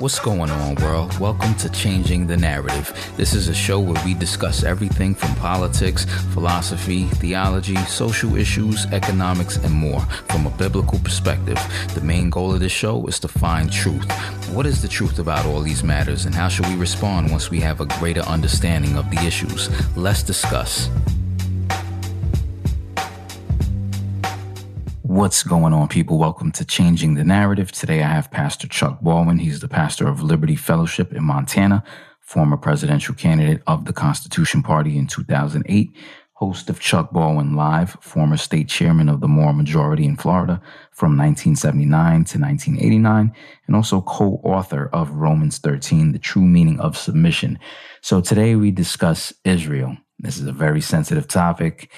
What's 0.00 0.18
going 0.18 0.48
on, 0.48 0.76
world? 0.76 1.18
Welcome 1.18 1.54
to 1.56 1.68
Changing 1.68 2.26
the 2.26 2.34
Narrative. 2.34 2.90
This 3.18 3.34
is 3.34 3.48
a 3.48 3.54
show 3.54 3.78
where 3.78 4.02
we 4.02 4.14
discuss 4.14 4.64
everything 4.64 5.14
from 5.14 5.34
politics, 5.34 6.06
philosophy, 6.32 7.04
theology, 7.04 7.76
social 7.84 8.34
issues, 8.34 8.86
economics, 8.92 9.58
and 9.58 9.74
more 9.74 10.00
from 10.30 10.46
a 10.46 10.50
biblical 10.56 10.98
perspective. 11.00 11.58
The 11.92 12.00
main 12.00 12.30
goal 12.30 12.54
of 12.54 12.60
this 12.60 12.72
show 12.72 13.06
is 13.08 13.20
to 13.20 13.28
find 13.28 13.70
truth. 13.70 14.10
What 14.54 14.64
is 14.64 14.80
the 14.80 14.88
truth 14.88 15.18
about 15.18 15.44
all 15.44 15.60
these 15.60 15.84
matters, 15.84 16.24
and 16.24 16.34
how 16.34 16.48
should 16.48 16.68
we 16.68 16.76
respond 16.76 17.30
once 17.30 17.50
we 17.50 17.60
have 17.60 17.82
a 17.82 17.86
greater 18.00 18.22
understanding 18.22 18.96
of 18.96 19.10
the 19.10 19.22
issues? 19.26 19.68
Let's 19.98 20.22
discuss. 20.22 20.88
What's 25.10 25.42
going 25.42 25.72
on, 25.72 25.88
people? 25.88 26.18
Welcome 26.18 26.52
to 26.52 26.64
Changing 26.64 27.14
the 27.14 27.24
Narrative. 27.24 27.72
Today 27.72 28.00
I 28.00 28.10
have 28.10 28.30
Pastor 28.30 28.68
Chuck 28.68 29.00
Baldwin. 29.00 29.40
He's 29.40 29.58
the 29.58 29.66
pastor 29.66 30.06
of 30.06 30.22
Liberty 30.22 30.54
Fellowship 30.54 31.12
in 31.12 31.24
Montana, 31.24 31.82
former 32.20 32.56
presidential 32.56 33.16
candidate 33.16 33.60
of 33.66 33.86
the 33.86 33.92
Constitution 33.92 34.62
Party 34.62 34.96
in 34.96 35.08
2008, 35.08 35.96
host 36.34 36.70
of 36.70 36.78
Chuck 36.78 37.10
Baldwin 37.10 37.56
Live, 37.56 37.96
former 38.00 38.36
state 38.36 38.68
chairman 38.68 39.08
of 39.08 39.20
the 39.20 39.26
Moral 39.26 39.54
Majority 39.54 40.04
in 40.04 40.14
Florida 40.14 40.62
from 40.92 41.18
1979 41.18 41.90
to 42.26 42.38
1989, 42.38 43.34
and 43.66 43.74
also 43.74 44.00
co 44.02 44.40
author 44.44 44.88
of 44.92 45.10
Romans 45.10 45.58
13, 45.58 46.12
The 46.12 46.20
True 46.20 46.46
Meaning 46.46 46.78
of 46.78 46.96
Submission. 46.96 47.58
So 48.00 48.20
today 48.20 48.54
we 48.54 48.70
discuss 48.70 49.32
Israel. 49.44 49.96
This 50.20 50.38
is 50.38 50.46
a 50.46 50.52
very 50.52 50.82
sensitive 50.82 51.26
topic 51.26 51.90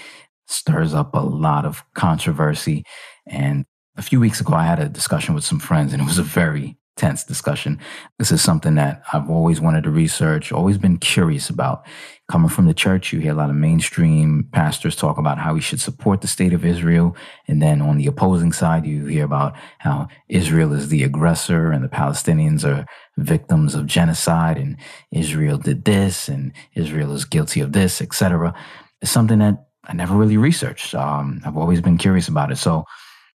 stirs 0.52 0.95
up 0.95 1.15
a 1.15 1.20
lot 1.20 1.65
of 1.65 1.83
controversy. 1.95 2.84
And 3.27 3.65
a 3.97 4.02
few 4.02 4.20
weeks 4.20 4.41
ago, 4.41 4.55
I 4.55 4.65
had 4.65 4.80
a 4.80 4.88
discussion 4.88 5.34
with 5.34 5.45
some 5.45 5.59
friends, 5.59 5.92
and 5.92 6.02
it 6.02 6.06
was 6.06 6.19
a 6.19 6.23
very 6.23 6.77
tense 6.97 7.25
discussion. 7.25 7.78
This 8.19 8.31
is 8.31 8.42
something 8.42 8.75
that 8.75 9.03
I've 9.12 9.30
always 9.30 9.61
wanted 9.61 9.84
to 9.84 9.91
research, 9.91 10.53
always 10.53 10.78
been 10.78 10.98
curious 10.98 11.48
about. 11.48 11.84
Coming 12.30 12.48
from 12.48 12.67
the 12.67 12.75
church, 12.75 13.12
you 13.12 13.20
hear 13.20 13.33
a 13.33 13.36
lot 13.36 13.50
of 13.50 13.56
mainstream 13.56 14.48
pastors 14.53 14.95
talk 14.95 15.19
about 15.19 15.39
how 15.39 15.55
we 15.55 15.61
should 15.61 15.80
support 15.80 16.20
the 16.20 16.28
state 16.28 16.53
of 16.53 16.64
Israel. 16.64 17.17
And 17.48 17.61
then 17.61 17.83
on 17.83 17.97
the 17.97 18.06
opposing 18.06 18.53
side, 18.53 18.86
you 18.86 19.06
hear 19.06 19.25
about 19.25 19.55
how 19.78 20.08
Israel 20.28 20.73
is 20.73 20.89
the 20.89 21.03
aggressor 21.03 21.73
and 21.73 21.83
the 21.83 21.89
Palestinians 21.89 22.64
are 22.64 22.86
victims 23.17 23.75
of 23.75 23.86
genocide 23.86 24.58
and 24.58 24.77
Israel 25.11 25.58
did 25.58 25.84
this 25.84 26.28
and 26.28 26.53
Israel 26.75 27.12
is 27.14 27.25
guilty 27.25 27.61
of 27.61 27.73
this, 27.73 28.00
etc. 28.00 28.55
It's 29.00 29.11
something 29.11 29.41
that 29.41 29.67
I 29.84 29.94
never 29.94 30.14
really 30.14 30.36
researched. 30.36 30.94
Um, 30.94 31.41
I've 31.44 31.56
always 31.56 31.80
been 31.80 31.98
curious 31.98 32.28
about 32.28 32.52
it. 32.52 32.56
So, 32.56 32.84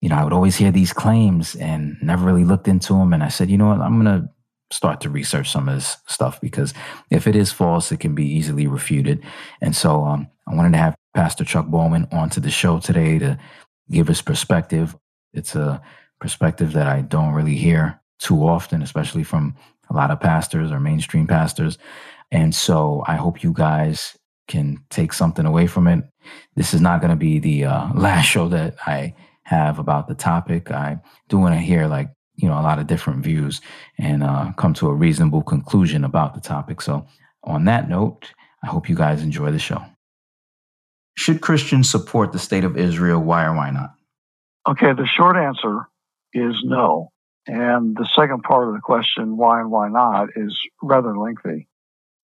you 0.01 0.09
know, 0.09 0.17
I 0.17 0.25
would 0.25 0.33
always 0.33 0.57
hear 0.57 0.71
these 0.71 0.93
claims 0.93 1.55
and 1.57 1.97
never 2.03 2.25
really 2.25 2.45
looked 2.45 2.69
into 2.69 2.93
them. 2.93 3.13
And 3.13 3.23
I 3.23 3.29
said, 3.29 3.51
you 3.51 3.57
know 3.57 3.69
what, 3.69 3.81
I'm 3.81 4.03
going 4.03 4.23
to 4.23 4.29
start 4.71 5.01
to 5.01 5.11
research 5.11 5.51
some 5.51 5.69
of 5.69 5.77
this 5.77 5.97
stuff 6.07 6.41
because 6.41 6.75
if 7.11 7.27
it 7.27 7.37
is 7.37 7.53
false, 7.53 7.93
it 7.93 8.01
can 8.01 8.15
be 8.15 8.27
easily 8.27 8.67
refuted. 8.67 9.23
And 9.61 9.75
so 9.75 10.05
um, 10.05 10.29
I 10.47 10.55
wanted 10.55 10.73
to 10.73 10.79
have 10.79 10.97
Pastor 11.15 11.45
Chuck 11.45 11.67
Baldwin 11.67 12.09
onto 12.11 12.41
the 12.41 12.51
show 12.51 12.81
today 12.81 13.19
to 13.19 13.39
give 13.91 14.09
his 14.09 14.21
perspective. 14.21 14.97
It's 15.33 15.55
a 15.55 15.81
perspective 16.21 16.73
that 16.73 16.87
I 16.87 17.03
don't 17.03 17.33
really 17.33 17.57
hear 17.57 18.01
too 18.19 18.47
often, 18.47 18.83
especially 18.83 19.25
from 19.25 19.55
a 19.91 19.95
lot 19.95 20.11
of 20.11 20.21
pastors 20.21 20.71
or 20.73 20.81
mainstream 20.81 21.27
pastors. 21.27 21.79
And 22.31 22.55
so 22.55 23.05
I 23.07 23.15
hope 23.17 23.43
you 23.43 23.53
guys 23.53 24.17
can 24.49 24.79
take 24.91 25.13
something 25.13 25.47
away 25.47 25.67
from 25.67 25.87
it. 25.87 26.05
This 26.57 26.75
is 26.75 26.81
not 26.81 27.01
going 27.01 27.11
to 27.11 27.17
be 27.17 27.39
the 27.39 27.65
uh, 27.67 27.93
last 27.95 28.27
show 28.27 28.49
that 28.49 28.77
I 28.87 29.15
have 29.45 29.79
about 29.79 30.09
the 30.09 30.15
topic. 30.15 30.71
I 30.71 30.99
do 31.29 31.39
want 31.39 31.55
to 31.55 31.61
hear 31.61 31.87
like 31.87 32.11
you 32.37 32.49
know 32.49 32.59
a 32.59 32.63
lot 32.63 32.79
of 32.79 32.87
different 32.87 33.23
views 33.23 33.61
and 33.99 34.23
uh, 34.23 34.53
come 34.57 34.75
to 34.75 34.89
a 34.89 34.95
reasonable 34.95 35.43
conclusion 35.43 36.05
about 36.05 36.35
the 36.35 36.41
topic. 36.41 36.81
So 36.81 37.07
on 37.43 37.65
that 37.65 37.89
note, 37.89 38.33
I 38.63 38.69
hope 38.69 38.89
you 38.89 38.97
guys 38.97 39.23
enjoy 39.23 39.53
the 39.53 39.59
show. 39.59 39.83
Should 41.17 41.41
Christians 41.41 41.89
support 41.89 42.33
the 42.33 42.39
state 42.39 42.65
of 42.65 42.77
Israel? 42.77 43.21
Why 43.21 43.45
or 43.45 43.55
why 43.55 43.71
not? 43.71 43.91
Okay, 44.67 44.93
the 44.95 45.07
short 45.07 45.37
answer 45.37 45.87
is 46.33 46.57
no. 46.65 47.11
And 47.47 47.95
the 47.95 48.09
second 48.17 48.43
part 48.43 48.69
of 48.69 48.75
the 48.75 48.81
question, 48.81 49.37
why 49.37 49.61
and 49.61 49.71
why 49.71 49.89
not, 49.89 50.31
is 50.35 50.59
rather 50.83 51.17
lengthy. 51.17 51.69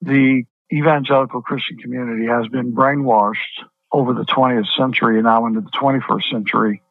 The 0.00 0.44
evangelical 0.72 1.42
Christian 1.42 1.78
community 1.78 2.26
has 2.26 2.46
been 2.48 2.72
brainwashed 2.72 3.64
over 3.92 4.14
the 4.14 4.24
20th 4.24 4.66
century 4.76 5.16
and 5.16 5.24
now 5.24 5.46
into 5.46 5.60
the 5.60 5.70
21st 5.70 6.30
century 6.30 6.82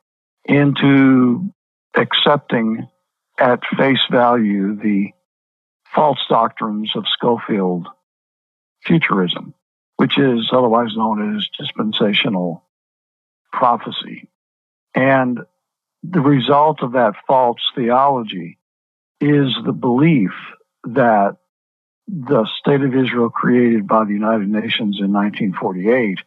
into 0.46 1.54
accepting 1.96 2.88
at 3.40 3.62
face 3.78 4.02
value 4.12 4.76
the 4.76 5.12
false 5.94 6.20
doctrines 6.30 6.92
of 6.96 7.06
Scofield 7.08 7.88
futurism, 8.84 9.54
which 9.98 10.18
is 10.18 10.50
otherwise 10.52 10.96
known 10.96 11.36
as 11.36 11.48
dispensational 11.58 12.64
prophecy. 13.52 14.30
And 14.94 15.40
the 16.04 16.22
result 16.22 16.82
of 16.82 16.94
that 16.94 17.16
false 17.28 17.62
theology 17.76 18.58
is 19.20 19.54
the 19.66 19.74
belief 19.74 20.32
that 20.84 21.38
the 22.12 22.48
state 22.60 22.82
of 22.82 22.96
Israel 22.96 23.30
created 23.30 23.88
by 23.88 24.04
the 24.04 24.14
United 24.14 24.50
Nations 24.50 24.98
in 25.00 25.14
1948 25.14 26.20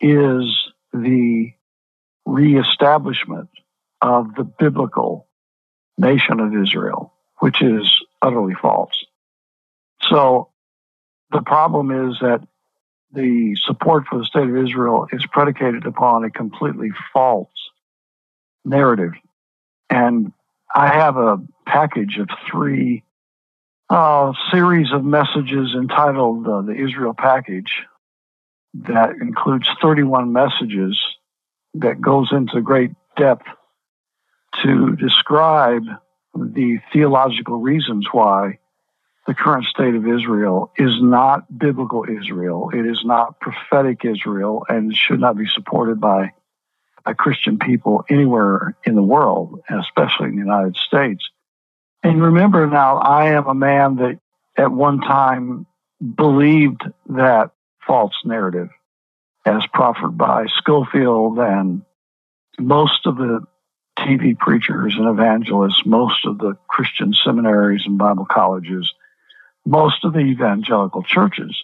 is 0.00 0.72
the 0.92 1.52
reestablishment 2.24 3.48
of 4.02 4.34
the 4.34 4.42
biblical 4.42 5.28
nation 5.96 6.40
of 6.40 6.54
Israel, 6.54 7.12
which 7.38 7.62
is 7.62 7.90
utterly 8.20 8.54
false. 8.60 9.04
So 10.02 10.50
the 11.30 11.42
problem 11.42 12.10
is 12.10 12.18
that 12.20 12.40
the 13.12 13.56
support 13.64 14.04
for 14.10 14.18
the 14.18 14.24
state 14.24 14.48
of 14.48 14.56
Israel 14.56 15.06
is 15.12 15.24
predicated 15.30 15.86
upon 15.86 16.24
a 16.24 16.30
completely 16.30 16.90
false 17.12 17.48
narrative. 18.64 19.12
And 19.88 20.32
I 20.74 20.88
have 20.88 21.16
a 21.16 21.38
package 21.64 22.18
of 22.18 22.28
three 22.50 23.04
a 23.88 24.32
series 24.50 24.92
of 24.92 25.04
messages 25.04 25.74
entitled 25.74 26.46
uh, 26.46 26.62
the 26.62 26.74
Israel 26.74 27.14
Package 27.16 27.82
that 28.74 29.10
includes 29.20 29.68
31 29.80 30.32
messages 30.32 31.00
that 31.74 32.00
goes 32.00 32.28
into 32.32 32.60
great 32.60 32.90
depth 33.16 33.46
to 34.62 34.96
describe 34.96 35.84
the 36.34 36.78
theological 36.92 37.58
reasons 37.58 38.06
why 38.12 38.58
the 39.26 39.34
current 39.34 39.66
state 39.66 39.94
of 39.94 40.06
Israel 40.06 40.72
is 40.76 41.00
not 41.00 41.58
biblical 41.58 42.04
Israel. 42.04 42.70
It 42.72 42.86
is 42.86 43.02
not 43.04 43.40
prophetic 43.40 44.04
Israel 44.04 44.64
and 44.68 44.94
should 44.94 45.20
not 45.20 45.36
be 45.36 45.46
supported 45.52 46.00
by, 46.00 46.32
a 47.06 47.14
Christian 47.14 47.58
people 47.58 48.04
anywhere 48.10 48.76
in 48.84 48.96
the 48.96 49.02
world, 49.02 49.60
especially 49.70 50.26
in 50.26 50.32
the 50.32 50.42
United 50.42 50.76
States. 50.76 51.30
And 52.06 52.22
remember 52.22 52.68
now, 52.68 52.98
I 52.98 53.32
am 53.32 53.48
a 53.48 53.54
man 53.54 53.96
that 53.96 54.20
at 54.56 54.70
one 54.70 55.00
time 55.00 55.66
believed 56.00 56.82
that 57.08 57.50
false 57.84 58.14
narrative 58.24 58.68
as 59.44 59.66
proffered 59.74 60.16
by 60.16 60.46
Scofield 60.46 61.40
and 61.40 61.82
most 62.60 63.06
of 63.06 63.16
the 63.16 63.40
TV 63.98 64.38
preachers 64.38 64.94
and 64.96 65.08
evangelists, 65.08 65.82
most 65.84 66.24
of 66.26 66.38
the 66.38 66.56
Christian 66.68 67.12
seminaries 67.12 67.82
and 67.86 67.98
Bible 67.98 68.26
colleges, 68.30 68.88
most 69.64 70.04
of 70.04 70.12
the 70.12 70.20
evangelical 70.20 71.02
churches. 71.02 71.60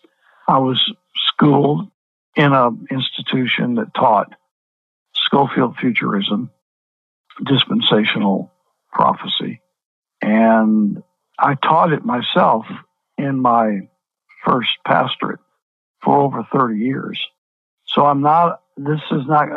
I 0.48 0.58
was 0.58 0.92
schooled 1.14 1.88
in 2.34 2.52
an 2.52 2.88
institution 2.90 3.76
that 3.76 3.94
taught 3.94 4.34
Scofield 5.14 5.76
futurism, 5.76 6.50
dispensational 7.46 8.50
prophecy, 8.92 9.61
and 10.22 11.02
I 11.38 11.54
taught 11.56 11.92
it 11.92 12.04
myself 12.04 12.64
in 13.18 13.40
my 13.40 13.80
first 14.44 14.70
pastorate 14.86 15.40
for 16.02 16.18
over 16.18 16.46
30 16.52 16.78
years. 16.78 17.20
So 17.86 18.06
I'm 18.06 18.22
not, 18.22 18.62
this 18.76 19.00
is 19.10 19.26
not 19.26 19.48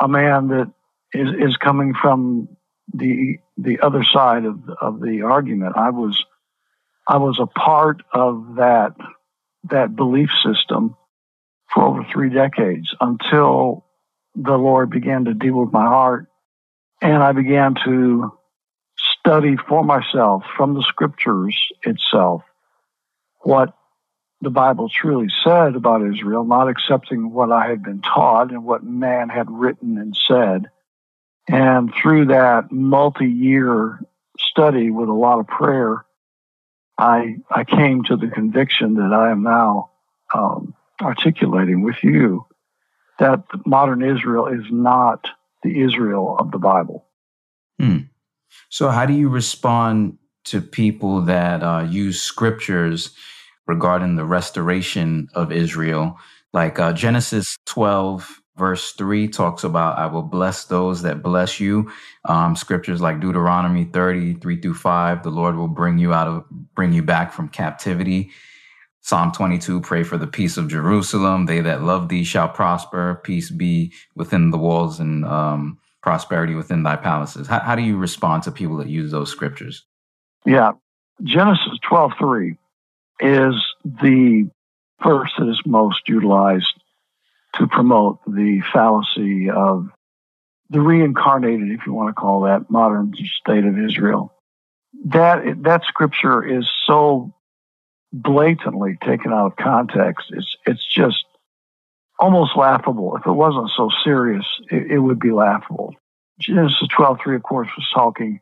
a 0.00 0.08
man 0.08 0.48
that 0.48 0.72
is, 1.14 1.28
is 1.38 1.56
coming 1.56 1.94
from 1.94 2.48
the, 2.92 3.38
the 3.56 3.80
other 3.80 4.04
side 4.04 4.44
of, 4.44 4.68
of 4.80 5.00
the 5.00 5.22
argument. 5.22 5.76
I 5.76 5.90
was, 5.90 6.22
I 7.08 7.18
was 7.18 7.38
a 7.40 7.46
part 7.46 8.02
of 8.12 8.56
that, 8.56 8.94
that 9.70 9.96
belief 9.96 10.30
system 10.44 10.96
for 11.72 11.84
over 11.84 12.06
three 12.12 12.30
decades 12.30 12.94
until 13.00 13.84
the 14.34 14.56
Lord 14.56 14.90
began 14.90 15.24
to 15.26 15.34
deal 15.34 15.54
with 15.60 15.72
my 15.72 15.86
heart 15.86 16.26
and 17.00 17.22
I 17.22 17.32
began 17.32 17.74
to 17.84 18.37
study 19.28 19.58
for 19.68 19.84
myself 19.84 20.42
from 20.56 20.72
the 20.72 20.82
scriptures 20.82 21.54
itself 21.82 22.42
what 23.40 23.74
the 24.40 24.48
Bible 24.48 24.88
truly 24.88 25.28
said 25.44 25.76
about 25.76 26.00
Israel, 26.00 26.44
not 26.44 26.70
accepting 26.70 27.30
what 27.30 27.52
I 27.52 27.68
had 27.68 27.82
been 27.82 28.00
taught 28.00 28.50
and 28.52 28.64
what 28.64 28.82
man 28.82 29.28
had 29.28 29.50
written 29.50 29.98
and 29.98 30.16
said. 30.26 30.70
And 31.46 31.92
through 31.92 32.26
that 32.26 32.72
multi 32.72 33.26
year 33.26 34.00
study 34.38 34.90
with 34.90 35.10
a 35.10 35.14
lot 35.14 35.40
of 35.40 35.46
prayer, 35.46 36.06
I, 36.96 37.36
I 37.50 37.64
came 37.64 38.04
to 38.04 38.16
the 38.16 38.28
conviction 38.28 38.94
that 38.94 39.12
I 39.12 39.30
am 39.30 39.42
now 39.42 39.90
um, 40.32 40.74
articulating 41.02 41.82
with 41.82 42.02
you 42.02 42.46
that 43.18 43.44
modern 43.66 44.02
Israel 44.02 44.46
is 44.46 44.64
not 44.70 45.28
the 45.62 45.82
Israel 45.82 46.34
of 46.38 46.50
the 46.50 46.58
Bible. 46.58 47.04
Hmm. 47.78 47.98
So, 48.70 48.88
how 48.88 49.06
do 49.06 49.12
you 49.12 49.28
respond 49.28 50.18
to 50.44 50.60
people 50.60 51.22
that 51.22 51.62
uh, 51.62 51.86
use 51.88 52.20
scriptures 52.20 53.14
regarding 53.66 54.16
the 54.16 54.24
restoration 54.24 55.28
of 55.34 55.52
Israel? 55.52 56.16
Like 56.52 56.78
uh, 56.78 56.92
Genesis 56.92 57.56
12, 57.66 58.40
verse 58.56 58.92
3 58.92 59.28
talks 59.28 59.64
about, 59.64 59.98
I 59.98 60.06
will 60.06 60.22
bless 60.22 60.64
those 60.64 61.02
that 61.02 61.22
bless 61.22 61.60
you. 61.60 61.90
Um, 62.24 62.56
scriptures 62.56 63.00
like 63.00 63.20
Deuteronomy 63.20 63.84
30, 63.84 64.34
3 64.34 64.60
through 64.60 64.74
5, 64.74 65.22
the 65.22 65.30
Lord 65.30 65.56
will 65.56 65.68
bring 65.68 65.98
you 65.98 66.12
out 66.12 66.26
of, 66.26 66.44
bring 66.74 66.92
you 66.92 67.02
back 67.02 67.32
from 67.32 67.48
captivity. 67.48 68.30
Psalm 69.00 69.32
22, 69.32 69.80
pray 69.80 70.02
for 70.02 70.18
the 70.18 70.26
peace 70.26 70.56
of 70.56 70.68
Jerusalem. 70.68 71.46
They 71.46 71.60
that 71.60 71.82
love 71.82 72.08
thee 72.08 72.24
shall 72.24 72.48
prosper. 72.48 73.20
Peace 73.24 73.50
be 73.50 73.92
within 74.14 74.50
the 74.50 74.58
walls 74.58 75.00
and 75.00 75.24
um, 75.24 75.78
prosperity 76.02 76.54
within 76.54 76.82
thy 76.82 76.96
palaces. 76.96 77.46
How, 77.46 77.60
how 77.60 77.74
do 77.74 77.82
you 77.82 77.96
respond 77.96 78.44
to 78.44 78.52
people 78.52 78.76
that 78.76 78.88
use 78.88 79.10
those 79.10 79.30
scriptures? 79.30 79.84
Yeah. 80.46 80.72
Genesis 81.22 81.78
12, 81.88 82.12
3 82.18 82.56
is 83.20 83.54
the 83.84 84.48
verse 85.02 85.32
that 85.38 85.48
is 85.48 85.60
most 85.66 86.08
utilized 86.08 86.72
to 87.54 87.66
promote 87.66 88.20
the 88.26 88.62
fallacy 88.72 89.50
of 89.50 89.88
the 90.70 90.80
reincarnated, 90.80 91.70
if 91.70 91.86
you 91.86 91.92
want 91.92 92.08
to 92.10 92.12
call 92.12 92.42
that, 92.42 92.70
modern 92.70 93.14
state 93.40 93.64
of 93.64 93.78
Israel. 93.78 94.34
That 95.06 95.62
that 95.62 95.82
scripture 95.84 96.44
is 96.44 96.68
so 96.86 97.34
blatantly 98.12 98.98
taken 99.04 99.32
out 99.32 99.46
of 99.46 99.56
context. 99.56 100.26
It's 100.30 100.56
it's 100.66 100.86
just 100.94 101.24
almost 102.18 102.56
laughable. 102.56 103.16
If 103.16 103.26
it 103.26 103.32
wasn't 103.32 103.70
so 103.76 103.90
serious, 104.04 104.44
it, 104.70 104.92
it 104.92 104.98
would 104.98 105.20
be 105.20 105.30
laughable. 105.30 105.94
Genesis 106.40 106.88
12:3, 106.96 107.36
of 107.36 107.42
course, 107.42 107.68
was 107.76 107.88
talking 107.94 108.40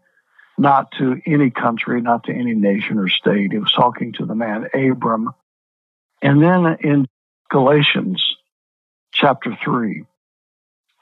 not 0.58 0.90
to 0.99 1.20
any 1.26 1.50
country, 1.50 2.00
not 2.00 2.25
to 2.25 2.32
any 2.32 2.55
nation 2.55 2.99
or 2.99 3.08
state. 3.08 3.52
It 3.52 3.58
was 3.58 3.73
talking 3.73 4.12
to 4.14 4.25
the 4.25 4.34
man 4.34 4.69
Abram. 4.75 5.31
And 6.23 6.43
then 6.43 6.78
in 6.81 7.06
Galatians 7.50 8.23
chapter 9.12 9.56
3 9.64 10.05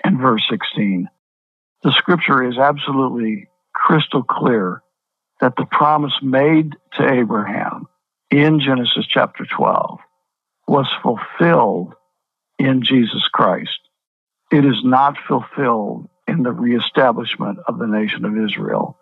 and 0.03 0.19
verse 0.19 0.43
16. 0.51 1.09
The 1.83 1.93
scripture 1.93 2.43
is 2.43 2.59
absolutely 2.59 3.49
crystal 3.73 4.23
clear 4.23 4.83
that 5.41 5.55
the 5.57 5.67
promise 5.67 6.15
made 6.23 6.75
to 6.95 7.13
Abraham 7.13 7.87
in 8.31 8.61
Genesis 8.61 9.07
chapter 9.07 9.45
12 9.45 9.99
was 10.67 10.87
fulfilled 11.03 11.95
in 12.59 12.83
Jesus 12.83 13.27
Christ. 13.33 13.79
It 14.51 14.65
is 14.65 14.83
not 14.85 15.17
fulfilled 15.27 16.09
in 16.29 16.43
the 16.43 16.53
reestablishment 16.53 17.59
of 17.67 17.79
the 17.79 17.87
nation 17.87 18.25
of 18.25 18.37
Israel. 18.37 18.99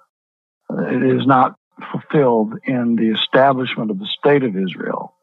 It 0.70 1.02
is 1.02 1.26
not 1.26 1.56
fulfilled 1.92 2.54
in 2.64 2.96
the 2.96 3.08
establishment 3.08 3.90
of 3.90 3.98
the 3.98 4.08
state 4.18 4.42
of 4.42 4.56
Israel 4.56 5.14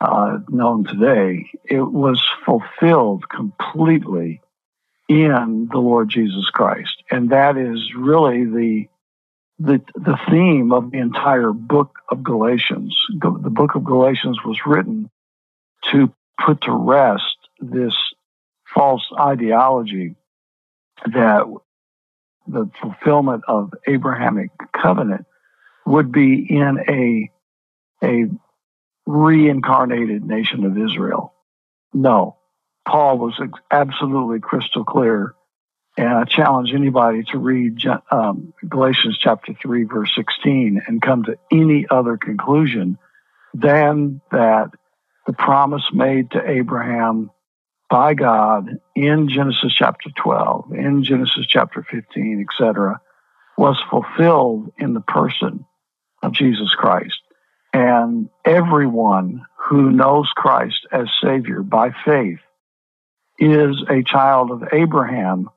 uh, 0.00 0.38
known 0.48 0.84
today, 0.84 1.50
it 1.64 1.80
was 1.82 2.24
fulfilled 2.44 3.28
completely 3.28 4.40
in 5.08 5.68
the 5.70 5.78
Lord 5.78 6.08
Jesus 6.08 6.48
Christ. 6.50 7.02
And 7.10 7.30
that 7.30 7.56
is 7.56 7.92
really 7.96 8.44
the, 8.44 8.88
the, 9.58 9.80
the 9.94 10.18
theme 10.30 10.72
of 10.72 10.90
the 10.90 10.98
entire 10.98 11.52
book 11.52 11.98
of 12.10 12.22
Galatians. 12.22 12.96
The 13.20 13.50
book 13.50 13.74
of 13.74 13.84
Galatians 13.84 14.38
was 14.44 14.58
written 14.66 15.10
to 15.90 16.12
put 16.44 16.60
to 16.62 16.72
rest 16.72 17.36
this 17.58 17.94
false 18.74 19.06
ideology 19.18 20.14
that 21.04 21.44
the 22.46 22.70
fulfillment 22.80 23.44
of 23.46 23.72
Abrahamic 23.86 24.50
covenant 24.72 25.26
would 25.86 26.12
be 26.12 26.46
in 26.48 26.78
a 26.88 27.30
a 28.04 28.26
reincarnated 29.06 30.24
nation 30.24 30.64
of 30.64 30.78
Israel. 30.78 31.34
No, 31.92 32.36
Paul 32.86 33.18
was 33.18 33.40
absolutely 33.70 34.40
crystal 34.40 34.84
clear. 34.84 35.34
And 35.96 36.08
I 36.08 36.24
challenge 36.24 36.70
anybody 36.72 37.24
to 37.32 37.38
read 37.38 37.78
um, 38.12 38.54
Galatians 38.68 39.18
chapter 39.20 39.52
3, 39.60 39.82
verse 39.84 40.12
16, 40.14 40.82
and 40.86 41.02
come 41.02 41.24
to 41.24 41.36
any 41.50 41.86
other 41.90 42.16
conclusion 42.16 42.98
than 43.52 44.20
that 44.30 44.70
the 45.26 45.32
promise 45.32 45.82
made 45.92 46.30
to 46.30 46.48
Abraham 46.48 47.30
by 47.88 48.14
God 48.14 48.80
in 48.94 49.28
Genesis 49.28 49.72
chapter 49.74 50.10
12, 50.16 50.72
in 50.72 51.04
Genesis 51.04 51.46
chapter 51.46 51.84
15, 51.90 52.46
etc., 52.48 53.00
was 53.56 53.76
fulfilled 53.90 54.72
in 54.78 54.94
the 54.94 55.00
person 55.00 55.64
of 56.22 56.32
Jesus 56.32 56.74
Christ. 56.74 57.20
And 57.72 58.28
everyone 58.44 59.46
who 59.68 59.90
knows 59.90 60.30
Christ 60.34 60.86
as 60.92 61.08
Savior 61.22 61.62
by 61.62 61.90
faith 62.04 62.40
is 63.38 63.82
a 63.88 64.02
child 64.02 64.50
of 64.50 64.64
Abraham 64.72 65.50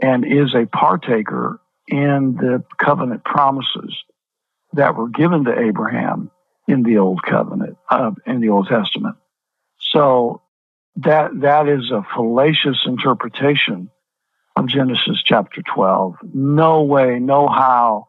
and 0.00 0.24
is 0.24 0.54
a 0.54 0.66
partaker 0.66 1.60
in 1.88 2.36
the 2.36 2.64
covenant 2.78 3.24
promises 3.24 3.96
that 4.74 4.96
were 4.96 5.08
given 5.08 5.44
to 5.44 5.58
Abraham 5.58 6.30
in 6.68 6.82
the 6.82 6.98
Old 6.98 7.22
Covenant, 7.22 7.76
uh, 7.90 8.12
in 8.26 8.40
the 8.40 8.50
Old 8.50 8.68
Testament. 8.68 9.16
So 9.78 10.41
that 10.96 11.30
that 11.40 11.68
is 11.68 11.90
a 11.90 12.06
fallacious 12.14 12.78
interpretation 12.86 13.90
of 14.56 14.68
Genesis 14.68 15.22
chapter 15.24 15.62
12. 15.74 16.16
No 16.34 16.82
way, 16.82 17.18
no 17.18 17.48
how 17.48 18.08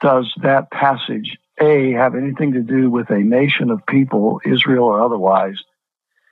does 0.00 0.32
that 0.42 0.70
passage 0.70 1.38
a, 1.60 1.92
have 1.92 2.14
anything 2.14 2.52
to 2.52 2.62
do 2.62 2.90
with 2.90 3.10
a 3.10 3.18
nation 3.18 3.70
of 3.70 3.86
people, 3.86 4.40
Israel 4.44 4.84
or 4.84 5.02
otherwise, 5.02 5.56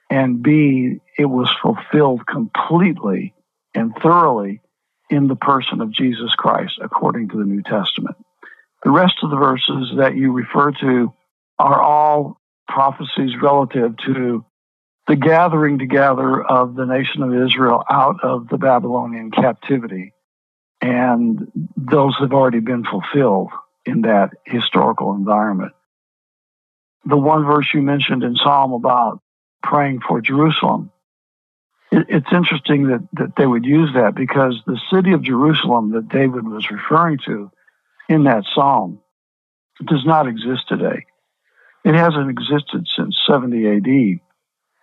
and 0.09 0.43
B, 0.43 1.00
it 1.19 1.25
was 1.25 1.50
fulfilled 1.61 2.27
completely 2.27 3.35
and 3.75 3.93
thoroughly 4.00 4.61
in 5.11 5.27
the 5.27 5.37
person 5.37 5.81
of 5.81 5.93
Jesus 5.93 6.33
Christ, 6.37 6.79
according 6.83 7.29
to 7.31 7.38
the 7.38 7.44
New 7.44 7.62
Testament. 7.62 8.17
The 8.85 8.90
rest 8.90 9.14
of 9.23 9.31
the 9.31 9.37
verses 9.37 9.95
that 9.99 10.16
you 10.16 10.33
refer 10.33 10.71
to 10.73 11.12
are 11.59 11.81
all 11.81 12.40
prophecies 12.69 13.33
relative 13.40 13.97
to 14.07 14.45
the 15.07 15.17
gathering 15.17 15.79
together 15.79 16.43
of 16.43 16.75
the 16.75 16.85
nation 16.85 17.23
of 17.23 17.33
Israel 17.33 17.85
out 17.91 18.23
of 18.23 18.49
the 18.49 18.59
Babylonian 18.59 19.31
captivity. 19.31 20.13
And 20.81 21.51
those 21.77 22.17
have 22.21 22.33
already 22.33 22.61
been 22.61 22.85
fulfilled 22.85 23.51
in 23.85 24.03
that 24.03 24.31
historical 24.45 25.15
environment. 25.15 25.73
The 27.05 27.17
one 27.17 27.45
verse 27.45 27.67
you 27.73 27.83
mentioned 27.83 28.25
in 28.25 28.35
Psalm 28.37 28.73
about 28.73 29.21
praying 29.63 30.01
for 30.07 30.21
Jerusalem, 30.21 30.91
it's 31.93 32.33
interesting 32.33 32.89
that, 32.89 33.09
that 33.13 33.37
they 33.37 33.47
would 33.47 33.65
use 33.65 33.91
that 33.95 34.17
because 34.17 34.61
the 34.67 34.81
city 34.93 35.13
of 35.13 35.23
Jerusalem 35.23 35.93
that 35.93 36.09
David 36.09 36.47
was 36.47 36.69
referring 36.69 37.19
to 37.27 37.51
in 38.09 38.25
that 38.25 38.45
psalm 38.55 39.01
does 39.85 40.05
not 40.05 40.27
exist 40.27 40.69
today. 40.69 41.07
It 41.85 41.95
hasn't 41.95 42.29
existed 42.29 42.89
since 42.97 43.17
70 43.29 43.67
AD 43.77 44.21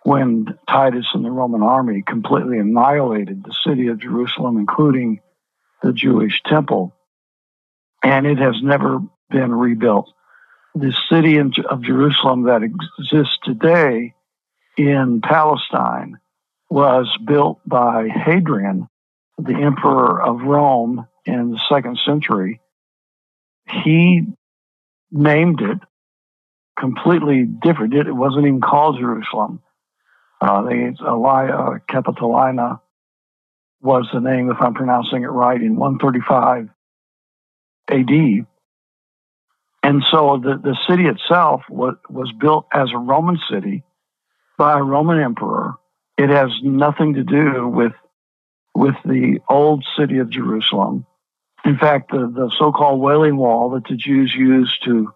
when 0.04 0.46
Titus 0.68 1.06
and 1.14 1.24
the 1.24 1.30
Roman 1.30 1.62
army 1.62 2.02
completely 2.06 2.58
annihilated 2.58 3.42
the 3.42 3.54
city 3.66 3.88
of 3.88 4.00
Jerusalem, 4.00 4.56
including 4.56 5.20
the 5.82 5.92
Jewish 5.92 6.40
temple 6.46 6.94
and 8.04 8.26
it 8.26 8.38
has 8.38 8.56
never 8.62 9.00
been 9.30 9.52
rebuilt. 9.52 10.12
The 10.74 10.92
city 11.10 11.38
of 11.38 11.82
Jerusalem 11.82 12.44
that 12.44 12.62
exists 12.62 13.38
today 13.42 14.14
in 14.76 15.20
Palestine 15.22 16.18
was 16.68 17.08
built 17.24 17.60
by 17.66 18.08
Hadrian, 18.08 18.88
the 19.38 19.54
emperor 19.54 20.22
of 20.22 20.42
Rome 20.42 21.06
in 21.24 21.52
the 21.52 21.60
second 21.68 21.98
century. 22.04 22.60
He 23.84 24.26
named 25.10 25.60
it 25.62 25.78
completely 26.78 27.44
different. 27.44 27.94
It 27.94 28.12
wasn't 28.12 28.46
even 28.46 28.60
called 28.60 28.98
Jerusalem. 28.98 29.62
Uh, 30.44 30.60
the 30.60 30.94
Aelia 31.00 31.80
Capitolina 31.90 32.78
was 33.80 34.06
the 34.12 34.20
name, 34.20 34.50
if 34.50 34.58
I'm 34.60 34.74
pronouncing 34.74 35.22
it 35.22 35.28
right, 35.28 35.58
in 35.58 35.76
135 35.76 36.68
AD. 37.88 38.46
And 39.82 40.02
so 40.10 40.38
the, 40.42 40.60
the 40.62 40.76
city 40.86 41.04
itself 41.04 41.62
was, 41.70 41.94
was 42.10 42.30
built 42.38 42.66
as 42.74 42.90
a 42.92 42.98
Roman 42.98 43.38
city 43.50 43.84
by 44.58 44.78
a 44.78 44.82
Roman 44.82 45.18
emperor. 45.18 45.76
It 46.18 46.28
has 46.28 46.50
nothing 46.62 47.14
to 47.14 47.24
do 47.24 47.66
with, 47.66 47.92
with 48.74 48.96
the 49.06 49.40
old 49.48 49.82
city 49.98 50.18
of 50.18 50.28
Jerusalem. 50.28 51.06
In 51.64 51.78
fact, 51.78 52.10
the, 52.10 52.18
the 52.18 52.52
so 52.58 52.70
called 52.70 53.00
Wailing 53.00 53.38
Wall 53.38 53.70
that 53.70 53.84
the 53.88 53.96
Jews 53.96 54.34
used 54.36 54.84
to 54.84 55.10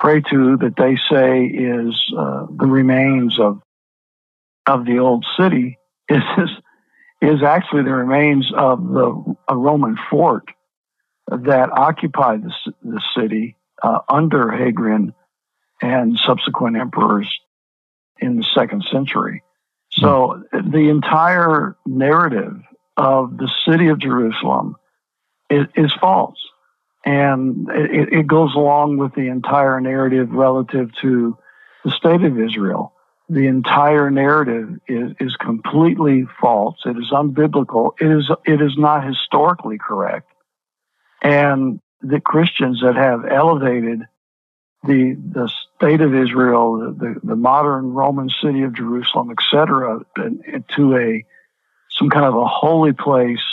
pray 0.00 0.22
to 0.30 0.56
that 0.62 0.76
they 0.78 0.96
say 1.14 1.44
is 1.44 1.94
uh, 2.16 2.46
the 2.48 2.66
remains 2.66 3.38
of 3.38 3.60
of 4.66 4.84
the 4.84 4.98
old 4.98 5.24
city 5.38 5.78
is 6.08 6.22
is 7.20 7.42
actually 7.42 7.84
the 7.84 7.92
remains 7.92 8.50
of 8.56 8.82
the 8.82 9.36
a 9.48 9.56
Roman 9.56 9.96
fort 10.10 10.44
that 11.28 11.70
occupied 11.70 12.42
the, 12.42 12.72
the 12.82 13.00
city 13.16 13.56
uh, 13.82 14.00
under 14.08 14.50
Hadrian 14.50 15.14
and 15.80 16.18
subsequent 16.18 16.76
emperors 16.76 17.28
in 18.18 18.36
the 18.36 18.46
second 18.54 18.84
century. 18.90 19.42
So 19.90 20.42
the 20.52 20.88
entire 20.88 21.76
narrative 21.86 22.54
of 22.96 23.36
the 23.36 23.50
city 23.68 23.88
of 23.88 23.98
Jerusalem 23.98 24.76
is, 25.50 25.66
is 25.76 25.92
false. 26.00 26.38
And 27.04 27.68
it, 27.70 28.12
it, 28.12 28.26
goes 28.26 28.54
along 28.54 28.98
with 28.98 29.12
the 29.14 29.26
entire 29.26 29.80
narrative 29.80 30.30
relative 30.30 30.90
to 31.02 31.36
the 31.84 31.90
state 31.90 32.22
of 32.22 32.38
Israel. 32.38 32.94
The 33.32 33.46
entire 33.46 34.10
narrative 34.10 34.78
is, 34.86 35.12
is 35.18 35.34
completely 35.36 36.26
false. 36.38 36.76
It 36.84 36.98
is 36.98 37.10
unbiblical. 37.10 37.92
It 37.98 38.10
is, 38.10 38.30
it 38.44 38.60
is 38.60 38.76
not 38.76 39.06
historically 39.06 39.78
correct. 39.78 40.30
And 41.22 41.80
the 42.02 42.20
Christians 42.20 42.80
that 42.82 42.96
have 42.96 43.24
elevated 43.24 44.02
the 44.84 45.14
the 45.14 45.50
state 45.76 46.00
of 46.00 46.14
Israel, 46.14 46.94
the, 46.98 47.20
the 47.22 47.36
modern 47.36 47.92
Roman 47.92 48.28
city 48.42 48.62
of 48.62 48.74
Jerusalem, 48.74 49.30
etc., 49.30 50.00
to 50.76 50.96
a 50.96 51.24
some 51.90 52.10
kind 52.10 52.26
of 52.26 52.34
a 52.34 52.46
holy 52.46 52.92
place, 52.92 53.44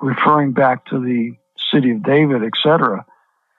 referring 0.00 0.52
back 0.52 0.86
to 0.86 1.00
the 1.00 1.32
city 1.70 1.90
of 1.90 2.02
David, 2.02 2.44
etc., 2.44 3.04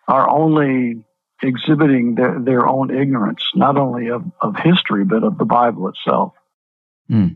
are 0.07 0.29
only 0.29 1.03
exhibiting 1.41 2.15
their, 2.15 2.39
their 2.39 2.67
own 2.67 2.95
ignorance, 2.95 3.43
not 3.55 3.77
only 3.77 4.09
of, 4.09 4.23
of 4.41 4.55
history, 4.55 5.03
but 5.03 5.23
of 5.23 5.37
the 5.37 5.45
Bible 5.45 5.89
itself. 5.89 6.33
Hmm. 7.09 7.27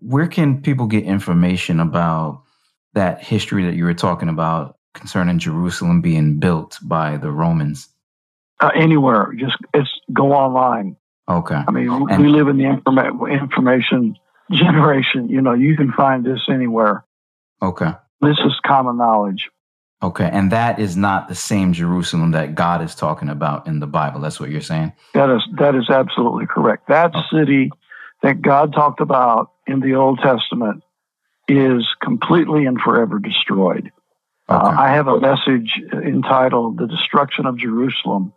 Where 0.00 0.26
can 0.26 0.62
people 0.62 0.86
get 0.86 1.04
information 1.04 1.80
about 1.80 2.42
that 2.94 3.22
history 3.22 3.64
that 3.64 3.74
you 3.74 3.84
were 3.84 3.94
talking 3.94 4.28
about 4.28 4.78
concerning 4.94 5.38
Jerusalem 5.38 6.00
being 6.00 6.38
built 6.38 6.78
by 6.82 7.16
the 7.16 7.30
Romans? 7.30 7.88
Uh, 8.60 8.70
anywhere, 8.74 9.32
just 9.36 9.56
it's 9.72 9.90
go 10.12 10.32
online. 10.32 10.96
Okay. 11.28 11.60
I 11.66 11.70
mean, 11.70 11.90
and, 11.90 12.22
we 12.22 12.28
live 12.28 12.48
in 12.48 12.58
the 12.58 12.64
informa- 12.64 13.40
information 13.40 14.16
generation. 14.52 15.28
You 15.28 15.40
know, 15.40 15.54
you 15.54 15.76
can 15.76 15.92
find 15.92 16.24
this 16.24 16.40
anywhere. 16.48 17.04
Okay. 17.62 17.92
This 18.20 18.38
is 18.44 18.52
common 18.64 18.98
knowledge. 18.98 19.48
Okay, 20.04 20.28
and 20.30 20.52
that 20.52 20.78
is 20.78 20.96
not 20.98 21.28
the 21.28 21.34
same 21.34 21.72
Jerusalem 21.72 22.32
that 22.32 22.54
God 22.54 22.82
is 22.82 22.94
talking 22.94 23.30
about 23.30 23.66
in 23.66 23.80
the 23.80 23.86
Bible. 23.86 24.20
That's 24.20 24.38
what 24.38 24.50
you're 24.50 24.60
saying. 24.60 24.92
That 25.14 25.30
is 25.30 25.40
that 25.56 25.74
is 25.74 25.88
absolutely 25.88 26.44
correct. 26.46 26.88
That 26.88 27.14
okay. 27.14 27.24
city 27.32 27.70
that 28.22 28.42
God 28.42 28.74
talked 28.74 29.00
about 29.00 29.52
in 29.66 29.80
the 29.80 29.94
Old 29.94 30.18
Testament 30.18 30.82
is 31.48 31.88
completely 32.02 32.66
and 32.66 32.78
forever 32.78 33.18
destroyed. 33.18 33.92
Uh, 34.46 34.56
okay. 34.56 34.66
Uh, 34.66 34.78
I 34.78 34.90
have 34.90 35.08
a 35.08 35.18
message 35.18 35.80
entitled 35.90 36.76
"The 36.76 36.86
Destruction 36.86 37.46
of 37.46 37.56
Jerusalem" 37.56 38.34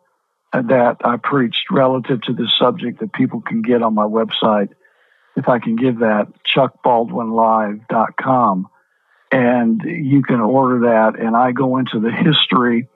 that 0.53 1.01
I 1.03 1.17
preached 1.17 1.69
relative 1.69 2.21
to 2.21 2.33
this 2.33 2.57
subject 2.57 3.01
that 3.01 3.11
people 3.11 3.41
can 3.41 3.61
get 3.61 3.83
on 3.83 3.93
my 3.93 4.05
website. 4.05 4.69
If 5.35 5.49
I 5.49 5.59
can 5.59 5.75
give 5.75 5.99
that, 5.99 6.29
chuckbaldwinlive.com 6.55 8.69
and 9.31 9.81
you 9.83 10.21
can 10.23 10.39
order 10.39 10.79
that. 10.87 11.19
And 11.19 11.35
I 11.35 11.51
go 11.51 11.77
into 11.77 11.99
the 11.99 12.11
history 12.11 12.87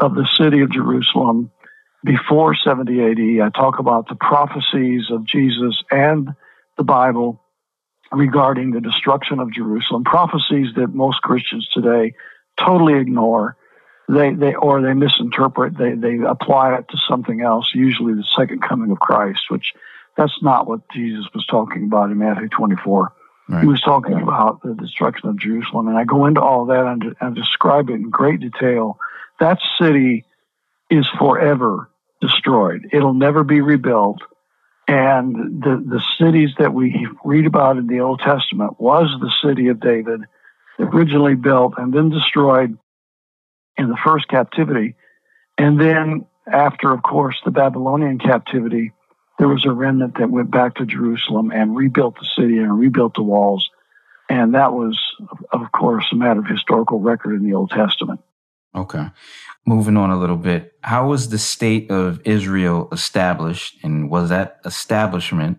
of 0.00 0.14
the 0.14 0.28
city 0.38 0.60
of 0.60 0.70
Jerusalem 0.70 1.50
before 2.04 2.54
70 2.54 3.00
AD. 3.00 3.46
I 3.46 3.50
talk 3.50 3.78
about 3.78 4.08
the 4.08 4.14
prophecies 4.14 5.10
of 5.10 5.26
Jesus 5.26 5.82
and 5.90 6.30
the 6.76 6.84
Bible 6.84 7.40
regarding 8.12 8.72
the 8.72 8.80
destruction 8.80 9.40
of 9.40 9.52
Jerusalem, 9.52 10.04
prophecies 10.04 10.68
that 10.76 10.94
most 10.94 11.20
Christians 11.22 11.68
today 11.72 12.14
totally 12.58 13.00
ignore. 13.00 13.56
They, 14.06 14.34
they 14.34 14.54
or 14.54 14.82
they 14.82 14.92
misinterpret, 14.92 15.78
they, 15.78 15.94
they 15.94 16.18
apply 16.18 16.76
it 16.76 16.86
to 16.90 16.98
something 17.08 17.40
else, 17.40 17.70
usually 17.74 18.12
the 18.12 18.26
second 18.36 18.60
coming 18.60 18.90
of 18.90 18.98
Christ, 18.98 19.40
which 19.48 19.72
that's 20.14 20.42
not 20.42 20.66
what 20.66 20.80
Jesus 20.92 21.24
was 21.34 21.46
talking 21.46 21.84
about 21.84 22.10
in 22.10 22.18
Matthew 22.18 22.48
24. 22.48 23.12
Right. 23.48 23.62
He 23.62 23.68
was 23.68 23.80
talking 23.82 24.14
about 24.14 24.62
the 24.62 24.74
destruction 24.74 25.28
of 25.28 25.38
Jerusalem, 25.38 25.88
and 25.88 25.98
I 25.98 26.04
go 26.04 26.26
into 26.26 26.40
all 26.40 26.66
that 26.66 26.86
and, 26.86 27.14
and 27.20 27.34
describe 27.34 27.90
it 27.90 27.94
in 27.94 28.10
great 28.10 28.40
detail. 28.40 28.98
That 29.38 29.58
city 29.78 30.24
is 30.90 31.06
forever 31.18 31.90
destroyed. 32.20 32.88
It'll 32.92 33.14
never 33.14 33.44
be 33.44 33.60
rebuilt. 33.60 34.18
And 34.86 35.62
the, 35.62 35.82
the 35.86 36.02
cities 36.18 36.50
that 36.58 36.72
we 36.72 37.06
read 37.24 37.46
about 37.46 37.76
in 37.76 37.86
the 37.86 38.00
Old 38.00 38.20
Testament 38.20 38.78
was 38.80 39.08
the 39.20 39.32
city 39.46 39.68
of 39.68 39.80
David, 39.80 40.20
originally 40.78 41.34
built 41.34 41.74
and 41.76 41.92
then 41.92 42.10
destroyed 42.10 42.76
in 43.76 43.88
the 43.88 43.98
first 44.04 44.28
captivity. 44.28 44.94
And 45.58 45.80
then 45.80 46.26
after, 46.50 46.92
of 46.92 47.02
course, 47.02 47.36
the 47.44 47.50
Babylonian 47.50 48.18
captivity, 48.18 48.92
there 49.38 49.48
was 49.48 49.64
a 49.66 49.72
remnant 49.72 50.18
that 50.18 50.30
went 50.30 50.50
back 50.50 50.76
to 50.76 50.86
Jerusalem 50.86 51.50
and 51.50 51.76
rebuilt 51.76 52.16
the 52.20 52.26
city 52.36 52.58
and 52.58 52.78
rebuilt 52.78 53.14
the 53.14 53.22
walls. 53.22 53.68
And 54.28 54.54
that 54.54 54.72
was, 54.72 54.98
of 55.52 55.72
course, 55.72 56.06
a 56.12 56.16
matter 56.16 56.40
of 56.40 56.46
historical 56.46 57.00
record 57.00 57.34
in 57.34 57.44
the 57.44 57.54
Old 57.54 57.70
Testament. 57.70 58.20
Okay. 58.74 59.06
Moving 59.66 59.96
on 59.96 60.10
a 60.10 60.18
little 60.18 60.36
bit, 60.36 60.72
how 60.82 61.08
was 61.08 61.28
the 61.28 61.38
state 61.38 61.90
of 61.90 62.20
Israel 62.24 62.88
established? 62.92 63.76
And 63.82 64.10
was 64.10 64.30
that 64.30 64.60
establishment, 64.64 65.58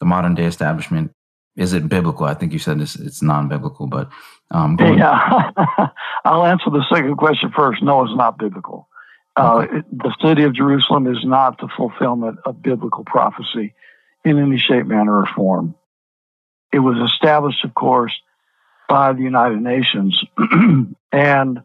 the 0.00 0.06
modern 0.06 0.34
day 0.34 0.44
establishment, 0.44 1.12
is 1.56 1.72
it 1.72 1.88
biblical? 1.88 2.26
I 2.26 2.34
think 2.34 2.52
you 2.52 2.58
said 2.58 2.78
this, 2.78 2.96
it's 2.96 3.22
non 3.22 3.48
biblical, 3.48 3.86
but. 3.86 4.10
Um, 4.50 4.76
yeah. 4.80 5.50
I'll 6.24 6.44
answer 6.44 6.70
the 6.70 6.84
second 6.92 7.16
question 7.16 7.50
first. 7.56 7.82
No, 7.82 8.02
it's 8.04 8.14
not 8.14 8.38
biblical. 8.38 8.88
Uh, 9.36 9.66
the 9.92 10.14
city 10.22 10.44
of 10.44 10.54
Jerusalem 10.54 11.06
is 11.06 11.22
not 11.22 11.60
the 11.60 11.68
fulfillment 11.76 12.38
of 12.46 12.62
biblical 12.62 13.04
prophecy 13.04 13.74
in 14.24 14.38
any 14.38 14.58
shape, 14.58 14.86
manner, 14.86 15.18
or 15.18 15.26
form. 15.26 15.74
It 16.72 16.78
was 16.78 16.96
established, 17.12 17.62
of 17.64 17.74
course, 17.74 18.12
by 18.88 19.12
the 19.12 19.22
United 19.22 19.60
Nations 19.60 20.18
and 21.12 21.60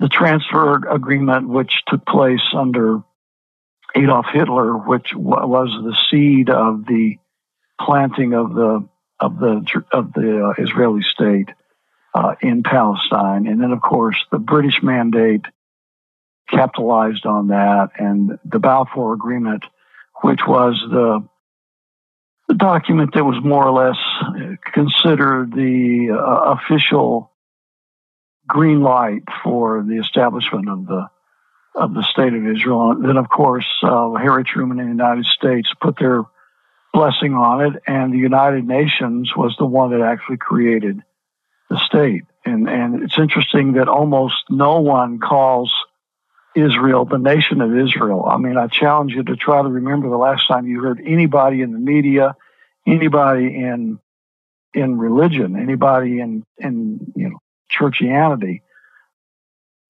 the 0.00 0.08
transfer 0.08 0.88
agreement, 0.88 1.48
which 1.48 1.72
took 1.86 2.06
place 2.06 2.40
under 2.54 3.02
Adolf 3.94 4.26
Hitler, 4.32 4.76
which 4.76 5.14
was 5.14 5.68
the 5.84 5.96
seed 6.10 6.48
of 6.48 6.86
the 6.86 7.18
planting 7.78 8.32
of 8.32 8.54
the 8.54 8.88
of 9.20 9.38
the 9.38 9.82
of 9.92 10.12
the 10.14 10.46
uh, 10.46 10.62
Israeli 10.62 11.02
state 11.02 11.50
uh, 12.14 12.34
in 12.40 12.62
Palestine, 12.62 13.46
and 13.46 13.60
then 13.60 13.72
of 13.72 13.80
course 13.80 14.16
the 14.30 14.38
British 14.38 14.82
mandate 14.82 15.44
capitalized 16.48 17.26
on 17.26 17.48
that. 17.48 17.90
And 17.98 18.38
the 18.44 18.58
Balfour 18.58 19.14
Agreement, 19.14 19.64
which 20.22 20.40
was 20.46 20.82
the, 20.90 21.26
the 22.48 22.54
document 22.54 23.14
that 23.14 23.24
was 23.24 23.42
more 23.44 23.66
or 23.66 23.72
less 23.72 23.98
considered 24.72 25.52
the 25.52 26.10
uh, 26.12 26.56
official 26.56 27.32
green 28.46 28.82
light 28.82 29.22
for 29.42 29.84
the 29.86 29.98
establishment 29.98 30.68
of 30.68 30.86
the 30.86 31.08
of 31.74 31.94
the 31.94 32.02
state 32.02 32.34
of 32.34 32.46
Israel. 32.46 32.90
And 32.90 33.04
then, 33.08 33.16
of 33.16 33.30
course, 33.30 33.66
uh, 33.82 34.12
Harry 34.14 34.44
Truman 34.44 34.78
in 34.78 34.86
the 34.86 34.92
United 34.92 35.24
States 35.24 35.70
put 35.80 35.98
their 35.98 36.22
blessing 36.92 37.32
on 37.32 37.64
it, 37.64 37.82
and 37.86 38.12
the 38.12 38.18
United 38.18 38.66
Nations 38.66 39.32
was 39.34 39.56
the 39.58 39.64
one 39.64 39.90
that 39.92 40.02
actually 40.02 40.36
created 40.36 41.02
the 41.70 41.78
state. 41.78 42.24
And 42.44 42.68
and 42.68 43.02
it's 43.02 43.18
interesting 43.18 43.74
that 43.74 43.88
almost 43.88 44.34
no 44.50 44.80
one 44.80 45.18
calls 45.18 45.72
Israel, 46.54 47.04
the 47.04 47.18
nation 47.18 47.60
of 47.60 47.76
Israel. 47.76 48.26
I 48.26 48.36
mean, 48.36 48.56
I 48.56 48.66
challenge 48.66 49.12
you 49.12 49.22
to 49.24 49.36
try 49.36 49.62
to 49.62 49.68
remember 49.68 50.08
the 50.08 50.16
last 50.16 50.46
time 50.48 50.66
you 50.66 50.82
heard 50.82 51.00
anybody 51.04 51.62
in 51.62 51.72
the 51.72 51.78
media, 51.78 52.36
anybody 52.86 53.46
in 53.46 53.98
in 54.74 54.98
religion, 54.98 55.56
anybody 55.56 56.20
in 56.20 56.44
in 56.58 57.12
you 57.14 57.30
know 57.30 57.38
churchianity 57.70 58.62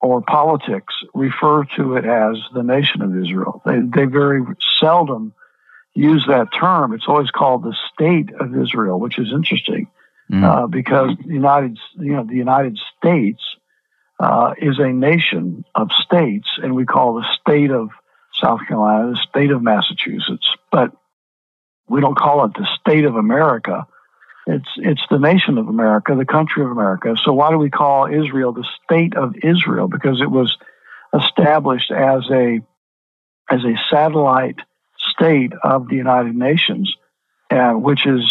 or 0.01 0.21
politics 0.21 0.95
refer 1.15 1.65
to 1.77 1.97
it 1.97 2.05
as 2.05 2.37
the 2.55 2.63
nation 2.63 3.03
of 3.03 3.17
Israel. 3.17 3.63
They 3.65 3.81
they 3.81 4.05
very 4.05 4.43
seldom 4.81 5.33
use 5.95 6.25
that 6.29 6.49
term. 6.59 6.93
It's 6.93 7.07
always 7.07 7.31
called 7.31 7.63
the 7.63 7.77
state 7.93 8.31
of 8.39 8.57
Israel, 8.57 8.99
which 8.99 9.19
is 9.19 9.29
interesting 9.33 9.89
mm. 10.31 10.43
uh, 10.43 10.67
because 10.67 11.11
the 11.25 11.33
United 11.33 11.79
you 11.99 12.13
know 12.13 12.25
the 12.25 12.37
United 12.37 12.79
States 12.99 13.43
uh, 14.23 14.55
is 14.57 14.79
a 14.79 14.93
nation 14.93 15.65
of 15.75 15.91
states, 16.05 16.49
and 16.63 16.77
we 16.77 16.87
call 16.87 17.15
the 17.15 17.27
state 17.41 17.73
of 17.73 17.89
South 18.41 18.61
Carolina 18.69 19.11
the 19.11 19.21
state 19.29 19.51
of 19.51 19.63
Massachusetts, 19.63 20.49
but 20.71 20.93
we 21.89 22.01
don't 22.01 22.17
call 22.17 22.45
it 22.45 22.53
the 22.55 22.69
state 22.81 23.05
of 23.05 23.17
America. 23.17 23.87
It's 24.47 24.69
it's 24.77 25.03
the 25.11 25.19
nation 25.19 25.59
of 25.59 25.69
America, 25.69 26.15
the 26.17 26.25
country 26.25 26.65
of 26.65 26.71
America. 26.71 27.15
So 27.25 27.33
why 27.33 27.51
do 27.51 27.59
we 27.59 27.69
call 27.69 28.07
Israel 28.07 28.53
the 28.53 28.67
state 28.85 29.17
of 29.17 29.35
Israel? 29.43 29.89
Because 29.89 30.21
it 30.21 30.31
was 30.31 30.57
established 31.13 31.91
as 31.91 32.23
a 32.31 32.61
as 33.51 33.65
a 33.65 33.75
satellite 33.91 34.61
state 34.99 35.53
of 35.65 35.89
the 35.89 35.97
United 35.97 36.37
Nations, 36.37 36.95
uh, 37.51 37.73
which 37.73 38.07
is 38.07 38.23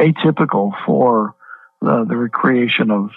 atypical 0.00 0.72
for 0.84 1.34
the, 1.80 2.04
the 2.08 2.16
recreation 2.16 2.90
of, 2.90 3.10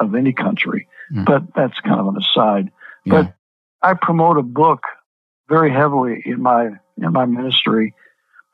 of 0.00 0.14
any 0.14 0.32
country. 0.32 0.88
Mm. 1.12 1.24
But 1.24 1.42
that's 1.54 1.78
kind 1.80 2.00
of 2.00 2.08
an 2.08 2.16
aside. 2.16 2.70
Yeah. 3.04 3.22
But 3.22 3.34
I 3.82 3.94
promote 3.94 4.38
a 4.38 4.42
book 4.42 4.82
very 5.48 5.70
heavily 5.70 6.22
in 6.24 6.40
my 6.40 6.70
in 6.96 7.12
my 7.12 7.26
ministry 7.26 7.94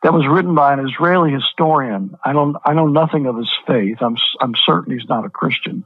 that 0.03 0.13
was 0.13 0.27
written 0.27 0.55
by 0.55 0.73
an 0.73 0.87
Israeli 0.87 1.31
historian. 1.31 2.17
I 2.25 2.33
don't 2.33 2.57
I 2.65 2.75
know 2.75 2.87
nothing 2.87 3.27
of 3.27 3.37
his 3.37 3.51
faith. 3.67 3.99
I'm 4.01 4.17
I'm 4.41 4.55
certain 4.67 4.99
he's 4.99 5.09
not 5.09 5.25
a 5.25 5.31
Christian, 5.31 5.85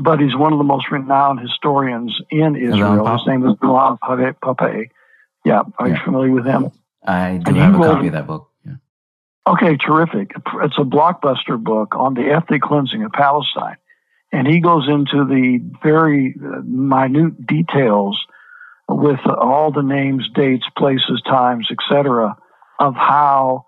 but 0.00 0.20
he's 0.20 0.34
one 0.34 0.52
of 0.52 0.58
the 0.58 0.64
most 0.64 0.90
renowned 0.90 1.40
historians 1.40 2.18
in 2.30 2.56
Israel. 2.56 3.06
His 3.06 3.26
name 3.26 3.46
is 3.46 3.54
Ilan 3.56 3.98
Pappé. 3.98 4.90
Yeah, 5.44 5.62
are 5.78 5.88
yeah. 5.88 5.94
you 5.94 6.00
familiar 6.04 6.32
with 6.32 6.44
him? 6.44 6.72
I 7.06 7.36
do 7.36 7.50
and 7.50 7.56
have 7.56 7.74
a 7.74 7.78
copy 7.78 8.06
of 8.08 8.14
that 8.14 8.26
book. 8.26 8.50
Yeah. 8.64 8.72
Okay, 9.46 9.76
terrific. 9.76 10.32
It's 10.34 10.78
a 10.78 10.82
blockbuster 10.82 11.62
book 11.62 11.94
on 11.94 12.14
the 12.14 12.32
ethnic 12.32 12.62
cleansing 12.62 13.04
of 13.04 13.12
Palestine, 13.12 13.76
and 14.36 14.46
he 14.46 14.60
goes 14.60 14.88
into 14.88 15.24
the 15.24 15.60
very 15.82 16.34
uh, 16.38 16.60
minute 16.64 17.46
details 17.46 18.18
with 18.88 19.20
all 19.26 19.72
the 19.72 19.82
names, 19.82 20.28
dates, 20.34 20.66
places, 20.76 21.20
times, 21.26 21.68
etc 21.70 22.36
of 22.78 22.94
how 22.94 23.66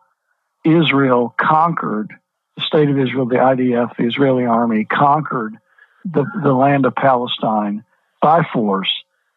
Israel 0.64 1.34
conquered 1.38 2.12
the 2.56 2.62
state 2.62 2.90
of 2.90 2.98
Israel, 2.98 3.26
the 3.26 3.36
IDF, 3.36 3.96
the 3.96 4.06
Israeli 4.06 4.44
army 4.44 4.84
conquered 4.84 5.56
the, 6.04 6.24
the 6.42 6.52
land 6.52 6.86
of 6.86 6.94
Palestine 6.94 7.84
by 8.20 8.42
force. 8.52 8.90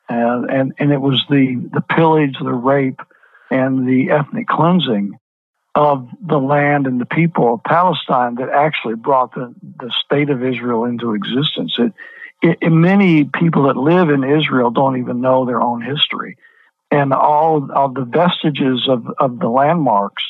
And, 0.10 0.50
and, 0.50 0.74
and 0.80 0.92
it 0.92 1.00
was 1.00 1.24
the, 1.30 1.70
the 1.72 1.82
pillage, 1.82 2.36
the 2.42 2.52
rape, 2.52 3.00
and 3.50 3.88
the 3.88 4.12
ethnic 4.12 4.48
cleansing 4.48 5.14
of 5.76 6.08
the 6.22 6.38
land 6.38 6.86
and 6.86 7.00
the 7.00 7.06
people 7.06 7.54
of 7.54 7.64
Palestine 7.64 8.36
that 8.36 8.50
actually 8.50 8.96
brought 8.96 9.34
the, 9.34 9.54
the 9.80 9.92
state 10.04 10.30
of 10.30 10.44
Israel 10.44 10.84
into 10.86 11.14
existence. 11.14 11.78
It, 11.78 11.94
it, 12.62 12.72
many 12.72 13.24
people 13.24 13.64
that 13.64 13.78
live 13.78 14.10
in 14.10 14.24
Israel 14.24 14.72
don't 14.72 14.98
even 14.98 15.22
know 15.22 15.46
their 15.46 15.62
own 15.62 15.82
history 15.82 16.38
and 16.92 17.14
all 17.14 17.70
of 17.74 17.94
the 17.96 18.04
vestiges 18.04 18.88
of, 18.90 19.08
of 19.18 19.40
the 19.40 19.48
landmarks 19.48 20.24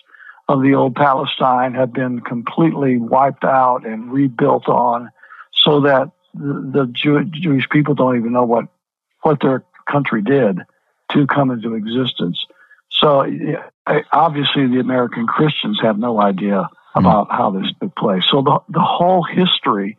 of 0.48 0.62
the 0.62 0.76
old 0.76 0.96
Palestine 0.96 1.74
have 1.74 1.92
been 1.92 2.20
completely 2.22 2.98
wiped 2.98 3.44
out 3.44 3.86
and 3.86 4.12
rebuilt 4.12 4.68
on 4.68 5.10
so 5.54 5.82
that 5.82 6.12
the, 6.36 6.72
the 6.74 6.86
Jew, 6.92 7.24
Jewish 7.26 7.68
people 7.70 7.96
don't 7.96 8.18
even 8.18 8.32
know 8.32 8.44
what, 8.44 8.66
what 9.22 9.42
their 9.42 9.64
country 9.90 10.22
did 10.22 10.60
to 11.14 11.28
come 11.28 11.52
into 11.52 11.74
existence. 11.74 12.46
So 13.02 13.26
obviously 14.12 14.68
the 14.68 14.80
American 14.80 15.26
Christians 15.28 15.80
have 15.82 15.98
no 15.98 16.20
idea 16.20 16.70
hmm. 16.94 17.00
about 17.00 17.30
mm. 17.30 17.38
how 17.38 17.52
this 17.52 17.68
took 17.82 17.96
place. 17.96 18.24
So 18.30 18.42
the, 18.42 18.60
the 18.70 18.82
whole 18.82 19.24
history 19.24 19.98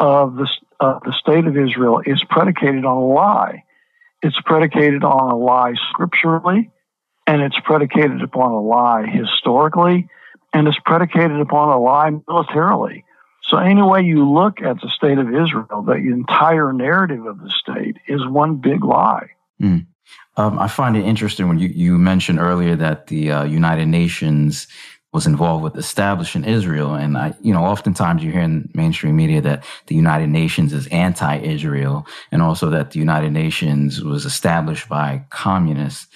of 0.00 0.36
the, 0.36 0.48
uh, 0.80 1.00
the 1.04 1.12
state 1.12 1.46
of 1.46 1.56
Israel 1.56 2.00
is 2.04 2.22
predicated 2.30 2.84
on 2.84 2.96
a 2.96 3.06
lie. 3.06 3.64
It's 4.22 4.40
predicated 4.44 5.04
on 5.04 5.30
a 5.30 5.36
lie 5.36 5.74
scripturally, 5.90 6.70
and 7.26 7.42
it's 7.42 7.58
predicated 7.64 8.22
upon 8.22 8.52
a 8.52 8.60
lie 8.60 9.06
historically, 9.06 10.08
and 10.52 10.66
it's 10.66 10.78
predicated 10.84 11.40
upon 11.40 11.68
a 11.68 11.78
lie 11.78 12.10
militarily. 12.26 13.04
So, 13.44 13.58
any 13.58 13.80
way 13.80 14.02
you 14.02 14.28
look 14.28 14.60
at 14.60 14.80
the 14.80 14.88
state 14.88 15.18
of 15.18 15.28
Israel, 15.28 15.82
the 15.82 15.94
entire 15.94 16.72
narrative 16.72 17.24
of 17.26 17.38
the 17.40 17.50
state 17.50 17.96
is 18.06 18.26
one 18.26 18.56
big 18.56 18.84
lie. 18.84 19.30
Mm. 19.62 19.86
Um, 20.36 20.58
I 20.58 20.68
find 20.68 20.96
it 20.96 21.04
interesting 21.04 21.48
when 21.48 21.58
you, 21.58 21.68
you 21.68 21.98
mentioned 21.98 22.38
earlier 22.38 22.76
that 22.76 23.08
the 23.08 23.32
uh, 23.32 23.44
United 23.44 23.86
Nations 23.86 24.68
was 25.12 25.26
involved 25.26 25.64
with 25.64 25.76
establishing 25.76 26.44
Israel. 26.44 26.94
And 26.94 27.16
I, 27.16 27.34
you 27.40 27.52
know, 27.52 27.64
oftentimes 27.64 28.22
you 28.22 28.30
hear 28.30 28.42
in 28.42 28.70
mainstream 28.74 29.16
media 29.16 29.40
that 29.40 29.64
the 29.86 29.94
United 29.94 30.28
Nations 30.28 30.72
is 30.72 30.86
anti-Israel 30.88 32.06
and 32.30 32.42
also 32.42 32.70
that 32.70 32.90
the 32.90 32.98
United 32.98 33.32
Nations 33.32 34.02
was 34.04 34.26
established 34.26 34.88
by 34.88 35.24
communists, 35.30 36.06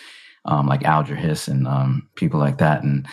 um, 0.44 0.66
like 0.66 0.84
Alger 0.84 1.16
Hiss 1.16 1.48
and, 1.48 1.66
um, 1.66 2.08
people 2.16 2.38
like 2.38 2.58
that. 2.58 2.82
And 2.82 3.06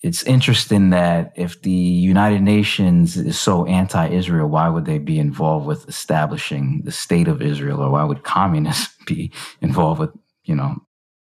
it's 0.00 0.22
interesting 0.22 0.90
that 0.90 1.32
if 1.34 1.60
the 1.62 1.70
United 1.70 2.40
Nations 2.42 3.16
is 3.16 3.38
so 3.38 3.66
anti-Israel, 3.66 4.48
why 4.48 4.68
would 4.68 4.84
they 4.84 4.98
be 4.98 5.18
involved 5.18 5.66
with 5.66 5.88
establishing 5.88 6.82
the 6.84 6.92
state 6.92 7.26
of 7.26 7.42
Israel 7.42 7.80
or 7.80 7.90
why 7.90 8.04
would 8.04 8.22
communists 8.22 8.94
be 9.06 9.32
involved 9.60 10.00
with, 10.00 10.10
you 10.44 10.54
know? 10.54 10.76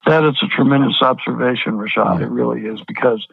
That 0.06 0.24
is 0.24 0.38
a 0.42 0.48
tremendous 0.48 1.02
observation, 1.02 1.74
Rashad. 1.74 2.20
Yeah. 2.20 2.26
It 2.26 2.30
really 2.30 2.62
is 2.62 2.80
because 2.88 3.26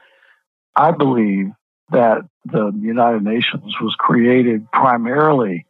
I 0.74 0.90
believe 0.92 1.50
that 1.90 2.22
the 2.44 2.72
United 2.80 3.22
Nations 3.22 3.74
was 3.80 3.94
created 3.98 4.70
primarily 4.72 5.66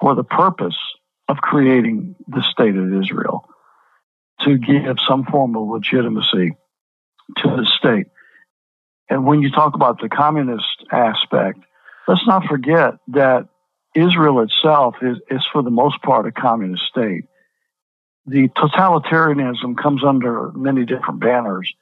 for 0.00 0.14
the 0.14 0.24
purpose 0.24 0.76
of 1.28 1.38
creating 1.38 2.16
the 2.26 2.42
state 2.42 2.76
of 2.76 2.92
Israel 2.92 3.48
to 4.42 4.58
give 4.58 4.96
some 5.08 5.24
form 5.24 5.56
of 5.56 5.68
legitimacy 5.68 6.56
to 7.38 7.48
the 7.48 7.66
state. 7.78 8.06
And 9.08 9.26
when 9.26 9.42
you 9.42 9.50
talk 9.50 9.74
about 9.74 10.00
the 10.00 10.08
communist 10.08 10.84
aspect, 10.90 11.60
let's 12.08 12.26
not 12.26 12.44
forget 12.46 12.94
that 13.08 13.48
Israel 13.94 14.40
itself 14.40 14.96
is, 15.02 15.18
is 15.30 15.42
for 15.52 15.62
the 15.62 15.70
most 15.70 16.00
part 16.02 16.26
a 16.26 16.32
communist 16.32 16.84
state. 16.86 17.24
The 18.26 18.48
totalitarianism 18.48 19.76
comes 19.80 20.02
under 20.02 20.50
many 20.52 20.84
different 20.84 21.20
banners. 21.20 21.72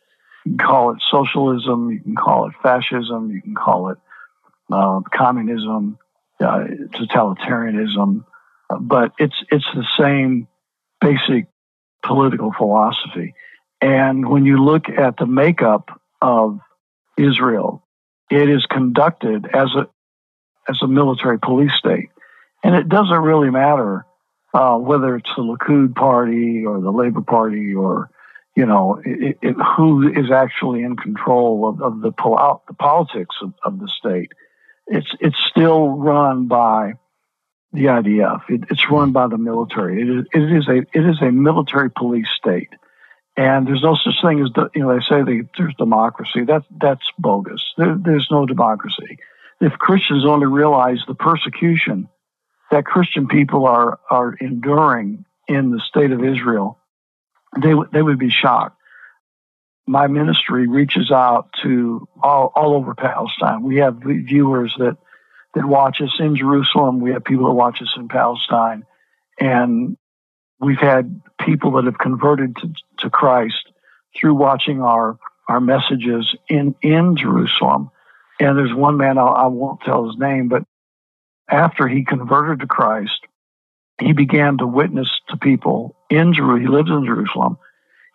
You 0.44 0.56
can 0.56 0.66
call 0.66 0.90
it 0.90 0.98
socialism, 1.10 1.90
you 1.90 2.00
can 2.00 2.16
call 2.16 2.48
it 2.48 2.54
fascism, 2.62 3.30
you 3.30 3.40
can 3.40 3.54
call 3.54 3.90
it 3.90 3.98
uh, 4.70 5.00
communism, 5.14 5.98
uh, 6.40 6.64
totalitarianism, 6.94 8.24
but 8.80 9.12
it's 9.18 9.36
it's 9.50 9.66
the 9.74 9.86
same 9.98 10.48
basic 11.00 11.46
political 12.04 12.52
philosophy. 12.56 13.34
And 13.80 14.28
when 14.28 14.44
you 14.44 14.62
look 14.62 14.88
at 14.88 15.16
the 15.16 15.26
makeup 15.26 16.00
of 16.20 16.58
Israel, 17.22 17.86
it 18.30 18.48
is 18.48 18.64
conducted 18.70 19.46
as 19.46 19.68
a 19.74 19.88
as 20.68 20.78
a 20.82 20.86
military 20.86 21.38
police 21.38 21.72
state, 21.78 22.08
and 22.62 22.74
it 22.74 22.88
doesn't 22.88 23.18
really 23.18 23.50
matter 23.50 24.06
uh, 24.54 24.76
whether 24.76 25.16
it's 25.16 25.30
the 25.36 25.42
Likud 25.42 25.94
party 25.94 26.64
or 26.64 26.80
the 26.80 26.90
Labor 26.90 27.22
Party 27.22 27.74
or 27.74 28.10
you 28.54 28.66
know, 28.66 29.00
it, 29.04 29.38
it, 29.40 29.56
who 29.76 30.08
is 30.08 30.30
actually 30.30 30.82
in 30.82 30.96
control 30.96 31.68
of, 31.68 31.80
of 31.80 32.00
the, 32.00 32.10
the 32.10 32.74
politics 32.74 33.34
of, 33.40 33.54
of, 33.64 33.78
the 33.78 33.88
state. 33.88 34.30
It's 34.86 35.08
it's 35.20 35.36
still 35.50 35.88
run 35.88 36.48
by 36.48 36.94
the 37.72 37.84
IDF. 37.84 38.42
It, 38.50 38.64
it's 38.70 38.90
run 38.90 39.12
by 39.12 39.28
the 39.28 39.38
military. 39.38 40.02
It 40.02 40.08
is, 40.08 40.26
it 40.34 40.56
is 40.58 40.68
a 40.68 40.78
it 40.92 41.08
is 41.08 41.22
a 41.22 41.32
military 41.32 41.90
police 41.90 42.28
state, 42.36 42.68
and 43.36 43.66
there's 43.66 43.82
no 43.82 43.96
such 43.96 44.14
thing 44.22 44.40
as 44.40 44.50
you 44.74 44.82
know 44.82 44.94
they 44.94 45.04
say 45.08 45.22
they, 45.22 45.48
there's 45.56 45.74
democracy. 45.76 46.44
That 46.44 46.64
that's 46.80 47.06
bogus. 47.18 47.62
There, 47.76 47.96
there's 47.98 48.28
no 48.30 48.46
democracy. 48.46 49.18
If 49.60 49.72
Christians 49.74 50.24
only 50.26 50.46
realize 50.46 50.98
the 51.06 51.14
persecution 51.14 52.08
that 52.70 52.84
Christian 52.84 53.28
people 53.28 53.66
are 53.66 53.98
are 54.10 54.34
enduring 54.34 55.24
in 55.48 55.70
the 55.70 55.80
state 55.80 56.12
of 56.12 56.24
Israel 56.24 56.78
they, 57.60 57.72
they 57.92 58.02
would 58.02 58.18
be 58.18 58.30
shocked. 58.30 58.78
My 59.86 60.06
ministry 60.06 60.68
reaches 60.68 61.10
out 61.10 61.50
to 61.62 62.08
all, 62.22 62.52
all 62.54 62.74
over 62.74 62.94
Palestine. 62.94 63.62
We 63.62 63.76
have 63.78 63.96
viewers 64.02 64.74
that, 64.78 64.96
that 65.54 65.64
watch 65.66 66.00
us 66.00 66.14
in 66.18 66.36
Jerusalem. 66.36 67.00
We 67.00 67.12
have 67.12 67.24
people 67.24 67.46
that 67.46 67.54
watch 67.54 67.82
us 67.82 67.92
in 67.96 68.08
Palestine. 68.08 68.84
And 69.40 69.96
we've 70.62 70.78
had 70.78 71.20
people 71.44 71.72
that 71.72 71.84
have 71.84 71.98
converted 71.98 72.56
to, 72.56 72.72
to 72.98 73.10
Christ 73.10 73.68
through 74.18 74.34
watching 74.34 74.80
our, 74.80 75.18
our 75.48 75.60
messages 75.60 76.34
in, 76.48 76.74
in 76.82 77.16
Jerusalem. 77.16 77.90
And 78.40 78.56
there's 78.56 78.74
one 78.74 78.96
man, 78.96 79.18
I'll, 79.18 79.34
I 79.34 79.46
will 79.46 79.68
not 79.68 79.80
tell 79.84 80.06
his 80.06 80.16
name, 80.18 80.48
but 80.48 80.62
after 81.50 81.88
he 81.88 82.04
converted 82.04 82.60
to 82.60 82.66
Christ, 82.66 83.26
he 84.00 84.12
began 84.12 84.58
to 84.58 84.66
witness 84.66 85.08
to 85.28 85.36
people 85.36 85.96
in 86.08 86.32
Jerusalem. 86.32 86.60
He 86.62 86.68
lived 86.68 86.88
in 86.88 87.04
Jerusalem. 87.04 87.58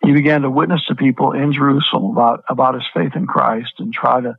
He 0.02 0.12
began 0.12 0.42
to 0.42 0.50
witness 0.50 0.84
to 0.86 0.94
people 0.94 1.32
in 1.32 1.52
Jerusalem 1.52 2.12
about, 2.12 2.44
about 2.48 2.74
his 2.74 2.84
faith 2.94 3.12
in 3.14 3.26
Christ 3.26 3.72
and 3.78 3.92
try 3.92 4.20
to 4.20 4.36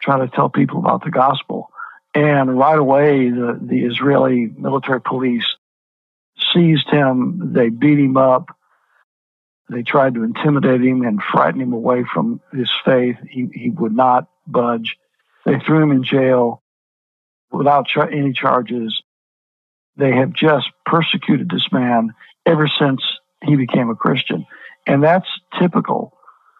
try 0.00 0.18
to 0.18 0.28
tell 0.28 0.48
people 0.48 0.78
about 0.78 1.04
the 1.04 1.10
gospel. 1.10 1.68
And 2.14 2.58
right 2.58 2.78
away, 2.78 3.30
the, 3.30 3.58
the 3.62 3.84
Israeli 3.84 4.52
military 4.56 5.00
police 5.00 5.46
seized 6.52 6.88
him. 6.90 7.52
They 7.54 7.68
beat 7.68 7.98
him 7.98 8.16
up. 8.16 8.56
They 9.68 9.82
tried 9.82 10.14
to 10.14 10.24
intimidate 10.24 10.82
him 10.82 11.02
and 11.02 11.20
frighten 11.32 11.60
him 11.60 11.72
away 11.72 12.04
from 12.12 12.40
his 12.52 12.70
faith. 12.84 13.16
He, 13.28 13.48
he 13.52 13.70
would 13.70 13.94
not 13.94 14.28
budge. 14.46 14.96
They 15.46 15.58
threw 15.58 15.82
him 15.82 15.92
in 15.92 16.04
jail 16.04 16.62
without 17.50 17.86
any 17.96 18.32
charges. 18.32 19.02
They 19.96 20.12
have 20.12 20.32
just 20.32 20.66
persecuted 20.84 21.48
this 21.50 21.66
man 21.70 22.14
ever 22.44 22.68
since 22.78 23.02
he 23.44 23.56
became 23.56 23.90
a 23.90 23.94
Christian. 23.94 24.46
And 24.86 25.02
that's 25.02 25.28
typical 25.58 26.16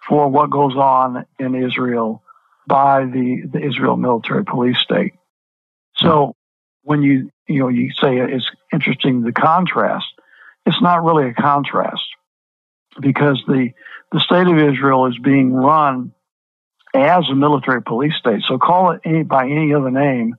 for 0.08 0.28
what 0.28 0.50
goes 0.50 0.74
on 0.74 1.26
in 1.38 1.54
Israel 1.54 2.22
by 2.66 3.04
the, 3.04 3.42
the 3.52 3.60
Israel 3.60 3.96
military 3.96 4.44
police 4.44 4.78
state. 4.78 5.14
So 5.96 6.34
when 6.82 7.02
you 7.02 7.30
you 7.48 7.60
know 7.60 7.68
you 7.68 7.90
say 8.00 8.18
it's 8.18 8.50
interesting 8.72 9.22
the 9.22 9.32
contrast, 9.32 10.06
it's 10.66 10.80
not 10.80 11.04
really 11.04 11.28
a 11.28 11.34
contrast 11.34 12.02
because 13.00 13.42
the 13.46 13.70
the 14.12 14.20
state 14.20 14.46
of 14.46 14.58
Israel 14.58 15.06
is 15.06 15.18
being 15.18 15.52
run 15.52 16.12
as 16.94 17.24
a 17.30 17.34
military 17.34 17.82
police 17.82 18.14
state. 18.18 18.42
So 18.46 18.58
call 18.58 18.92
it 18.92 19.00
any, 19.04 19.22
by 19.22 19.46
any 19.46 19.74
other 19.74 19.90
name, 19.90 20.36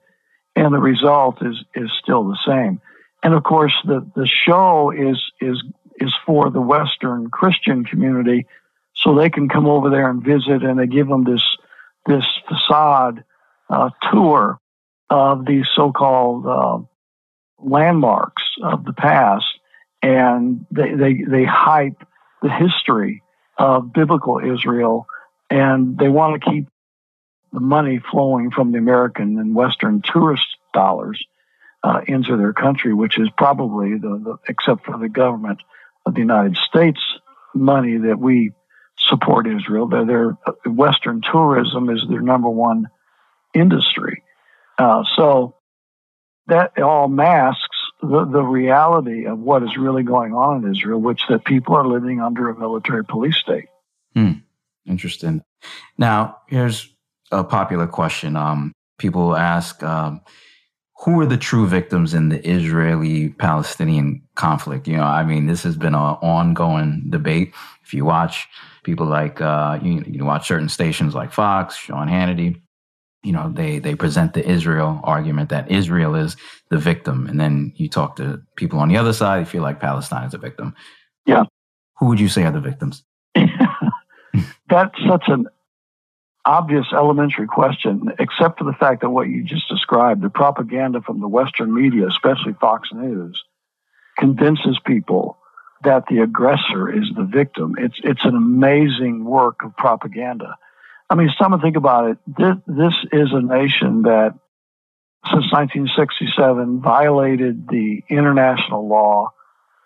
and 0.56 0.74
the 0.74 0.80
result 0.80 1.38
is 1.42 1.64
is 1.76 1.90
still 2.02 2.26
the 2.26 2.38
same. 2.46 2.80
And 3.24 3.34
of 3.34 3.44
course, 3.44 3.74
the 3.86 4.06
the 4.16 4.28
show 4.28 4.92
is 4.92 5.22
is 5.42 5.64
is 5.98 6.14
for 6.26 6.50
the 6.50 6.62
Western 6.62 7.30
Christian 7.30 7.86
community, 7.86 8.46
so 8.94 9.16
they 9.16 9.30
can 9.30 9.50
come 9.50 9.68
over 9.68 9.90
there 9.90 10.10
and 10.10 10.24
visit, 10.24 10.64
and 10.64 10.80
they 10.80 10.88
give 10.88 11.08
them 11.08 11.24
this 11.24 11.44
this 12.06 12.26
facade 12.48 13.24
uh, 13.70 13.90
tour 14.12 14.60
of 15.10 15.46
these 15.46 15.66
so-called 15.76 16.46
uh, 16.46 16.80
landmarks 17.64 18.44
of 18.62 18.86
the 18.86 18.94
past, 18.94 19.46
and 20.02 20.66
they, 20.72 20.94
they 20.94 21.24
they 21.30 21.46
hype 21.46 22.04
the 22.42 22.50
history 22.50 23.24
of 23.58 23.94
biblical 23.94 24.40
Israel, 24.40 25.06
and 25.50 25.98
they 25.98 26.10
want 26.10 26.42
to 26.42 26.50
keep 26.50 26.68
the 27.52 27.60
money 27.60 28.02
flowing 28.12 28.52
from 28.52 28.72
the 28.72 28.80
American 28.80 29.38
and 29.38 29.56
Western 29.56 30.02
tourist 30.04 30.46
dollars 30.74 31.24
uh, 31.84 32.02
into 32.08 32.38
their 32.38 32.54
country, 32.54 32.94
which 32.94 33.20
is 33.20 33.30
probably 33.38 33.94
the, 33.94 34.22
the, 34.24 34.38
except 34.48 34.86
for 34.86 34.98
the 34.98 35.10
government 35.10 35.60
of 36.06 36.14
the 36.14 36.20
United 36.20 36.58
States 36.58 37.00
money 37.54 37.98
that 37.98 38.20
we 38.20 38.52
support 38.98 39.48
Israel. 39.48 39.88
Their, 39.88 40.06
their 40.06 40.38
Western 40.66 41.22
tourism 41.22 41.90
is 41.90 42.04
their 42.10 42.22
number 42.22 42.50
one 42.50 42.88
industry. 43.54 44.24
Uh, 44.78 45.04
so 45.16 45.56
that 46.48 46.80
all 46.80 47.08
masks 47.08 47.78
the, 48.02 48.26
the 48.26 48.44
reality 48.44 49.26
of 49.26 49.40
what 49.40 49.64
is 49.64 49.78
really 49.78 50.04
going 50.04 50.34
on 50.34 50.64
in 50.64 50.72
Israel, 50.72 51.00
which 51.00 51.22
that 51.30 51.46
people 51.46 51.76
are 51.76 51.88
living 51.88 52.22
under 52.22 52.50
a 52.50 52.60
military 52.60 53.06
police 53.06 53.38
state. 53.38 53.68
Hmm. 54.14 54.34
Interesting. 54.86 55.42
Now, 55.98 56.38
here's 56.48 56.90
a 57.32 57.44
popular 57.44 57.88
question. 57.88 58.36
Um, 58.36 58.74
people 58.98 59.36
ask, 59.36 59.82
um, 59.84 60.22
who 61.04 61.20
are 61.20 61.26
the 61.26 61.38
true 61.38 61.68
victims 61.68 62.14
in 62.14 62.30
the 62.30 62.46
Israeli 62.48 63.30
Palestinian 63.30 64.22
conflict? 64.36 64.88
You 64.88 64.98
know, 64.98 65.04
I 65.04 65.24
mean, 65.24 65.48
this 65.48 65.64
has 65.64 65.76
been 65.76 65.96
an 65.96 66.02
ongoing 66.02 67.06
debate. 67.10 67.54
If 67.84 67.94
you 67.94 68.06
watch 68.06 68.48
people 68.84 69.06
like, 69.06 69.42
uh, 69.42 69.80
you, 69.82 70.04
you 70.08 70.26
watch 70.26 70.48
certain 70.48 70.70
stations 70.70 71.16
like 71.16 71.32
Fox, 71.32 71.76
Sean 71.76 72.08
Hannity, 72.08 72.62
you 73.24 73.32
know, 73.32 73.50
they, 73.50 73.80
they 73.80 73.96
present 73.96 74.34
the 74.34 74.48
Israel 74.48 75.00
argument 75.04 75.50
that 75.50 75.72
Israel 75.72 76.14
is 76.14 76.36
the 76.70 76.78
victim. 76.78 77.28
And 77.28 77.40
then 77.40 77.74
you 77.76 77.88
talk 77.88 78.18
to 78.18 78.42
people 78.58 78.80
on 78.80 78.90
the 78.90 78.98
other 78.98 79.14
side, 79.14 79.40
you 79.40 79.46
feel 79.46 79.64
like 79.64 79.80
Palestine 79.80 80.28
is 80.28 80.34
a 80.34 80.38
victim. 80.38 80.76
Yeah. 81.26 81.44
Who 82.00 82.08
would 82.08 82.20
you 82.20 82.28
say 82.28 82.44
are 82.44 82.52
the 82.52 82.60
victims? 82.60 83.04
That's 84.70 84.96
such 85.08 85.24
an 85.28 85.48
obvious 86.46 86.88
elementary 86.94 87.48
question, 87.48 88.12
except 88.20 88.60
for 88.60 88.66
the 88.66 88.74
fact 88.74 89.02
that 89.02 89.10
what 89.10 89.30
you 89.30 89.44
just 89.44 89.70
described, 89.70 90.22
the 90.22 90.30
propaganda 90.30 91.02
from 91.02 91.22
the 91.22 91.28
Western 91.28 91.74
media, 91.74 92.08
especially 92.08 92.54
Fox 92.60 92.90
News, 92.92 93.42
convinces 94.18 94.80
people 94.86 95.38
that 95.84 96.06
the 96.10 96.20
aggressor 96.20 96.92
is 96.92 97.10
the 97.16 97.24
victim. 97.24 97.76
It's 97.78 98.00
it's 98.04 98.24
an 98.26 98.36
amazing 98.36 99.24
work 99.26 99.64
of 99.64 99.76
propaganda. 99.78 100.58
I 101.14 101.16
mean, 101.16 101.30
and 101.40 101.62
think 101.62 101.78
about 101.78 102.10
it. 102.10 102.18
This, 102.26 102.56
this 102.66 102.94
is 103.12 103.30
a 103.34 103.40
nation 103.40 104.02
that, 104.02 104.34
since 105.26 105.46
1967, 105.54 106.82
violated 106.82 107.68
the 107.68 108.02
international 108.10 108.90
law 108.90 109.30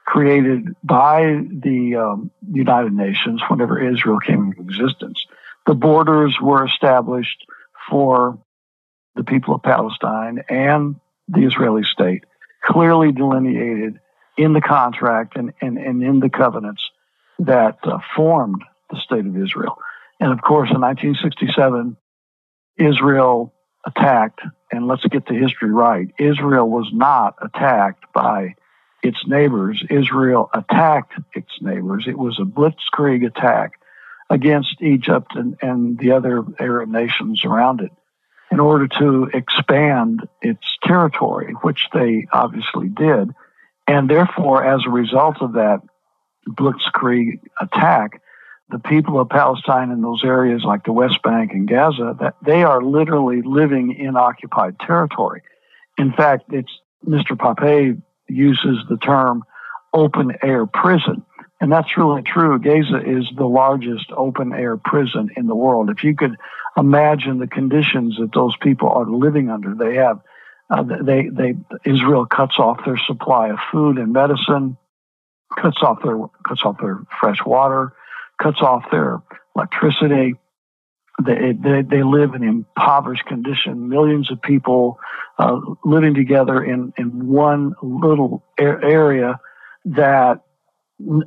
created 0.06 0.70
by 0.86 1.42
the 1.50 1.98
um, 1.98 2.32
United 2.50 2.94
Nations 2.94 3.42
whenever 3.50 3.78
Israel 3.78 4.20
came 4.20 4.46
into 4.46 4.62
existence. 4.62 5.26
The 5.66 5.74
borders 5.74 6.38
were 6.42 6.66
established 6.66 7.46
for 7.90 8.40
the 9.18 9.26
people 9.26 9.54
of 9.54 9.64
Palestine 9.64 10.46
and 10.48 10.96
the 11.28 11.46
Israeli 11.46 11.84
state, 11.84 12.24
clearly 12.64 13.12
delineated 13.12 14.00
in 14.38 14.54
the 14.54 14.62
contract 14.62 15.36
and, 15.36 15.52
and, 15.60 15.78
and 15.78 16.02
in 16.02 16.22
the 16.22 16.30
covenants 16.30 16.84
that 17.40 17.80
uh, 17.84 17.98
formed 18.16 18.64
the 18.90 18.98
state 19.04 19.26
of 19.26 19.36
Israel. 19.36 19.78
And 20.20 20.32
of 20.32 20.42
course, 20.42 20.70
in 20.74 20.82
1967, 20.82 21.98
Israel 22.78 23.54
attacked, 23.86 24.42
and 24.72 24.88
let's 24.88 25.06
get 25.06 25.26
the 25.26 25.34
history 25.34 25.72
right. 25.72 26.08
Israel 26.20 26.70
was 26.70 26.90
not 26.92 27.36
attacked 27.42 28.06
by 28.14 28.56
its 29.04 29.18
neighbors. 29.28 29.84
Israel 29.90 30.50
attacked 30.54 31.14
its 31.34 31.52
neighbors. 31.62 32.06
It 32.08 32.18
was 32.18 32.40
a 32.40 32.44
blitzkrieg 32.44 33.26
attack 33.26 33.74
against 34.30 34.82
Egypt 34.82 35.34
and, 35.36 35.58
and 35.62 35.98
the 35.98 36.12
other 36.12 36.44
Arab 36.60 36.90
nations 36.90 37.46
around 37.46 37.82
it 37.82 37.92
in 38.52 38.60
order 38.60 38.88
to 38.88 39.30
expand 39.34 40.28
its 40.42 40.66
territory, 40.84 41.54
which 41.62 41.88
they 41.94 42.28
obviously 42.32 42.88
did. 42.90 43.30
And 43.88 44.10
therefore, 44.10 44.64
as 44.66 44.82
a 44.86 44.90
result 44.90 45.42
of 45.42 45.54
that 45.54 45.82
blitzkrieg 46.50 47.40
attack, 47.60 48.22
the 48.70 48.80
people 48.80 49.20
of 49.20 49.30
Palestine 49.30 49.92
in 49.92 50.02
those 50.02 50.24
areas 50.24 50.64
like 50.66 50.84
the 50.84 50.92
West 50.92 51.22
Bank 51.24 51.52
and 51.54 51.68
Gaza, 51.68 52.18
that 52.20 52.36
they 52.46 52.64
are 52.64 52.82
literally 52.82 53.42
living 53.42 53.96
in 53.98 54.18
occupied 54.18 54.78
territory. 54.80 55.42
In 55.98 56.12
fact, 56.12 56.46
it's 56.52 56.72
Mr. 57.06 57.32
Pappé 57.32 58.02
uses 58.28 58.78
the 58.90 58.98
term 58.98 59.44
open 59.94 60.34
air 60.44 60.66
prison. 60.66 61.26
And 61.60 61.72
that's 61.72 61.98
really 61.98 62.22
true. 62.22 62.60
Gaza 62.60 63.02
is 63.04 63.26
the 63.36 63.48
largest 63.48 64.12
open 64.16 64.54
air 64.54 64.78
prison 64.78 65.30
in 65.36 65.48
the 65.48 65.56
world. 65.56 65.90
If 65.90 66.04
you 66.04 66.16
could 66.16 66.36
imagine 66.78 67.40
the 67.40 67.48
conditions 67.48 68.18
that 68.20 68.32
those 68.34 68.56
people 68.62 68.90
are 68.90 69.10
living 69.10 69.50
under, 69.50 69.74
they 69.74 69.96
have, 69.96 70.20
uh, 70.70 70.84
they, 70.84 71.30
they, 71.30 71.56
Israel 71.86 72.26
cuts 72.26 72.60
off 72.60 72.86
their 72.86 72.98
supply 72.98 73.50
of 73.50 73.58
food 73.72 73.98
and 73.98 74.14
medicine, 74.14 74.78
cuts 75.60 75.78
off 75.82 76.00
their, 76.04 76.20
cuts 76.48 76.62
off 76.64 76.78
their 76.80 77.00
fresh 77.20 77.40
water, 77.44 77.94
cuts 78.42 78.62
off 78.62 78.84
their 78.92 79.22
electricity. 79.56 80.36
They, 81.24 81.54
they, 81.54 81.82
they 81.82 82.04
live 82.04 82.36
in 82.36 82.44
impoverished 82.44 83.26
condition. 83.26 83.90
Millions 83.90 84.32
of 84.32 84.42
people 84.42 85.00
uh, 85.40 85.60
living 85.84 86.14
together 86.14 86.64
in, 86.64 86.94
in 86.98 87.28
one 87.28 87.74
little 87.82 88.44
area 88.60 89.40
that 89.86 90.42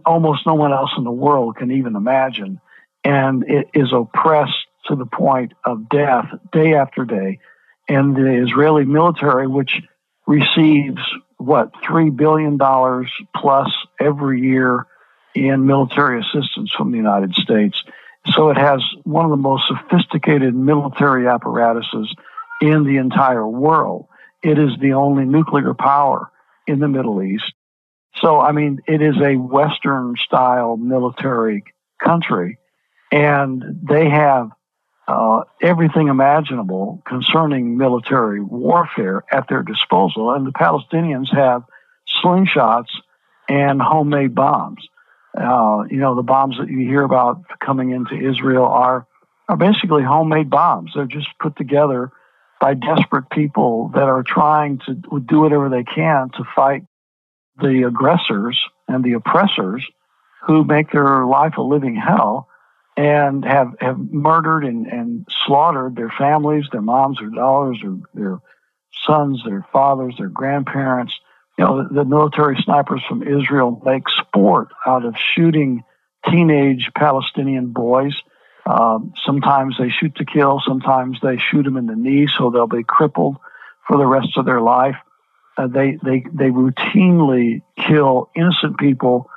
almost 0.05 0.47
no 0.47 0.55
one 0.55 0.73
else 0.73 0.91
in 0.97 1.05
the 1.05 1.11
world 1.11 1.57
can 1.57 1.71
even 1.73 1.97
imagine. 1.97 2.61
And 3.05 3.45
it 3.49 3.69
is 3.75 3.93
oppressed 3.93 4.67
to 4.87 4.97
the 4.97 5.07
point 5.07 5.53
of 5.65 5.89
death 5.89 6.27
day 6.53 6.75
after 6.75 7.05
day. 7.05 7.39
And 7.89 8.15
the 8.15 8.45
Israeli 8.45 8.85
military, 8.85 9.47
which 9.47 9.81
receives 10.27 11.01
what, 11.39 11.73
$3 11.83 12.15
billion 12.15 12.59
plus 13.35 13.71
every 13.99 14.43
year 14.43 14.87
in 15.35 15.67
military 15.67 16.21
assistance 16.21 16.71
from 16.77 16.91
the 16.91 16.97
United 16.97 17.35
States. 17.35 17.83
So 18.35 18.51
it 18.51 18.57
has 18.57 18.83
one 19.05 19.25
of 19.25 19.31
the 19.31 19.37
most 19.37 19.65
sophisticated 19.69 20.55
military 20.55 21.27
apparatuses 21.27 22.15
in 22.61 22.85
the 22.85 22.97
entire 22.97 23.47
world. 23.47 24.07
It 24.43 24.59
is 24.59 24.71
the 24.81 24.93
only 24.93 25.25
nuclear 25.25 25.75
power 25.75 26.31
in 26.67 26.79
the 26.81 26.89
Middle 26.89 27.23
East. 27.23 27.53
So, 28.17 28.41
I 28.41 28.53
mean, 28.53 28.81
it 28.87 29.01
is 29.01 29.17
a 29.23 29.37
Western 29.37 30.17
style 30.17 30.77
military 30.77 31.65
country, 32.03 32.59
and 33.13 33.63
they 33.83 34.09
have 34.09 34.51
uh, 35.07 35.43
everything 35.63 36.09
imaginable 36.09 37.03
concerning 37.07 37.77
military 37.77 38.41
warfare 38.41 39.25
at 39.33 39.49
their 39.49 39.63
disposal. 39.63 40.33
And 40.33 40.47
the 40.47 40.53
Palestinians 40.53 41.35
have 41.35 41.65
slingshots 42.23 42.91
and 43.49 43.81
homemade 43.81 44.35
bombs. 44.35 44.87
Uh, 45.39 45.85
you 45.91 45.99
know, 45.99 46.15
the 46.15 46.23
bombs 46.23 46.57
that 46.59 46.69
you 46.69 46.79
hear 46.79 47.03
about 47.03 47.43
coming 47.65 47.91
into 47.91 48.15
Israel 48.15 48.65
are 48.65 49.07
are 49.49 49.57
basically 49.57 50.03
homemade 50.03 50.49
bombs. 50.49 50.93
They're 50.95 51.07
just 51.07 51.29
put 51.41 51.57
together 51.57 52.13
by 52.61 52.75
desperate 52.75 53.31
people 53.31 53.91
that 53.95 54.05
are 54.05 54.23
trying 54.23 54.79
to 54.87 54.95
do 54.95 55.41
whatever 55.41 55.69
they 55.69 55.83
can 55.83 56.31
to 56.31 56.45
fight 56.55 56.85
the 57.61 57.85
aggressors 57.87 58.61
and 58.87 59.03
the 59.03 59.15
oppressors 59.15 59.85
who 60.47 60.65
make 60.65 60.93
their 60.93 61.25
life 61.27 61.57
a 61.57 61.63
living 61.63 61.97
hell 61.97 62.49
and 62.97 63.45
have, 63.45 63.75
have 63.81 63.99
murdered 63.99 64.65
and, 64.65 64.87
and 64.87 65.27
slaughtered 65.47 65.97
their 65.97 66.13
families, 66.17 66.67
their 66.71 66.83
moms, 66.83 67.19
their 67.19 67.31
daughters, 67.31 67.79
their, 67.83 67.97
their 68.15 68.39
sons, 69.07 69.43
their 69.45 69.67
fathers, 69.73 70.15
their 70.19 70.29
grandparents, 70.29 71.15
you 71.61 71.67
know, 71.67 71.87
the, 71.91 72.07
military 72.07 72.57
snipers 72.65 73.03
from 73.07 73.23
Israel 73.23 73.83
make 73.85 74.05
sport 74.09 74.69
out 74.87 75.05
of 75.05 75.15
shooting 75.35 75.85
teenage 76.25 76.91
Palestinian 76.97 77.73
boys 77.73 78.15
Um, 78.65 79.13
sometimes 79.27 79.77
they 79.79 79.91
shoot 79.91 80.15
to 80.17 80.25
kill. 80.25 80.63
Sometimes 80.67 81.19
they 81.21 81.37
shoot 81.37 81.65
them 81.65 81.77
in 81.77 81.87
the 81.87 81.97
knee, 81.97 82.29
so 82.39 82.51
they'll 82.51 82.67
be 82.67 82.85
crippled 82.85 83.37
for 83.87 83.99
the 83.99 84.07
rest 84.07 84.39
of 84.39 84.47
their 84.47 84.61
life. 84.61 84.97
Uh, 85.59 85.67
they 85.67 85.99
they 86.03 86.25
they 86.33 86.51
routinely 86.51 87.63
kill 87.77 88.31
innocent 88.35 88.79
people 88.79 89.29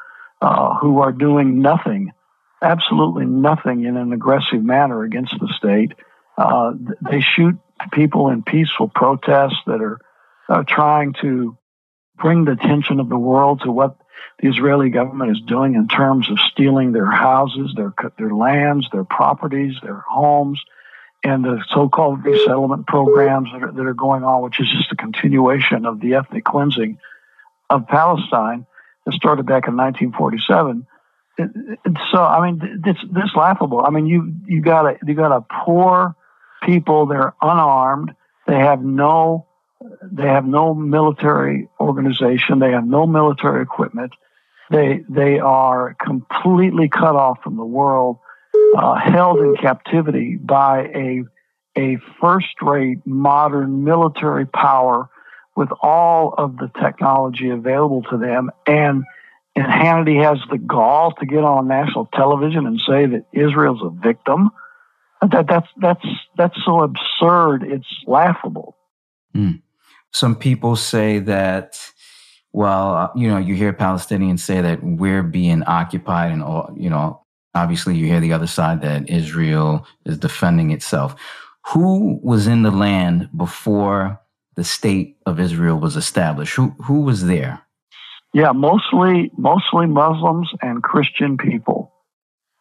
uh, 0.41 0.77
who 0.79 0.99
are 0.99 1.11
doing 1.11 1.61
nothing, 1.61 2.11
absolutely 2.61 3.25
nothing, 3.25 3.83
in 3.83 3.97
an 3.97 4.13
aggressive 4.13 4.63
manner 4.63 5.03
against 5.03 5.35
the 5.39 5.51
state. 5.57 5.93
Uh, 6.37 6.71
they 7.09 7.21
shoot 7.21 7.55
people 7.91 8.29
in 8.29 8.43
peaceful 8.43 8.87
protests 8.87 9.59
that 9.65 9.81
are 9.81 9.99
uh, 10.49 10.63
trying 10.67 11.13
to 11.21 11.57
bring 12.23 12.45
the 12.45 12.53
attention 12.53 13.01
of 13.01 13.09
the 13.09 13.17
world 13.17 13.61
to 13.61 13.71
what 13.71 13.97
the 14.39 14.47
Israeli 14.47 14.89
government 14.89 15.31
is 15.31 15.41
doing 15.45 15.75
in 15.75 15.89
terms 15.89 16.31
of 16.31 16.39
stealing 16.51 16.93
their 16.93 17.11
houses, 17.11 17.73
their 17.75 17.93
their 18.17 18.33
lands, 18.33 18.87
their 18.91 19.03
properties, 19.03 19.75
their 19.83 20.03
homes, 20.07 20.59
and 21.23 21.43
the 21.43 21.63
so-called 21.69 22.23
resettlement 22.23 22.87
programs 22.87 23.49
that 23.51 23.61
are, 23.61 23.71
that 23.73 23.85
are 23.85 23.93
going 23.93 24.23
on, 24.23 24.41
which 24.41 24.59
is 24.59 24.67
just 24.71 24.91
a 24.91 24.95
continuation 24.95 25.85
of 25.85 25.99
the 25.99 26.15
ethnic 26.15 26.45
cleansing 26.45 26.97
of 27.69 27.87
Palestine 27.87 28.65
that 29.05 29.13
started 29.13 29.45
back 29.45 29.67
in 29.67 29.75
1947. 29.75 30.87
It, 31.37 31.49
it, 31.85 31.97
so 32.11 32.23
I 32.23 32.49
mean, 32.49 32.81
it's 32.85 33.01
this 33.11 33.35
laughable. 33.35 33.83
I 33.85 33.89
mean, 33.89 34.07
you 34.07 34.33
you 34.47 34.61
got 34.61 34.85
a 34.85 34.97
you 35.05 35.13
got 35.13 35.35
a 35.35 35.45
poor 35.65 36.15
people. 36.63 37.05
They're 37.05 37.33
unarmed. 37.41 38.15
They 38.47 38.59
have 38.59 38.81
no 38.81 39.47
they 40.11 40.27
have 40.27 40.45
no 40.45 40.73
military 40.73 41.67
organization. 41.79 42.59
They 42.59 42.71
have 42.71 42.85
no 42.85 43.05
military 43.05 43.61
equipment. 43.61 44.13
They 44.69 45.03
they 45.09 45.39
are 45.39 45.95
completely 46.03 46.89
cut 46.89 47.15
off 47.15 47.39
from 47.43 47.57
the 47.57 47.65
world, 47.65 48.17
uh, 48.75 48.95
held 48.95 49.39
in 49.39 49.55
captivity 49.55 50.35
by 50.35 50.87
a 50.95 51.23
a 51.75 51.97
first-rate 52.21 52.99
modern 53.05 53.83
military 53.83 54.45
power 54.45 55.09
with 55.55 55.69
all 55.81 56.33
of 56.37 56.57
the 56.57 56.69
technology 56.81 57.49
available 57.49 58.03
to 58.03 58.17
them 58.17 58.51
and 58.67 59.03
and 59.55 59.65
Hannity 59.65 60.23
has 60.23 60.39
the 60.49 60.57
gall 60.57 61.11
to 61.13 61.25
get 61.25 61.43
on 61.43 61.67
national 61.67 62.07
television 62.07 62.65
and 62.65 62.79
say 62.87 63.05
that 63.05 63.25
Israel's 63.31 63.81
a 63.83 63.89
victim. 63.89 64.49
That 65.21 65.47
that's 65.47 65.67
that's 65.79 66.05
that's 66.35 66.57
so 66.65 66.81
absurd. 66.81 67.63
It's 67.63 67.87
laughable. 68.07 68.75
Mm. 69.35 69.61
Some 70.13 70.35
people 70.35 70.75
say 70.75 71.19
that. 71.19 71.79
Well, 72.55 72.93
uh, 72.93 73.09
you 73.15 73.27
know, 73.27 73.39
you 73.39 73.55
hear 73.55 73.73
Palestinians 73.73 74.41
say 74.41 74.61
that 74.61 74.83
we're 74.83 75.23
being 75.23 75.63
occupied, 75.63 76.31
and 76.31 76.43
all, 76.43 76.71
you 76.77 76.87
know, 76.87 77.23
obviously 77.55 77.95
you 77.95 78.05
hear 78.05 78.19
the 78.19 78.33
other 78.33 78.45
side 78.45 78.81
that 78.81 79.09
Israel 79.09 79.87
is 80.05 80.19
defending 80.19 80.69
itself. 80.69 81.15
Who 81.73 82.19
was 82.21 82.45
in 82.45 82.61
the 82.61 82.69
land 82.71 83.29
before 83.35 84.19
the 84.55 84.63
state 84.63 85.17
of 85.25 85.39
Israel 85.39 85.79
was 85.79 85.95
established? 85.95 86.55
Who 86.55 86.75
who 86.83 87.01
was 87.01 87.25
there? 87.25 87.61
Yeah, 88.33 88.51
mostly 88.51 89.31
mostly 89.37 89.87
Muslims 89.87 90.51
and 90.61 90.83
Christian 90.83 91.37
people. 91.37 91.91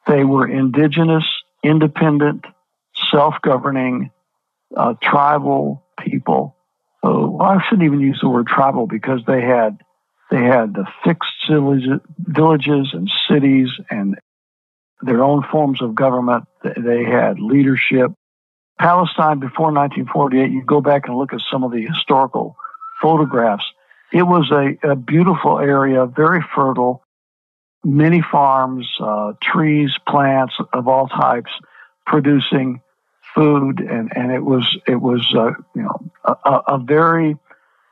They 0.07 0.25
were 0.25 0.49
indigenous, 0.49 1.25
independent, 1.62 2.47
self-governing, 3.11 4.11
uh, 4.77 4.95
tribal 5.03 5.85
people. 5.99 6.57
Well, 7.03 7.38
I 7.41 7.59
shouldn't 7.69 7.87
even 7.87 8.01
use 8.01 8.19
the 8.23 8.29
word 8.29 8.47
tribal 8.47 8.87
because 8.87 9.21
they 9.27 9.41
had 9.41 9.79
they 10.31 10.43
had 10.43 10.75
the 10.75 10.87
fixed 11.05 11.27
villages 11.49 12.88
and 12.95 13.11
cities 13.29 13.69
and 13.91 14.17
their 15.03 15.23
own 15.23 15.45
forms 15.51 15.83
of 15.83 15.95
government. 15.95 16.45
They 16.62 17.05
had 17.05 17.38
leadership. 17.38 18.12
Palestine 18.79 19.41
before 19.41 19.73
1948, 19.73 20.51
you 20.51 20.65
go 20.65 20.81
back 20.81 21.07
and 21.07 21.17
look 21.17 21.33
at 21.33 21.41
some 21.51 21.65
of 21.65 21.73
the 21.73 21.85
historical 21.87 22.57
photographs. 23.03 23.65
It 24.12 24.23
was 24.23 24.51
a, 24.51 24.93
a 24.93 24.97
beautiful 24.97 25.59
area, 25.59 26.07
very 26.07 26.43
fertile, 26.55 27.03
many 27.85 28.23
farms, 28.23 28.87
uh, 29.01 29.33
trees, 29.43 29.91
plants 30.09 30.55
of 30.73 30.88
all 30.88 31.09
types, 31.09 31.51
producing 32.07 32.81
food, 33.35 33.81
and, 33.81 34.12
and 34.14 34.33
it 34.33 34.42
was 34.42 34.64
it 34.87 34.97
was 34.97 35.27
uh, 35.37 35.53
you 35.75 35.83
know 35.83 36.11
a, 36.25 36.75
a 36.75 36.79
very 36.79 37.37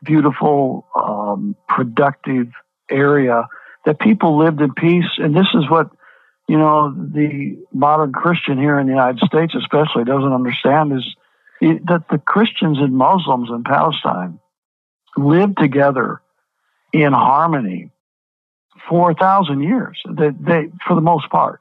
beautiful, 0.02 0.86
um, 0.94 1.56
productive 1.68 2.48
area 2.90 3.46
that 3.84 4.00
people 4.00 4.38
lived 4.38 4.60
in 4.60 4.72
peace. 4.74 5.18
And 5.18 5.34
this 5.34 5.48
is 5.54 5.68
what 5.68 5.90
you 6.50 6.58
know, 6.58 6.92
the 6.92 7.64
modern 7.72 8.12
Christian 8.12 8.58
here 8.58 8.76
in 8.80 8.88
the 8.88 8.92
United 8.92 9.20
States, 9.20 9.54
especially, 9.54 10.02
doesn't 10.02 10.32
understand 10.32 10.92
is 10.92 11.04
that 11.60 12.06
the 12.10 12.18
Christians 12.18 12.78
and 12.78 12.92
Muslims 12.92 13.50
in 13.50 13.62
Palestine 13.62 14.40
lived 15.16 15.58
together 15.58 16.20
in 16.92 17.12
harmony 17.12 17.92
for 18.88 19.12
a 19.12 19.14
thousand 19.14 19.62
years. 19.62 20.02
They, 20.10 20.30
they 20.30 20.72
for 20.88 20.96
the 20.96 21.00
most 21.00 21.30
part. 21.30 21.60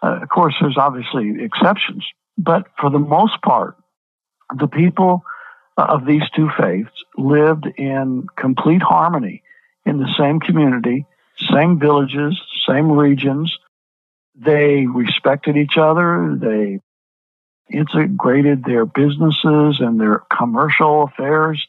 Uh, 0.00 0.20
of 0.22 0.28
course, 0.28 0.54
there's 0.60 0.78
obviously 0.78 1.42
exceptions, 1.42 2.06
but 2.38 2.66
for 2.80 2.90
the 2.90 2.98
most 2.98 3.42
part, 3.42 3.76
the 4.56 4.68
people 4.68 5.22
uh, 5.76 5.86
of 5.88 6.06
these 6.06 6.22
two 6.34 6.48
faiths 6.58 6.90
lived 7.16 7.66
in 7.76 8.26
complete 8.36 8.82
harmony 8.82 9.42
in 9.84 9.98
the 9.98 10.08
same 10.18 10.40
community, 10.40 11.04
same 11.52 11.78
villages, 11.78 12.40
same 12.66 12.90
regions 12.90 13.52
they 14.38 14.86
respected 14.86 15.56
each 15.56 15.76
other. 15.76 16.36
They 16.40 16.80
integrated 17.70 18.64
their 18.64 18.86
businesses 18.86 19.80
and 19.80 20.00
their 20.00 20.22
commercial 20.36 21.04
affairs. 21.04 21.66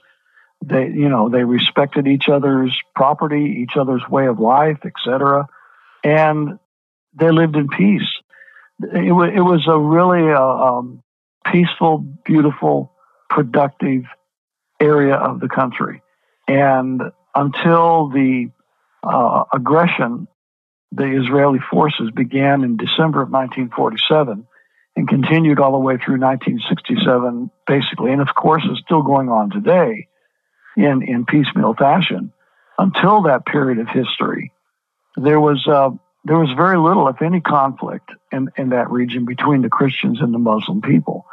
They, 0.63 0.88
you 0.88 1.10
know, 1.10 1.29
they 1.29 1.43
respected 1.43 2.08
each 2.08 2.29
other's 2.29 2.77
property, 2.95 3.63
each 3.63 3.75
other's 3.75 4.08
way 4.10 4.27
of 4.27 4.39
life, 4.39 4.79
etc. 4.86 5.47
And 6.03 6.60
they 7.13 7.32
lived 7.32 7.55
in 7.55 7.67
peace. 7.69 8.08
It, 8.82 9.10
w- 9.10 9.36
it 9.36 9.42
was 9.42 9.68
a 9.68 9.78
really 9.78 10.32
uh, 10.32 10.42
um, 10.42 11.04
peaceful, 11.46 12.00
beautiful, 12.26 12.94
productive 13.30 14.04
area 14.80 15.15
of 15.15 15.39
the 15.39 15.50
country. 15.50 16.02
And 16.48 17.02
until 17.36 18.10
the 18.10 18.50
uh, 19.04 19.44
aggression 19.54 20.28
the 20.92 21.22
Israeli 21.22 21.60
forces 21.72 22.10
began 22.15 22.63
in 22.63 22.78
December 22.78 23.22
of 23.22 23.30
1947 23.30 24.48
and 24.96 25.08
continued 25.08 25.60
all 25.60 25.72
the 25.72 25.78
way 25.78 25.98
through 25.98 26.20
1967, 26.20 27.52
basically. 27.68 28.12
And 28.12 28.22
of 28.22 28.34
course, 28.36 28.63
is 28.63 28.82
still 28.84 29.04
going 29.04 29.30
on 29.30 29.52
today 29.52 30.08
in, 30.76 31.04
in 31.04 31.26
piecemeal 31.26 31.76
fashion. 31.76 32.34
Until 32.78 33.24
that 33.24 33.46
period 33.46 33.80
of 33.80 33.88
history, 33.88 34.52
there 35.15 35.39
was, 35.39 35.65
uh, 35.68 35.92
there 36.30 36.38
was 36.38 36.52
very 36.56 36.78
little, 36.78 37.08
if 37.08 37.22
any, 37.24 37.42
conflict 37.42 38.12
in, 38.32 38.50
in 38.56 38.70
that 38.70 38.92
region 38.92 39.26
between 39.26 39.63
the 39.63 39.70
Christians 39.70 40.22
and 40.22 40.32
the 40.32 40.38
Muslim 40.38 40.82
people. 40.82 41.26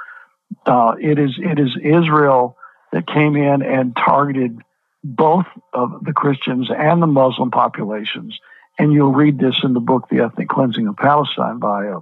Uh, 0.64 0.94
it 0.98 1.18
is 1.18 1.38
it 1.38 1.58
is 1.58 1.76
Israel 1.82 2.56
that 2.92 3.06
came 3.06 3.36
in 3.36 3.62
and 3.62 3.94
targeted 3.94 4.58
both 5.04 5.44
of 5.74 6.02
the 6.02 6.14
Christians 6.14 6.70
and 6.74 7.02
the 7.02 7.06
Muslim 7.06 7.50
populations 7.50 8.38
and 8.78 8.92
you'll 8.92 9.12
read 9.12 9.38
this 9.38 9.56
in 9.62 9.72
the 9.72 9.80
book, 9.80 10.08
The 10.10 10.20
Ethnic 10.20 10.48
Cleansing 10.48 10.86
of 10.86 10.96
Palestine 10.96 11.58
by 11.58 11.88
uh, 11.88 12.00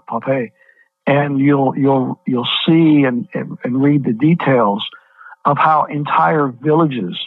and 1.07 1.39
you'll 1.39 1.77
you'll 1.77 2.21
you'll 2.27 2.49
see 2.67 3.05
and, 3.05 3.29
and 3.35 3.83
read 3.83 4.05
the 4.05 4.13
details 4.13 4.85
of 5.45 5.59
how 5.59 5.85
entire 5.85 6.49
villages 6.49 7.19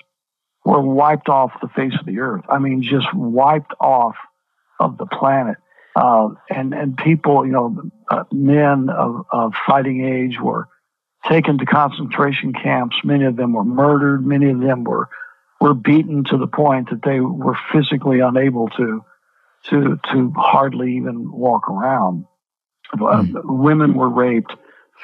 were 0.66 0.82
wiped 0.82 1.30
off 1.30 1.52
the 1.62 1.70
face 1.70 1.94
of 2.00 2.06
the 2.06 2.20
earth. 2.20 2.44
I 2.50 2.58
mean, 2.58 2.82
just 2.82 3.14
wiped 3.14 3.74
off 3.80 4.16
of 4.80 4.98
the 4.98 5.06
planet. 5.06 5.58
Uh, 5.96 6.30
and 6.50 6.74
and 6.74 6.96
people, 6.96 7.46
you 7.46 7.52
know, 7.52 7.76
uh, 8.12 8.24
men 8.32 8.90
of, 8.90 9.26
of 9.32 9.54
fighting 9.66 10.06
age 10.06 10.40
were 10.40 10.68
taken 11.28 11.58
to 11.58 11.66
concentration 11.66 12.54
camps. 12.54 12.96
Many 13.04 13.26
of 13.26 13.36
them 13.36 13.54
were 13.54 13.64
murdered. 13.64 14.26
Many 14.26 14.52
of 14.52 14.60
them 14.60 14.84
were 14.84 15.10
were 15.60 15.74
beaten 15.74 16.24
to 16.26 16.38
the 16.38 16.48
point 16.48 16.92
that 16.92 17.02
they 17.04 17.20
were 17.20 17.58
physically 17.72 18.20
unable 18.20 18.70
to 18.70 19.04
to 19.70 20.00
to 20.12 20.34
hardly 20.36 20.98
even 20.98 21.32
walk 21.32 21.68
around. 21.68 22.26
Mm. 22.96 23.36
Uh, 23.36 23.42
women 23.44 23.96
were 23.96 24.10
raped, 24.10 24.54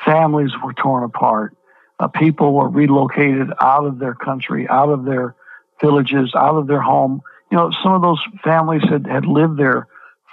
families 0.05 0.51
were 0.63 0.73
torn 0.73 1.03
apart, 1.03 1.57
uh, 1.99 2.07
people 2.07 2.53
were 2.53 2.69
relocated 2.69 3.49
out 3.61 3.85
of 3.85 3.99
their 3.99 4.13
country, 4.13 4.67
out 4.69 4.89
of 4.89 5.05
their 5.05 5.35
villages, 5.81 6.33
out 6.35 6.55
of 6.55 6.67
their 6.67 6.81
home. 6.81 7.21
You 7.53 7.59
know, 7.59 7.71
some 7.83 7.93
of 7.93 8.01
those 8.01 8.19
families 8.43 8.81
had, 8.89 9.05
had 9.05 9.27
lived 9.27 9.59
there 9.59 9.87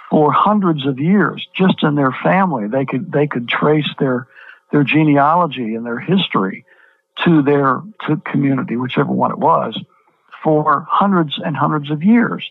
for 0.09 0.31
hundreds 0.31 0.87
of 0.87 0.97
years, 0.97 1.47
just 1.55 1.83
in 1.83 1.93
their 1.93 2.11
family. 2.23 2.67
They 2.67 2.83
could 2.83 3.11
they 3.11 3.27
could 3.27 3.47
trace 3.47 3.87
their 3.99 4.27
their 4.71 4.83
genealogy 4.83 5.75
and 5.75 5.85
their 5.85 5.99
history 5.99 6.65
to 7.23 7.43
their 7.43 7.83
to 8.07 8.17
community, 8.25 8.75
whichever 8.75 9.11
one 9.11 9.29
it 9.29 9.37
was, 9.37 9.79
for 10.43 10.83
hundreds 10.89 11.37
and 11.37 11.55
hundreds 11.55 11.91
of 11.91 12.01
years. 12.01 12.43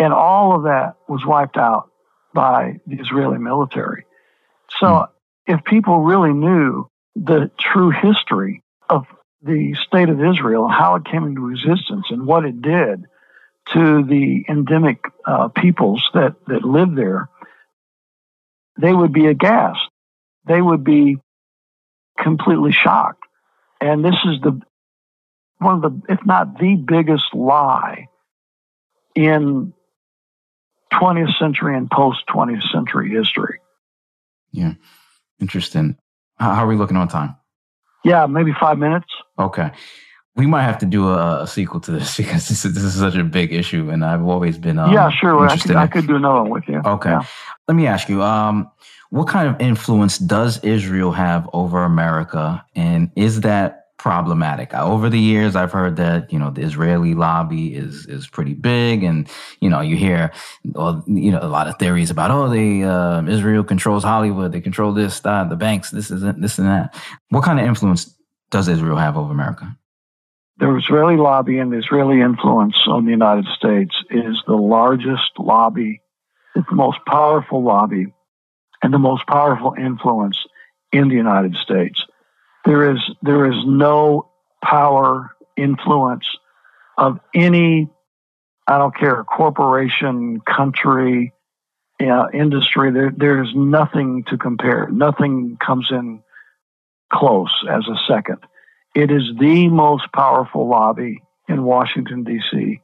And 0.00 0.12
all 0.12 0.56
of 0.56 0.64
that 0.64 0.96
was 1.06 1.24
wiped 1.24 1.56
out 1.56 1.88
by 2.34 2.80
the 2.88 2.96
Israeli 2.96 3.38
military. 3.38 4.04
So, 4.80 4.86
mm. 4.86 5.08
if 5.46 5.64
people 5.64 6.00
really 6.00 6.32
knew 6.32 6.90
the 7.14 7.52
true 7.56 7.90
history 7.90 8.64
of 8.90 9.06
the 9.42 9.76
state 9.86 10.08
of 10.08 10.20
Israel, 10.20 10.66
how 10.66 10.96
it 10.96 11.04
came 11.04 11.22
into 11.22 11.50
existence, 11.50 12.06
and 12.10 12.26
what 12.26 12.44
it 12.44 12.60
did 12.60 13.06
to 13.72 14.04
the 14.04 14.44
endemic 14.48 15.04
uh, 15.26 15.48
peoples 15.48 16.02
that, 16.14 16.36
that 16.46 16.64
live 16.64 16.94
there, 16.94 17.28
they 18.80 18.92
would 18.92 19.12
be 19.12 19.26
aghast. 19.26 19.80
They 20.46 20.60
would 20.60 20.84
be 20.84 21.18
completely 22.18 22.72
shocked. 22.72 23.22
And 23.80 24.04
this 24.04 24.16
is 24.24 24.40
the 24.42 24.60
one 25.58 25.82
of 25.82 25.82
the, 25.82 26.12
if 26.12 26.24
not 26.24 26.58
the 26.58 26.76
biggest 26.76 27.34
lie 27.34 28.06
in 29.14 29.72
20th 30.92 31.38
century 31.38 31.76
and 31.76 31.90
post 31.90 32.20
20th 32.28 32.70
century 32.72 33.10
history. 33.10 33.60
Yeah. 34.52 34.74
Interesting. 35.40 35.96
How 36.38 36.64
are 36.64 36.66
we 36.66 36.76
looking 36.76 36.96
on 36.96 37.08
time? 37.08 37.36
Yeah, 38.04 38.26
maybe 38.26 38.52
five 38.58 38.78
minutes. 38.78 39.08
Okay. 39.38 39.70
We 40.38 40.46
might 40.46 40.62
have 40.62 40.78
to 40.78 40.86
do 40.86 41.08
a, 41.08 41.42
a 41.42 41.46
sequel 41.46 41.80
to 41.80 41.90
this 41.90 42.16
because 42.16 42.48
this 42.48 42.64
is, 42.64 42.74
this 42.74 42.84
is 42.84 42.94
such 42.94 43.16
a 43.16 43.24
big 43.24 43.52
issue, 43.52 43.90
and 43.90 44.04
I've 44.04 44.24
always 44.24 44.56
been 44.56 44.78
um, 44.78 44.92
yeah, 44.92 45.10
sure. 45.10 45.46
I 45.46 45.56
could, 45.58 45.76
I 45.76 45.86
could, 45.86 46.06
do 46.06 46.16
another 46.16 46.42
one 46.42 46.50
with 46.50 46.68
you. 46.68 46.80
Okay. 46.84 47.10
Yeah. 47.10 47.22
Let 47.66 47.74
me 47.74 47.86
ask 47.86 48.08
you, 48.08 48.22
um, 48.22 48.70
what 49.10 49.28
kind 49.28 49.48
of 49.48 49.60
influence 49.60 50.18
does 50.18 50.62
Israel 50.64 51.12
have 51.12 51.48
over 51.52 51.84
America, 51.84 52.64
and 52.74 53.10
is 53.16 53.42
that 53.42 53.88
problematic. 53.98 54.72
Over 54.72 55.10
the 55.10 55.18
years, 55.18 55.56
I've 55.56 55.72
heard 55.72 55.96
that 55.96 56.32
you 56.32 56.38
know 56.38 56.50
the 56.50 56.62
Israeli 56.62 57.14
lobby 57.14 57.74
is 57.74 58.06
is 58.06 58.26
pretty 58.26 58.54
big, 58.54 59.02
and 59.02 59.28
you 59.60 59.68
know 59.68 59.80
you 59.80 59.96
hear 59.96 60.32
well, 60.64 61.04
you 61.06 61.30
know 61.30 61.40
a 61.42 61.48
lot 61.48 61.68
of 61.68 61.78
theories 61.78 62.10
about 62.10 62.30
oh 62.30 62.48
they 62.48 62.84
uh, 62.84 63.22
Israel 63.26 63.64
controls 63.64 64.04
Hollywood, 64.04 64.52
they 64.52 64.60
control 64.60 64.92
this, 64.92 65.20
that, 65.20 65.50
the 65.50 65.56
banks, 65.56 65.90
this 65.90 66.10
isn't 66.10 66.40
this 66.40 66.58
and 66.58 66.68
that. 66.68 66.94
What 67.28 67.44
kind 67.44 67.60
of 67.60 67.66
influence 67.66 68.14
does 68.50 68.68
Israel 68.68 68.96
have 68.96 69.16
over 69.16 69.32
America? 69.32 69.76
The 70.58 70.76
Israeli 70.76 71.16
lobby 71.16 71.58
and 71.58 71.72
the 71.72 71.78
Israeli 71.78 72.20
influence 72.20 72.76
on 72.86 73.04
the 73.04 73.12
United 73.12 73.46
States 73.56 73.94
is 74.10 74.42
the 74.46 74.56
largest 74.56 75.38
lobby, 75.38 76.00
the 76.54 76.64
most 76.72 76.98
powerful 77.06 77.62
lobby, 77.62 78.06
and 78.82 78.92
the 78.92 78.98
most 78.98 79.26
powerful 79.26 79.74
influence 79.78 80.36
in 80.92 81.08
the 81.08 81.14
United 81.14 81.54
States 81.56 82.04
there 82.68 82.92
is 82.92 82.98
there 83.22 83.50
is 83.50 83.56
no 83.66 84.28
power 84.62 85.34
influence 85.56 86.26
of 86.98 87.18
any 87.34 87.88
I 88.66 88.76
don't 88.76 88.94
care 88.94 89.24
corporation, 89.24 90.40
country, 90.40 91.32
uh, 91.98 92.26
industry. 92.34 92.92
There 92.92 93.42
is 93.42 93.48
nothing 93.54 94.24
to 94.24 94.36
compare. 94.36 94.88
Nothing 94.90 95.56
comes 95.64 95.88
in 95.90 96.22
close 97.10 97.52
as 97.70 97.88
a 97.88 97.96
second. 98.06 98.40
It 98.98 99.12
is 99.12 99.30
the 99.38 99.68
most 99.68 100.10
powerful 100.12 100.68
lobby 100.68 101.22
in 101.48 101.62
Washington 101.62 102.24
D.C. 102.24 102.80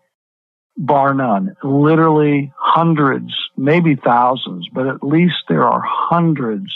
Bar 0.76 1.12
none. 1.12 1.56
Literally 1.64 2.52
hundreds, 2.56 3.34
maybe 3.56 3.96
thousands, 3.96 4.68
but 4.72 4.86
at 4.86 5.02
least 5.02 5.34
there 5.48 5.64
are 5.64 5.82
hundreds 5.84 6.72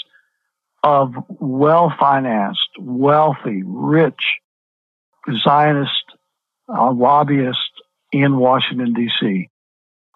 of 0.83 1.14
well 1.29 1.94
financed, 2.01 2.68
wealthy, 2.81 3.62
rich 3.64 4.20
Zionist 5.44 5.92
uh, 6.68 6.90
lobbyists 6.90 7.62
in 8.11 8.38
Washington, 8.38 8.92
D.C. 8.92 9.48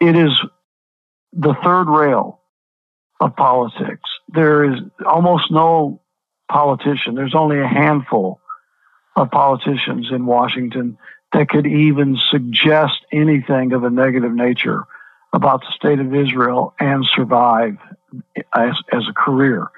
It 0.00 0.16
is 0.16 0.32
the 1.32 1.54
third 1.62 1.84
rail 1.88 2.40
of 3.20 3.36
politics. 3.36 4.10
There 4.34 4.64
is 4.64 4.80
almost 5.06 5.44
no 5.52 6.00
politician, 6.50 7.14
there's 7.14 7.36
only 7.36 7.60
a 7.60 7.68
handful 7.68 8.40
of 9.16 9.30
politicians 9.30 10.08
in 10.10 10.26
Washington 10.26 10.98
that 11.32 11.48
could 11.48 11.66
even 11.66 12.18
suggest 12.30 12.94
anything 13.12 13.72
of 13.72 13.84
a 13.84 13.90
negative 13.90 14.32
nature 14.32 14.84
about 15.32 15.60
the 15.60 15.72
state 15.74 15.98
of 15.98 16.14
Israel 16.14 16.74
and 16.78 17.04
survive 17.14 17.76
as, 18.54 18.74
as 18.92 19.02
a 19.08 19.12
career 19.14 19.70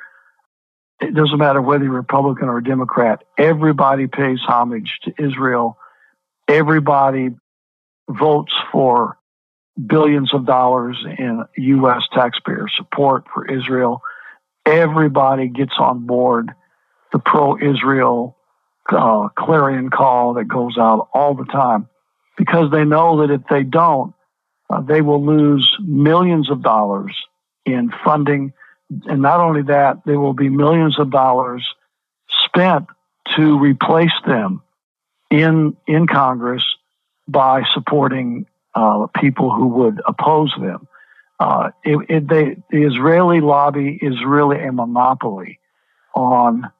it 1.00 1.14
doesn't 1.14 1.38
matter 1.38 1.60
whether 1.60 1.84
you're 1.84 1.92
Republican 1.92 2.48
or 2.48 2.60
Democrat, 2.60 3.24
everybody 3.36 4.06
pays 4.06 4.38
homage 4.46 4.98
to 5.04 5.12
Israel. 5.18 5.76
Everybody 6.48 7.30
votes 8.08 8.52
for 8.70 9.18
billions 9.86 10.32
of 10.32 10.46
dollars 10.46 10.96
in 11.18 11.44
U.S. 11.56 12.02
taxpayer 12.12 12.66
support 12.76 13.24
for 13.32 13.50
Israel. 13.50 14.02
Everybody 14.64 15.48
gets 15.48 15.74
on 15.78 16.06
board 16.06 16.52
the 17.12 17.18
pro 17.18 17.56
Israel 17.58 18.36
uh, 18.90 19.28
clarion 19.36 19.90
call 19.90 20.34
that 20.34 20.48
goes 20.48 20.76
out 20.78 21.08
all 21.12 21.34
the 21.34 21.44
time 21.46 21.88
because 22.36 22.70
they 22.70 22.84
know 22.84 23.20
that 23.20 23.32
if 23.32 23.42
they 23.48 23.62
don't, 23.62 24.14
uh, 24.70 24.80
they 24.80 25.00
will 25.00 25.24
lose 25.24 25.68
millions 25.80 26.50
of 26.50 26.62
dollars 26.62 27.14
in 27.64 27.90
funding 28.04 28.52
and 29.06 29.22
not 29.22 29.40
only 29.40 29.62
that, 29.62 30.02
there 30.04 30.20
will 30.20 30.34
be 30.34 30.48
millions 30.48 30.98
of 30.98 31.10
dollars 31.10 31.66
spent 32.46 32.86
to 33.36 33.58
replace 33.58 34.12
them 34.26 34.62
in 35.30 35.76
in 35.86 36.06
Congress 36.06 36.62
by 37.26 37.62
supporting 37.72 38.46
uh, 38.74 39.06
people 39.18 39.50
who 39.50 39.68
would 39.68 40.00
oppose 40.06 40.52
them. 40.60 40.86
Uh, 41.40 41.70
it, 41.82 41.98
it, 42.08 42.28
they, 42.28 42.56
the 42.70 42.86
Israeli 42.86 43.40
lobby 43.40 43.98
is 44.00 44.14
really 44.24 44.62
a 44.62 44.70
monopoly 44.70 45.58
on 46.14 46.70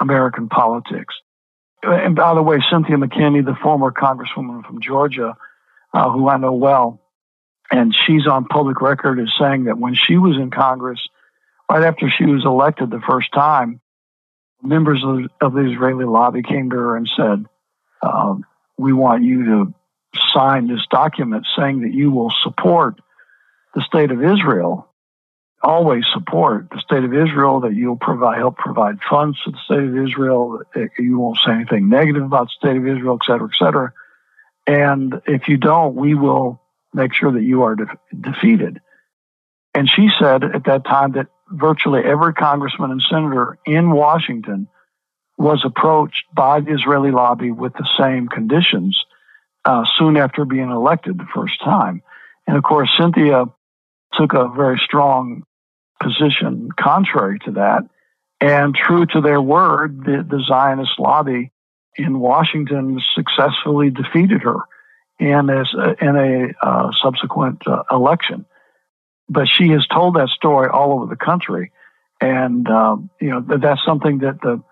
American 0.00 0.48
politics. 0.48 1.14
And 1.82 2.14
by 2.14 2.34
the 2.34 2.42
way, 2.42 2.58
Cynthia 2.70 2.96
McKinney, 2.96 3.44
the 3.44 3.56
former 3.62 3.90
congresswoman 3.90 4.64
from 4.64 4.80
Georgia, 4.80 5.36
uh, 5.92 6.10
who 6.10 6.28
I 6.28 6.36
know 6.36 6.52
well, 6.52 7.00
and 7.70 7.94
she's 7.94 8.26
on 8.26 8.44
public 8.44 8.80
record 8.80 9.18
as 9.18 9.32
saying 9.40 9.64
that 9.64 9.78
when 9.78 9.94
she 9.94 10.16
was 10.16 10.36
in 10.36 10.50
Congress, 10.50 11.00
right 11.70 11.84
after 11.84 12.08
she 12.10 12.24
was 12.24 12.44
elected 12.44 12.90
the 12.90 13.02
first 13.08 13.32
time, 13.32 13.80
members 14.62 15.02
of, 15.04 15.20
of 15.40 15.54
the 15.54 15.72
Israeli 15.72 16.04
lobby 16.04 16.42
came 16.42 16.70
to 16.70 16.76
her 16.76 16.96
and 16.96 17.10
said, 17.16 17.46
um, 18.02 18.44
We 18.78 18.92
want 18.92 19.24
you 19.24 19.44
to 19.46 19.74
sign 20.34 20.68
this 20.68 20.86
document 20.90 21.46
saying 21.56 21.80
that 21.80 21.92
you 21.92 22.10
will 22.10 22.32
support 22.42 23.00
the 23.74 23.82
state 23.82 24.10
of 24.10 24.22
Israel, 24.22 24.91
always 25.62 26.04
support 26.12 26.68
the 26.70 26.80
state 26.80 27.04
of 27.04 27.14
Israel, 27.14 27.60
that 27.60 27.74
you'll 27.74 27.96
provide, 27.96 28.38
help 28.38 28.56
provide 28.56 28.98
funds 29.08 29.38
to 29.44 29.52
the 29.52 29.58
state 29.64 29.84
of 29.84 29.96
Israel, 29.96 30.60
that 30.74 30.90
you 30.98 31.18
won't 31.18 31.38
say 31.44 31.52
anything 31.52 31.88
negative 31.88 32.24
about 32.24 32.48
the 32.48 32.68
state 32.68 32.76
of 32.76 32.86
Israel, 32.86 33.18
et 33.20 33.26
cetera, 33.26 33.48
et 33.48 33.56
cetera. 33.58 33.92
And 34.66 35.20
if 35.26 35.48
you 35.48 35.56
don't, 35.56 35.94
we 35.94 36.14
will 36.14 36.60
make 36.92 37.14
sure 37.14 37.32
that 37.32 37.42
you 37.42 37.62
are 37.62 37.76
de- 37.76 37.98
defeated. 38.20 38.80
And 39.74 39.88
she 39.88 40.08
said 40.20 40.44
at 40.44 40.64
that 40.64 40.84
time 40.84 41.12
that 41.12 41.28
virtually 41.48 42.02
every 42.04 42.34
congressman 42.34 42.90
and 42.90 43.02
senator 43.10 43.58
in 43.64 43.90
Washington 43.90 44.68
was 45.38 45.62
approached 45.64 46.24
by 46.34 46.60
the 46.60 46.74
Israeli 46.74 47.10
lobby 47.10 47.50
with 47.50 47.72
the 47.74 47.88
same 47.98 48.28
conditions 48.28 49.00
uh, 49.64 49.84
soon 49.96 50.16
after 50.16 50.44
being 50.44 50.70
elected 50.70 51.18
the 51.18 51.26
first 51.34 51.60
time. 51.62 52.02
And 52.46 52.56
of 52.56 52.62
course, 52.62 52.90
Cynthia 52.98 53.44
took 54.12 54.34
a 54.34 54.48
very 54.48 54.80
strong 54.84 55.44
position 56.02 56.70
contrary 56.78 57.38
to 57.44 57.52
that. 57.52 57.82
And 58.40 58.74
true 58.74 59.06
to 59.06 59.20
their 59.20 59.40
word, 59.40 60.04
the, 60.04 60.26
the 60.28 60.42
Zionist 60.46 60.98
lobby 60.98 61.52
in 61.96 62.18
Washington 62.18 63.00
successfully 63.14 63.90
defeated 63.90 64.42
her 64.42 64.56
in, 65.20 65.48
a, 65.48 65.64
in 66.00 66.16
a 66.16 66.66
uh, 66.66 66.90
subsequent 67.00 67.62
uh, 67.66 67.84
election 67.90 68.44
but 69.32 69.48
she 69.48 69.68
has 69.68 69.86
told 69.86 70.16
that 70.16 70.28
story 70.28 70.68
all 70.68 70.92
over 70.92 71.06
the 71.06 71.16
country, 71.16 71.72
and 72.20 72.68
um, 72.68 73.10
you 73.20 73.30
know 73.30 73.40
that's 73.40 73.80
something 73.84 74.18
that 74.18 74.40
the 74.42 74.62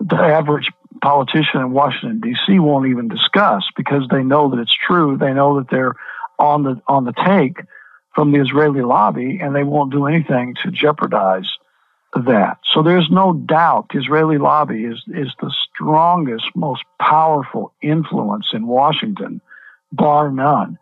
the 0.00 0.16
average 0.16 0.70
politician 1.02 1.60
in 1.60 1.72
Washington 1.72 2.20
D.C. 2.20 2.58
won't 2.58 2.88
even 2.88 3.08
discuss 3.08 3.64
because 3.76 4.08
they 4.10 4.22
know 4.22 4.50
that 4.50 4.58
it's 4.58 4.74
true. 4.86 5.18
They 5.18 5.32
know 5.32 5.58
that 5.58 5.68
they're 5.70 5.94
on 6.38 6.62
the 6.62 6.80
on 6.88 7.04
the 7.04 7.12
take 7.12 7.58
from 8.16 8.32
the 8.32 8.40
Israeli 8.40 8.80
lobby, 8.80 9.38
and 9.42 9.54
they 9.54 9.62
won't 9.62 9.92
do 9.92 10.06
anything 10.06 10.56
to 10.64 10.70
jeopardize 10.72 11.46
that. 12.14 12.58
So 12.72 12.82
there's 12.82 13.08
no 13.10 13.34
doubt 13.34 13.90
the 13.92 14.00
Israeli 14.00 14.38
lobby 14.38 14.84
is 14.84 15.04
is 15.06 15.32
the 15.40 15.54
strongest, 15.74 16.46
most 16.54 16.82
powerful 16.98 17.74
influence 17.82 18.46
in 18.54 18.66
Washington, 18.66 19.42
bar 19.92 20.32
none. 20.32 20.78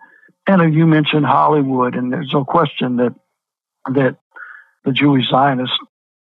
And 0.47 0.75
you 0.75 0.87
mentioned 0.87 1.27
Hollywood, 1.27 1.97
and 1.97 2.13
there's 2.13 2.33
no 2.33 2.45
question 2.45 2.97
that 2.97 3.15
that 3.93 4.17
the 4.85 4.93
Jewish 4.93 5.29
Zionists 5.29 5.77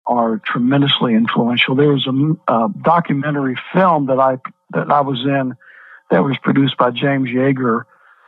are 0.05 0.41
tremendously 0.45 1.15
influential. 1.15 1.75
There 1.75 1.89
was 1.89 2.07
a, 2.07 2.53
a, 2.53 2.69
documentary 2.81 3.57
film 3.73 4.07
that 4.07 4.19
I 4.19 4.37
that 4.71 4.89
I 4.89 5.01
was 5.01 5.19
in 5.25 5.55
that 6.11 6.23
was 6.23 6.37
produced 6.41 6.77
by 6.77 6.91
James 6.91 7.29
Yeager 7.29 7.83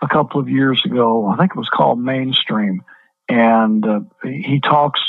a 0.05 0.13
couple 0.13 0.39
of 0.39 0.49
years 0.49 0.81
ago. 0.85 1.27
I 1.27 1.37
think 1.37 1.51
it 1.51 1.57
was 1.57 1.69
called 1.69 1.99
Mainstream, 1.99 2.83
and 3.27 3.85
uh, 3.85 3.99
he 4.23 4.59
talks 4.61 4.99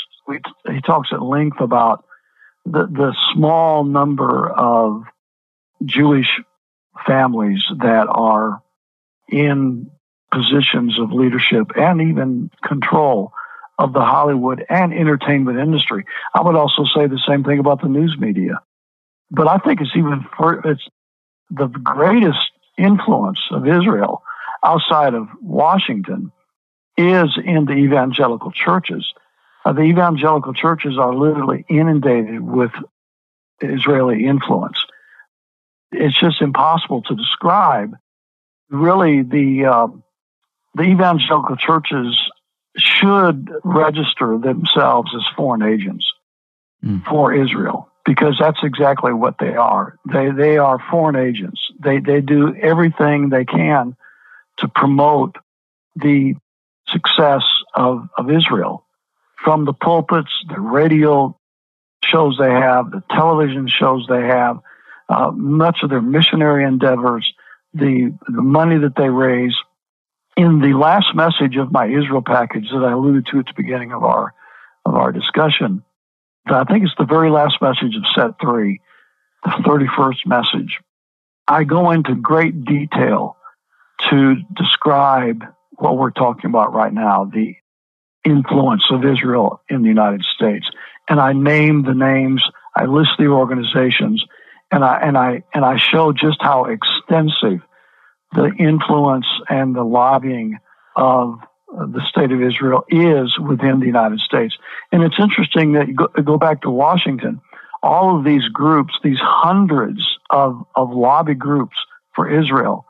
he 0.69 0.81
talks 0.81 1.09
at 1.13 1.21
length 1.21 1.61
about 1.61 2.03
the, 2.65 2.85
the 2.87 3.15
small 3.33 3.85
number 3.85 4.49
of 4.49 5.03
Jewish 5.85 6.27
families 7.05 7.63
that 7.79 8.07
are 8.09 8.61
in 9.29 9.89
positions 10.33 10.99
of 10.99 11.13
leadership 11.13 11.71
and 11.77 12.01
even 12.01 12.51
control 12.61 13.31
of 13.79 13.93
the 13.93 14.01
Hollywood 14.01 14.65
and 14.69 14.93
entertainment 14.93 15.59
industry. 15.59 16.03
I 16.33 16.41
would 16.41 16.55
also 16.55 16.83
say 16.93 17.07
the 17.07 17.21
same 17.25 17.45
thing 17.45 17.59
about 17.59 17.81
the 17.81 17.87
news 17.87 18.17
media. 18.19 18.59
But 19.31 19.47
I 19.47 19.59
think 19.59 19.79
it's 19.79 19.95
even 19.95 20.25
for, 20.35 20.59
it's 20.69 20.85
the 21.49 21.67
greatest 21.67 22.51
influence 22.77 23.39
of 23.51 23.65
Israel 23.65 24.23
outside 24.63 25.13
of 25.13 25.27
Washington 25.41 26.31
is 26.97 27.37
in 27.43 27.65
the 27.65 27.73
evangelical 27.73 28.51
churches. 28.51 29.13
Uh, 29.63 29.73
the 29.73 29.81
evangelical 29.81 30.53
churches 30.53 30.97
are 30.97 31.13
literally 31.13 31.65
inundated 31.69 32.41
with 32.41 32.71
Israeli 33.61 34.25
influence. 34.25 34.77
It's 35.91 36.19
just 36.19 36.41
impossible 36.41 37.01
to 37.03 37.15
describe. 37.15 37.95
Really, 38.69 39.23
the 39.23 39.65
uh, 39.65 39.87
the 40.75 40.83
evangelical 40.83 41.55
churches 41.55 42.17
should 42.77 43.49
register 43.63 44.37
themselves 44.37 45.11
as 45.15 45.23
foreign 45.35 45.63
agents 45.63 46.05
mm. 46.83 47.03
for 47.05 47.33
Israel 47.33 47.89
because 48.05 48.35
that's 48.39 48.59
exactly 48.63 49.13
what 49.13 49.35
they 49.39 49.55
are. 49.55 49.97
They 50.11 50.31
they 50.31 50.57
are 50.57 50.79
foreign 50.91 51.15
agents. 51.15 51.61
They 51.79 51.99
they 51.99 52.21
do 52.21 52.55
everything 52.55 53.29
they 53.29 53.45
can 53.45 53.95
to 54.59 54.67
promote 54.67 55.35
the 55.95 56.35
success 56.87 57.43
of, 57.75 58.07
of 58.17 58.31
Israel 58.31 58.85
from 59.43 59.65
the 59.65 59.73
pulpits, 59.73 60.31
the 60.49 60.59
radio 60.59 61.37
shows 62.03 62.37
they 62.39 62.49
have, 62.49 62.91
the 62.91 63.03
television 63.11 63.67
shows 63.67 64.05
they 64.09 64.23
have, 64.23 64.59
uh, 65.09 65.31
much 65.31 65.79
of 65.83 65.89
their 65.89 66.01
missionary 66.01 66.65
endeavors, 66.65 67.31
the, 67.73 68.13
the 68.27 68.41
money 68.41 68.77
that 68.79 68.95
they 68.95 69.09
raise. 69.09 69.55
In 70.35 70.59
the 70.59 70.73
last 70.77 71.15
message 71.15 71.55
of 71.57 71.71
my 71.71 71.87
Israel 71.87 72.21
package 72.21 72.69
that 72.71 72.83
I 72.83 72.91
alluded 72.91 73.27
to 73.31 73.39
at 73.39 73.45
the 73.45 73.53
beginning 73.55 73.91
of 73.91 74.03
our 74.03 74.33
of 74.85 74.95
our 74.95 75.11
discussion, 75.11 75.83
I 76.45 76.63
think 76.63 76.83
it's 76.83 76.93
the 76.97 77.05
very 77.05 77.29
last 77.29 77.61
message 77.61 77.95
of 77.95 78.03
set 78.15 78.39
three, 78.41 78.79
the 79.43 79.49
31st 79.49 80.25
message. 80.25 80.79
I 81.47 81.63
go 81.63 81.91
into 81.91 82.15
great 82.15 82.65
detail 82.65 83.36
to 84.09 84.35
describe 84.55 85.43
what 85.75 85.97
we're 85.97 86.11
talking 86.11 86.49
about 86.49 86.73
right 86.73 86.93
now, 86.93 87.25
the 87.25 87.55
influence 88.25 88.85
of 88.91 89.05
Israel 89.05 89.61
in 89.69 89.81
the 89.81 89.87
United 89.87 90.23
States. 90.35 90.67
And 91.09 91.19
I 91.19 91.33
name 91.33 91.83
the 91.83 91.93
names, 91.93 92.43
I 92.75 92.85
list 92.85 93.11
the 93.17 93.27
organizations, 93.27 94.23
and 94.71 94.83
I 94.83 94.99
and 95.01 95.17
I 95.17 95.43
and 95.53 95.63
I 95.63 95.77
show 95.77 96.11
just 96.11 96.37
how 96.41 96.65
extensive 96.65 97.61
the 98.33 98.51
influence 98.59 99.27
and 99.49 99.73
the 99.75 99.83
lobbying 99.83 100.59
of 100.95 101.39
the 101.69 102.01
state 102.09 102.31
of 102.31 102.41
Israel 102.41 102.83
is 102.89 103.37
within 103.39 103.79
the 103.79 103.85
United 103.85 104.19
States. 104.19 104.55
And 104.91 105.03
it's 105.03 105.19
interesting 105.19 105.73
that 105.73 105.87
you 105.87 105.95
go, 105.95 106.07
go 106.07 106.37
back 106.37 106.61
to 106.61 106.69
Washington, 106.69 107.41
all 107.83 108.17
of 108.17 108.25
these 108.25 108.47
groups, 108.51 108.93
these 109.03 109.19
hundreds 109.21 110.01
of, 110.29 110.63
of 110.75 110.91
lobby 110.91 111.35
groups 111.35 111.75
for 112.15 112.29
Israel, 112.29 112.85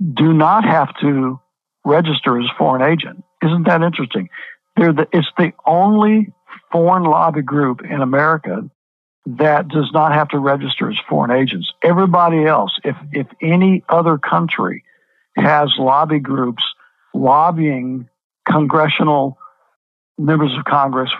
do 0.00 0.32
not 0.32 0.64
have 0.64 0.88
to 1.00 1.40
register 1.84 2.38
as 2.38 2.46
foreign 2.58 2.82
agent. 2.82 3.24
Isn't 3.42 3.66
that 3.66 3.82
interesting? 3.82 4.28
They're 4.76 4.92
the, 4.92 5.08
it's 5.12 5.28
the 5.38 5.52
only 5.64 6.32
foreign 6.72 7.04
lobby 7.04 7.42
group 7.42 7.82
in 7.84 8.02
America 8.02 8.68
that 9.26 9.68
does 9.68 9.90
not 9.92 10.12
have 10.12 10.28
to 10.28 10.38
register 10.38 10.90
as 10.90 10.96
foreign 11.08 11.30
agents. 11.30 11.72
Everybody 11.82 12.44
else, 12.44 12.72
if, 12.84 12.96
if 13.12 13.26
any 13.42 13.84
other 13.88 14.18
country 14.18 14.84
has 15.36 15.72
lobby 15.78 16.18
groups 16.18 16.62
lobbying 17.14 18.08
congressional 18.48 19.38
members 20.18 20.52
of 20.56 20.64
Congress, 20.64 21.10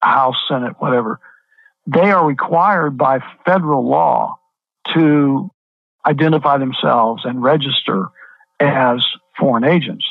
House, 0.00 0.36
Senate, 0.48 0.74
whatever, 0.78 1.20
they 1.86 2.10
are 2.10 2.26
required 2.26 2.96
by 2.96 3.20
federal 3.44 3.88
law 3.88 4.38
to 4.94 5.50
identify 6.08 6.58
themselves 6.58 7.24
and 7.24 7.42
register 7.42 8.06
as 8.60 9.04
foreign 9.38 9.64
agents. 9.64 10.04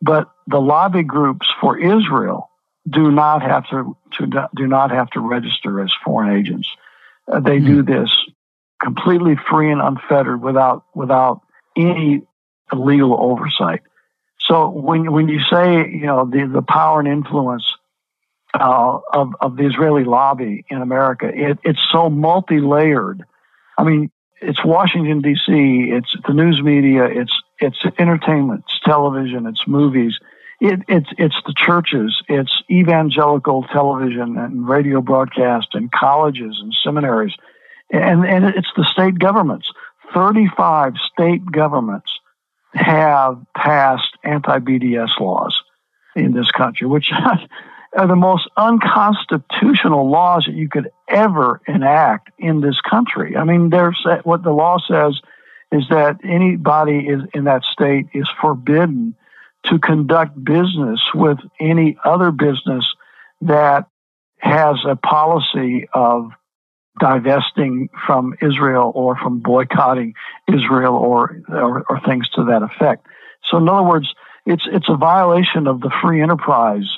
But 0.00 0.30
the 0.46 0.60
lobby 0.60 1.02
groups 1.02 1.46
for 1.60 1.78
Israel 1.78 2.50
do 2.88 3.10
not 3.10 3.42
have 3.42 3.68
to, 3.70 3.96
to 4.18 4.48
do 4.54 4.66
not 4.66 4.90
have 4.90 5.10
to 5.10 5.20
register 5.20 5.80
as 5.82 5.92
foreign 6.04 6.38
agents. 6.38 6.68
Uh, 7.30 7.40
they 7.40 7.58
do 7.58 7.82
hmm. 7.82 7.92
this 7.92 8.10
completely 8.80 9.34
free 9.50 9.70
and 9.70 9.80
unfettered 9.80 10.40
without 10.40 10.84
without 10.94 11.42
any 11.76 12.22
legal 12.72 13.18
oversight. 13.20 13.82
So 14.40 14.70
when 14.70 15.10
when 15.12 15.28
you 15.28 15.40
say 15.50 15.88
you 15.90 16.06
know 16.06 16.24
the 16.24 16.46
the 16.46 16.62
power 16.62 17.00
and 17.00 17.08
influence 17.08 17.64
uh, 18.54 18.98
of 19.12 19.34
of 19.40 19.56
the 19.56 19.66
Israeli 19.66 20.04
lobby 20.04 20.64
in 20.70 20.80
America, 20.80 21.30
it, 21.32 21.58
it's 21.64 21.84
so 21.92 22.08
multi 22.08 22.60
layered. 22.60 23.24
I 23.76 23.84
mean, 23.84 24.10
it's 24.40 24.64
Washington 24.64 25.20
D.C., 25.20 25.90
it's 25.92 26.14
the 26.26 26.34
news 26.34 26.60
media, 26.62 27.04
it's 27.04 27.32
it's 27.60 27.78
entertainment, 27.98 28.64
it's 28.66 28.80
television, 28.80 29.46
it's 29.46 29.66
movies, 29.66 30.18
it, 30.60 30.80
it's 30.88 31.08
it's 31.18 31.36
the 31.46 31.54
churches, 31.56 32.20
it's 32.28 32.52
evangelical 32.70 33.64
television 33.64 34.36
and 34.38 34.68
radio 34.68 35.00
broadcast, 35.00 35.68
and 35.74 35.90
colleges 35.90 36.58
and 36.60 36.74
seminaries, 36.82 37.34
and 37.92 38.24
and 38.24 38.44
it's 38.44 38.70
the 38.76 38.86
state 38.92 39.18
governments. 39.18 39.68
Thirty 40.14 40.48
five 40.56 40.94
state 41.12 41.44
governments 41.50 42.10
have 42.74 43.40
passed 43.56 44.16
anti 44.24 44.58
BDS 44.58 45.18
laws 45.20 45.56
in 46.16 46.32
this 46.32 46.50
country, 46.50 46.86
which 46.86 47.10
are 47.96 48.06
the 48.06 48.16
most 48.16 48.48
unconstitutional 48.56 50.10
laws 50.10 50.44
that 50.46 50.54
you 50.54 50.68
could 50.68 50.90
ever 51.08 51.60
enact 51.66 52.30
in 52.38 52.60
this 52.60 52.80
country. 52.80 53.36
I 53.36 53.44
mean, 53.44 53.70
there's 53.70 53.98
what 54.24 54.42
the 54.42 54.52
law 54.52 54.78
says 54.78 55.18
is 55.72 55.84
that 55.90 56.18
anybody 56.24 57.06
is 57.08 57.22
in 57.34 57.44
that 57.44 57.62
state 57.64 58.06
is 58.14 58.28
forbidden 58.40 59.14
to 59.64 59.78
conduct 59.78 60.42
business 60.42 61.00
with 61.14 61.38
any 61.60 61.96
other 62.04 62.30
business 62.30 62.84
that 63.42 63.86
has 64.38 64.76
a 64.86 64.96
policy 64.96 65.88
of 65.92 66.30
divesting 67.00 67.88
from 68.06 68.34
Israel 68.42 68.92
or 68.94 69.16
from 69.16 69.40
boycotting 69.40 70.14
Israel 70.52 70.94
or, 70.94 71.40
or, 71.48 71.84
or 71.88 72.00
things 72.06 72.28
to 72.30 72.44
that 72.44 72.62
effect. 72.62 73.06
So, 73.50 73.58
in 73.58 73.68
other 73.68 73.86
words, 73.86 74.08
it's 74.46 74.64
it's 74.72 74.88
a 74.88 74.96
violation 74.96 75.66
of 75.66 75.80
the 75.80 75.90
free 76.02 76.22
enterprise 76.22 76.88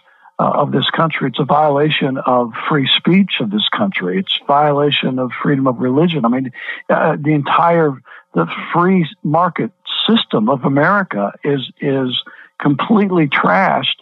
uh, 0.40 0.52
of 0.54 0.72
this 0.72 0.88
country. 0.96 1.28
It's 1.28 1.38
a 1.38 1.44
violation 1.44 2.16
of 2.16 2.52
free 2.66 2.88
speech 2.96 3.32
of 3.40 3.50
this 3.50 3.68
country. 3.76 4.18
It's 4.18 4.38
violation 4.46 5.18
of 5.18 5.32
freedom 5.42 5.66
of 5.66 5.78
religion. 5.78 6.24
I 6.24 6.28
mean, 6.28 6.52
uh, 6.88 7.16
the 7.20 7.34
entire 7.34 8.00
the 8.32 8.46
free 8.72 9.06
market 9.22 9.70
system 10.08 10.48
of 10.48 10.64
America 10.64 11.32
is 11.44 11.70
is 11.80 12.18
completely 12.58 13.28
trashed 13.28 14.00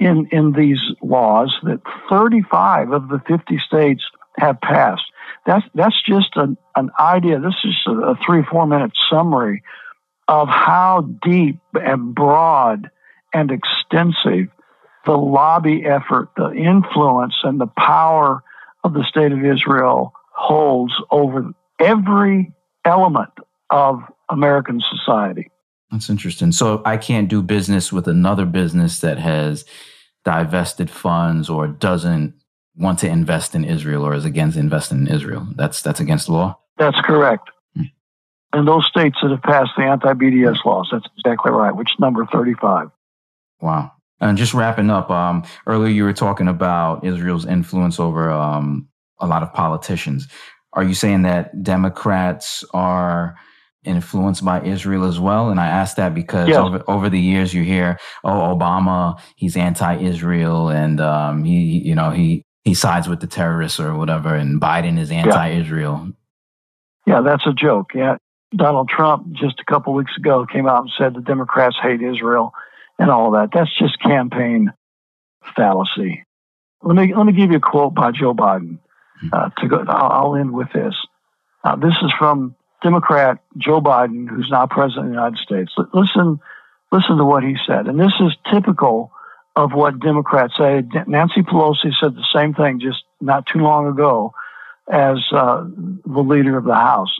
in 0.00 0.28
in 0.32 0.52
these 0.52 0.80
laws 1.02 1.54
that 1.62 1.80
35 2.10 2.90
of 2.90 3.08
the 3.08 3.20
50 3.28 3.58
states 3.64 4.02
have 4.38 4.60
passed. 4.60 5.04
That's 5.46 5.64
that's 5.74 6.02
just 6.04 6.30
an, 6.34 6.56
an 6.74 6.90
idea. 6.98 7.38
This 7.38 7.54
is 7.62 7.76
a, 7.86 7.92
a 7.92 8.18
three 8.26 8.42
four 8.50 8.66
minute 8.66 8.92
summary 9.08 9.62
of 10.26 10.48
how 10.48 11.08
deep 11.22 11.60
and 11.74 12.12
broad 12.12 12.90
and 13.32 13.52
extensive 13.52 14.48
the 15.06 15.16
lobby 15.16 15.84
effort, 15.84 16.30
the 16.36 16.50
influence, 16.50 17.34
and 17.42 17.60
the 17.60 17.68
power 17.78 18.42
of 18.84 18.92
the 18.92 19.04
state 19.04 19.32
of 19.32 19.44
Israel 19.44 20.12
holds 20.32 20.92
over 21.10 21.52
every 21.80 22.52
element 22.84 23.30
of 23.70 24.02
American 24.28 24.82
society. 24.90 25.50
That's 25.90 26.10
interesting. 26.10 26.52
So 26.52 26.82
I 26.84 26.96
can't 26.96 27.28
do 27.28 27.42
business 27.42 27.92
with 27.92 28.08
another 28.08 28.44
business 28.44 29.00
that 29.00 29.18
has 29.18 29.64
divested 30.24 30.90
funds 30.90 31.48
or 31.48 31.68
doesn't 31.68 32.34
want 32.76 32.98
to 32.98 33.08
invest 33.08 33.54
in 33.54 33.64
Israel 33.64 34.04
or 34.04 34.14
is 34.14 34.24
against 34.24 34.56
investing 34.56 35.06
in 35.06 35.08
Israel. 35.08 35.46
That's 35.54 35.80
that's 35.82 36.00
against 36.00 36.26
the 36.26 36.32
law. 36.32 36.58
That's 36.76 37.00
correct. 37.02 37.50
Hmm. 37.74 37.82
And 38.52 38.68
those 38.68 38.86
states 38.86 39.16
that 39.22 39.30
have 39.30 39.42
passed 39.42 39.70
the 39.76 39.84
anti-BDS 39.84 40.64
laws, 40.64 40.88
that's 40.90 41.06
exactly 41.16 41.52
right. 41.52 41.74
Which 41.74 41.90
number 41.98 42.26
thirty-five? 42.26 42.90
Wow. 43.60 43.92
And 44.20 44.38
just 44.38 44.54
wrapping 44.54 44.90
up, 44.90 45.10
um, 45.10 45.44
earlier 45.66 45.92
you 45.92 46.04
were 46.04 46.12
talking 46.12 46.48
about 46.48 47.04
Israel's 47.04 47.44
influence 47.44 48.00
over 48.00 48.30
um, 48.30 48.88
a 49.18 49.26
lot 49.26 49.42
of 49.42 49.52
politicians. 49.52 50.28
Are 50.72 50.84
you 50.84 50.94
saying 50.94 51.22
that 51.22 51.62
Democrats 51.62 52.64
are 52.72 53.36
influenced 53.84 54.44
by 54.44 54.62
Israel 54.62 55.04
as 55.04 55.20
well? 55.20 55.50
And 55.50 55.60
I 55.60 55.66
ask 55.66 55.96
that 55.96 56.14
because 56.14 56.48
yes. 56.48 56.58
over, 56.58 56.82
over 56.88 57.08
the 57.08 57.20
years 57.20 57.52
you 57.52 57.62
hear, 57.62 57.98
oh, 58.24 58.56
Obama, 58.56 59.18
he's 59.36 59.56
anti-Israel, 59.56 60.68
and 60.68 61.00
um, 61.00 61.44
he, 61.44 61.78
you 61.84 61.94
know, 61.94 62.10
he 62.10 62.42
he 62.64 62.74
sides 62.74 63.08
with 63.08 63.20
the 63.20 63.28
terrorists 63.28 63.78
or 63.78 63.96
whatever, 63.96 64.34
and 64.34 64.60
Biden 64.60 64.98
is 64.98 65.12
anti-Israel. 65.12 66.12
Yeah, 67.06 67.14
yeah 67.14 67.20
that's 67.20 67.46
a 67.46 67.52
joke. 67.52 67.90
Yeah, 67.94 68.16
Donald 68.54 68.88
Trump 68.88 69.30
just 69.32 69.60
a 69.60 69.64
couple 69.72 69.94
weeks 69.94 70.12
ago 70.18 70.46
came 70.50 70.66
out 70.66 70.80
and 70.80 70.90
said 70.98 71.14
the 71.14 71.20
Democrats 71.20 71.76
hate 71.80 72.02
Israel 72.02 72.52
and 72.98 73.10
all 73.10 73.32
that. 73.32 73.50
That's 73.52 73.70
just 73.78 74.00
campaign 74.00 74.72
fallacy. 75.54 76.24
Let 76.82 76.96
me 76.96 77.14
let 77.14 77.26
me 77.26 77.32
give 77.32 77.50
you 77.50 77.58
a 77.58 77.60
quote 77.60 77.94
by 77.94 78.12
Joe 78.12 78.34
Biden. 78.34 78.78
Hmm. 79.20 79.28
Uh, 79.32 79.48
to 79.58 79.68
go, 79.68 79.84
I'll, 79.88 80.12
I'll, 80.12 80.36
end 80.36 80.52
with 80.52 80.68
this. 80.74 80.94
Uh, 81.64 81.76
this 81.76 81.94
is 82.02 82.12
from 82.18 82.54
Democrat 82.82 83.38
Joe 83.56 83.80
Biden, 83.80 84.28
who's 84.28 84.48
now 84.50 84.66
president 84.66 85.06
of 85.06 85.10
the 85.10 85.14
United 85.14 85.38
States. 85.38 85.72
Listen, 85.94 86.38
listen 86.92 87.16
to 87.16 87.24
what 87.24 87.42
he 87.42 87.56
said, 87.66 87.86
and 87.86 87.98
this 87.98 88.12
is 88.20 88.36
typical 88.52 89.10
of 89.56 89.72
what 89.72 90.00
Democrats 90.00 90.52
say. 90.58 90.82
Nancy 91.06 91.40
Pelosi 91.42 91.92
said 91.98 92.14
the 92.14 92.26
same 92.34 92.52
thing 92.52 92.78
just 92.78 93.04
not 93.20 93.46
too 93.46 93.60
long 93.60 93.86
ago 93.86 94.34
as 94.92 95.16
uh, 95.32 95.64
the 96.04 96.20
leader 96.20 96.58
of 96.58 96.64
the 96.64 96.74
House. 96.74 97.16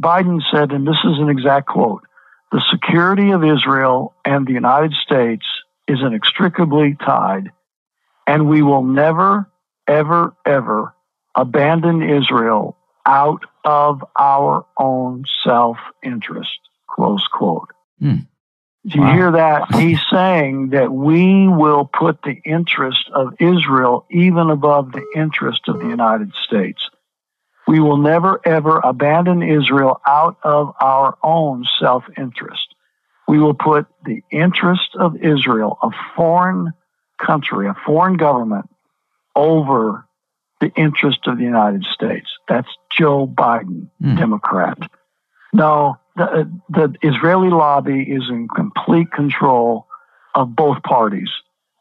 Biden 0.00 0.40
said, 0.52 0.70
and 0.70 0.86
this 0.86 0.98
is 1.04 1.18
an 1.18 1.28
exact 1.28 1.66
quote 1.66 2.04
the 2.50 2.62
security 2.70 3.30
of 3.30 3.44
Israel 3.44 4.14
and 4.24 4.46
the 4.46 4.52
United 4.52 4.92
States 4.94 5.44
is 5.86 5.98
inextricably 6.00 6.96
tied, 7.04 7.50
and 8.26 8.48
we 8.48 8.62
will 8.62 8.82
never, 8.82 9.50
ever, 9.86 10.34
ever 10.46 10.94
abandon 11.34 12.02
Israel 12.02 12.76
out 13.06 13.44
of 13.64 14.04
our 14.18 14.66
own 14.78 15.24
self 15.44 15.78
interest. 16.02 16.58
Close 16.88 17.26
quote. 17.32 17.70
Hmm. 18.00 18.16
Do 18.86 18.98
you 18.98 19.02
wow. 19.02 19.12
hear 19.12 19.32
that? 19.32 19.74
He's 19.74 20.00
saying 20.10 20.70
that 20.70 20.90
we 20.90 21.48
will 21.48 21.84
put 21.84 22.22
the 22.22 22.40
interest 22.44 23.10
of 23.14 23.34
Israel 23.38 24.06
even 24.10 24.50
above 24.50 24.92
the 24.92 25.04
interest 25.14 25.62
of 25.68 25.80
the 25.80 25.88
United 25.88 26.32
States. 26.46 26.80
We 27.68 27.80
will 27.80 27.98
never 27.98 28.40
ever 28.46 28.80
abandon 28.82 29.42
Israel 29.42 30.00
out 30.06 30.38
of 30.42 30.74
our 30.80 31.18
own 31.22 31.66
self 31.78 32.02
interest. 32.16 32.74
We 33.28 33.38
will 33.38 33.52
put 33.52 33.86
the 34.06 34.22
interest 34.32 34.96
of 34.98 35.16
Israel, 35.16 35.76
a 35.82 35.90
foreign 36.16 36.72
country, 37.24 37.68
a 37.68 37.76
foreign 37.84 38.16
government, 38.16 38.70
over 39.36 40.06
the 40.62 40.72
interest 40.76 41.26
of 41.26 41.36
the 41.36 41.44
United 41.44 41.84
States. 41.92 42.26
That's 42.48 42.68
Joe 42.98 43.26
Biden, 43.26 43.90
mm. 44.02 44.16
Democrat. 44.16 44.78
No, 45.52 45.98
the, 46.16 46.50
the 46.70 46.94
Israeli 47.02 47.50
lobby 47.50 48.00
is 48.00 48.22
in 48.30 48.48
complete 48.48 49.12
control 49.12 49.86
of 50.34 50.56
both 50.56 50.82
parties 50.84 51.28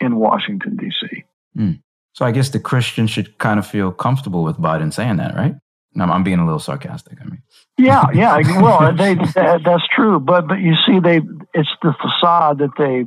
in 0.02 0.18
Washington, 0.18 0.76
D.C. 0.76 1.24
Mm. 1.58 1.82
So 2.12 2.26
I 2.26 2.32
guess 2.32 2.50
the 2.50 2.60
Christians 2.60 3.10
should 3.10 3.38
kind 3.38 3.58
of 3.58 3.66
feel 3.66 3.94
comfortable 3.94 4.44
with 4.44 4.58
Biden 4.58 4.94
saying 4.94 5.16
that, 5.16 5.34
right? 5.34 5.56
No, 5.98 6.06
I'm 6.06 6.24
being 6.24 6.38
a 6.38 6.45
little 6.45 6.60
sarcastic. 6.60 7.18
I 7.20 7.26
mean, 7.26 7.41
yeah, 7.76 8.06
yeah. 8.14 8.62
Well, 8.62 8.93
they, 8.93 9.16
that, 9.16 9.62
that's 9.66 9.88
true, 9.88 10.20
but 10.20 10.48
but 10.48 10.60
you 10.60 10.76
see, 10.86 11.00
they 11.00 11.22
it's 11.56 11.70
the 11.82 11.95
facade 12.00 12.60
that 12.60 12.70
they, 12.78 13.06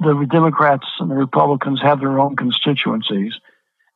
the 0.00 0.26
Democrats 0.30 0.86
and 0.98 1.10
the 1.10 1.14
Republicans 1.14 1.80
have 1.82 2.00
their 2.00 2.20
own 2.20 2.36
constituencies, 2.36 3.32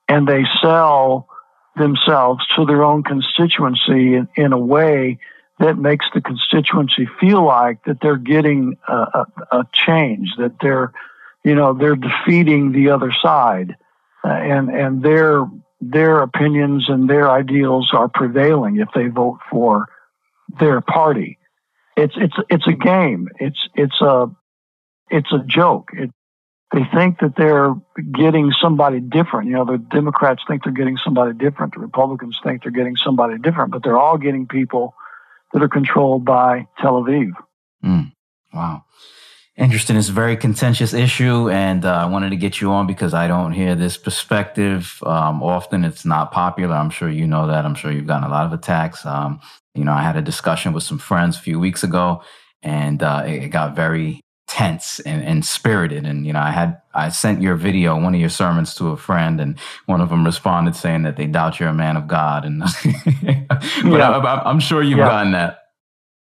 and 0.09 0.27
they 0.27 0.45
sell 0.62 1.29
themselves 1.77 2.47
to 2.57 2.64
their 2.64 2.83
own 2.83 3.03
constituency 3.03 4.14
in, 4.14 4.29
in 4.37 4.55
a 4.55 4.59
way 4.59 5.18
that 5.59 5.77
makes 5.77 6.07
the 6.14 6.22
constituency 6.22 7.07
feel 7.20 7.45
like 7.45 7.85
that 7.85 7.99
they're 8.01 8.16
getting 8.16 8.79
a, 8.89 8.95
a, 8.95 9.27
a 9.53 9.66
change, 9.72 10.31
that 10.39 10.55
they're, 10.62 10.93
you 11.45 11.55
know, 11.55 11.75
they're 11.75 11.95
defeating 11.95 12.72
the 12.72 12.89
other 12.89 13.12
side, 13.22 13.77
uh, 14.25 14.29
and 14.29 14.70
and 14.70 15.03
their 15.03 15.45
their 15.91 16.20
opinions 16.22 16.87
and 16.89 17.09
their 17.09 17.30
ideals 17.30 17.91
are 17.93 18.09
prevailing 18.09 18.78
if 18.78 18.89
they 18.95 19.07
vote 19.07 19.39
for 19.51 19.87
their 20.61 20.80
party. 20.80 21.39
It's 21.97 22.14
it's 22.16 22.35
it's 22.51 22.66
a 22.66 22.72
game. 22.72 23.28
It's 23.39 23.68
it's 23.74 24.01
a 24.01 24.26
it's 25.11 25.32
a 25.32 25.45
joke. 25.47 25.91
It, 25.93 26.11
they 26.72 26.82
think 26.93 27.20
that 27.20 27.35
they're 27.37 27.74
getting 28.12 28.53
somebody 28.61 28.99
different. 28.99 29.49
You 29.49 29.55
know, 29.55 29.64
the 29.64 29.78
Democrats 29.78 30.43
think 30.49 30.64
they're 30.64 30.72
getting 30.72 30.97
somebody 30.97 31.32
different. 31.32 31.74
The 31.74 31.80
Republicans 31.80 32.39
think 32.43 32.62
they're 32.62 32.72
getting 32.72 32.97
somebody 32.97 33.39
different, 33.39 33.70
but 33.70 33.85
they're 33.85 33.99
all 33.99 34.18
getting 34.18 34.49
people 34.49 34.95
that 35.53 35.62
are 35.62 35.68
controlled 35.68 36.24
by 36.24 36.66
Tel 36.80 36.95
Aviv. 36.95 37.30
Mm, 37.85 38.12
wow. 38.53 38.85
Interesting. 39.57 39.97
It's 39.97 40.09
a 40.09 40.13
very 40.13 40.37
contentious 40.37 40.93
issue, 40.93 41.49
and 41.49 41.85
uh, 41.85 41.95
I 41.95 42.07
wanted 42.07 42.31
to 42.31 42.37
get 42.37 42.61
you 42.61 42.73
on 42.73 42.89
because 42.89 43.15
I 43.15 43.29
don't 43.29 43.53
hear 43.53 43.77
this 43.77 43.97
perspective 43.97 44.99
um, 45.07 45.45
often. 45.45 45.85
It's 45.85 46.05
not 46.05 46.33
popular. 46.33 46.75
I'm 46.75 46.91
sure 46.91 47.09
you 47.09 47.25
know 47.29 47.47
that. 47.47 47.65
I'm 47.65 47.77
sure 47.77 47.93
you've 47.93 48.09
gotten 48.09 48.29
a 48.29 48.33
lot 48.33 48.47
of 48.47 48.53
attacks. 48.53 49.07
Um, 49.07 49.41
you 49.73 49.85
know, 49.85 49.93
I 49.93 50.03
had 50.03 50.17
a 50.17 50.23
discussion 50.23 50.73
with 50.73 50.83
some 50.83 50.99
friends 50.99 51.37
a 51.37 51.41
few 51.41 51.61
weeks 51.61 51.85
ago, 51.85 52.25
and 52.63 53.01
uh, 53.01 53.23
it 53.27 53.51
got 53.51 53.77
very 53.77 54.21
tense 54.49 54.99
and, 55.01 55.23
and, 55.23 55.45
spirited. 55.45 56.05
And, 56.05 56.27
you 56.27 56.33
know, 56.33 56.41
I 56.41 56.51
had, 56.51 56.81
I 56.93 57.09
sent 57.09 57.41
your 57.41 57.55
video, 57.55 57.99
one 57.99 58.15
of 58.15 58.21
your 58.21 58.29
sermons 58.29 58.75
to 58.77 58.89
a 58.89 58.97
friend 58.97 59.41
and 59.41 59.59
one 59.87 60.01
of 60.01 60.11
them 60.11 60.25
responded 60.25 60.77
saying 60.77 61.03
that 61.05 61.17
they 61.17 61.27
doubt 61.27 61.59
you're 61.59 61.71
a 61.71 61.75
man 61.75 61.97
of 61.97 62.07
God. 62.07 62.45
And, 62.45 62.61
but 62.85 63.49
yeah. 63.85 64.11
I, 64.11 64.51
am 64.51 64.61
sure 64.61 64.83
you've 64.83 64.99
yeah. 64.99 65.09
gotten 65.09 65.33
that. 65.33 65.61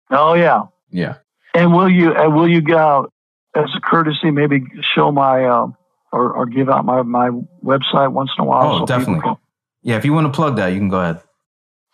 Oh 0.10 0.34
yeah. 0.34 0.64
Yeah. 0.90 1.18
And 1.54 1.74
will 1.74 1.90
you, 1.90 2.16
uh, 2.16 2.30
will 2.30 2.48
you 2.48 2.62
go 2.62 3.10
as 3.56 3.70
a 3.76 3.82
courtesy, 3.82 4.32
maybe 4.32 4.64
show 4.95 5.12
my, 5.12 5.45
uh, 5.45 5.68
or, 6.12 6.34
or 6.34 6.45
give 6.45 6.70
out 6.70 6.86
my, 6.86 7.01
my 7.01 7.30
website 7.64 8.12
once 8.12 8.30
in 8.38 8.43
a 8.43 8.47
while? 8.47 8.72
Oh, 8.72 8.80
so 8.80 8.86
definitely. 8.86 9.34
Yeah. 9.82 9.97
If 9.97 10.06
you 10.06 10.14
want 10.14 10.28
to 10.28 10.34
plug 10.34 10.58
that, 10.58 10.68
you 10.70 10.78
can 10.80 10.89
go 10.89 10.99
ahead. 10.99 11.22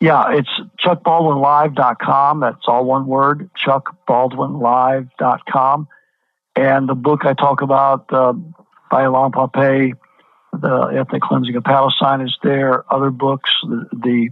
Yeah, 0.02 0.34
it's 0.34 0.50
chuckbaldwinlive.com. 0.84 2.40
That's 2.40 2.64
all 2.68 2.86
one 2.86 3.06
word, 3.06 3.50
chuckbaldwinlive.com. 3.66 5.88
And 6.56 6.90
the 6.90 6.96
book 6.96 7.26
I 7.26 7.34
talk 7.34 7.62
about 7.62 8.12
uh, 8.14 8.32
by 8.90 9.04
Alain 9.04 9.32
Pappé, 9.32 9.92
The 10.54 10.96
Ethnic 10.98 11.22
Cleansing 11.22 11.56
of 11.56 11.66
Palestine, 11.66 12.22
is 12.22 12.36
there. 12.44 12.92
Other 12.94 13.12
books, 13.12 13.50
the, 13.64 13.88
the 13.92 14.30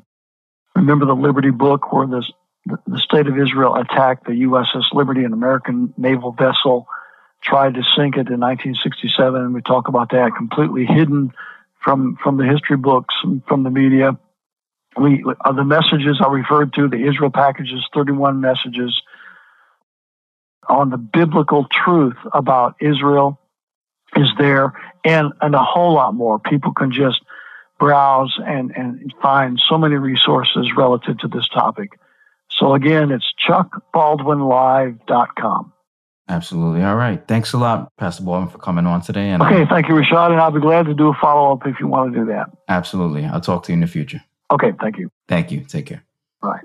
Remember 0.76 1.06
the 1.06 1.16
Liberty 1.16 1.50
book, 1.50 1.92
where 1.92 2.08
the, 2.08 2.24
the 2.66 3.00
state 3.00 3.28
of 3.28 3.38
Israel 3.38 3.76
attacked 3.76 4.26
the 4.26 4.32
USS 4.34 4.94
Liberty, 4.94 5.26
an 5.26 5.34
American 5.34 5.94
naval 5.98 6.32
vessel, 6.32 6.88
tried 7.44 7.76
to 7.76 7.84
sink 7.96 8.16
it 8.16 8.30
in 8.30 8.40
1967. 8.40 9.42
And 9.42 9.54
we 9.54 9.62
talk 9.62 9.88
about 9.88 10.10
that 10.12 10.32
completely 10.36 10.86
hidden 10.86 11.32
from, 11.84 12.18
from 12.22 12.38
the 12.38 12.46
history 12.46 12.78
books, 12.78 13.16
from 13.48 13.64
the 13.64 13.70
media. 13.70 14.18
We, 15.00 15.24
uh, 15.46 15.54
the 15.54 15.64
messages 15.64 16.20
I 16.24 16.32
referred 16.32 16.74
to, 16.74 16.90
the 16.90 17.08
Israel 17.08 17.32
packages, 17.32 17.86
31 17.94 18.42
messages 18.42 19.00
on 20.68 20.90
the 20.90 20.98
biblical 20.98 21.68
truth 21.72 22.18
about 22.34 22.76
Israel 22.82 23.40
is 24.16 24.30
there 24.38 24.74
and, 25.06 25.32
and 25.42 25.56
a 25.56 25.64
whole 25.64 25.94
lot 25.94 26.14
more. 26.14 26.40
People 26.40 26.74
can 26.74 26.92
just 26.92 27.22
browse 27.80 28.38
and, 28.44 28.72
and 28.76 29.14
find 29.22 29.62
so 29.70 29.78
many 29.78 29.96
resources 29.96 30.72
relative 30.76 31.20
to 31.20 31.28
this 31.28 31.48
topic. 31.50 32.00
So 32.50 32.74
again, 32.74 33.12
it's 33.12 33.32
chuckbaldwinlive.com. 33.48 35.74
Absolutely. 36.30 36.84
All 36.84 36.96
right. 36.96 37.26
Thanks 37.28 37.54
a 37.54 37.58
lot, 37.58 37.96
Pastor 37.98 38.24
Baldwin, 38.24 38.50
for 38.50 38.58
coming 38.58 38.86
on 38.86 39.02
today. 39.02 39.30
And 39.30 39.42
uh, 39.42 39.46
okay. 39.46 39.66
Thank 39.70 39.88
you, 39.88 39.96
Rashad. 39.96 40.32
And 40.32 40.40
I'll 40.42 40.52
be 40.52 40.60
glad 40.60 40.86
to 40.88 40.94
do 40.94 41.08
a 41.10 41.14
follow 41.22 41.54
up 41.54 41.66
if 41.66 41.80
you 41.80 41.88
want 41.88 42.14
to 42.14 42.20
do 42.20 42.26
that. 42.26 42.50
Absolutely. 42.68 43.26
I'll 43.26 43.42
talk 43.42 43.64
to 43.64 43.72
you 43.72 43.76
in 43.76 43.82
the 43.82 43.88
future. 43.88 44.22
Okay. 44.52 44.74
Thank 44.82 44.98
you. 44.98 45.10
Thank 45.28 45.52
you. 45.52 45.62
Take 45.62 45.86
care. 45.86 46.04
Bye. 46.42 46.62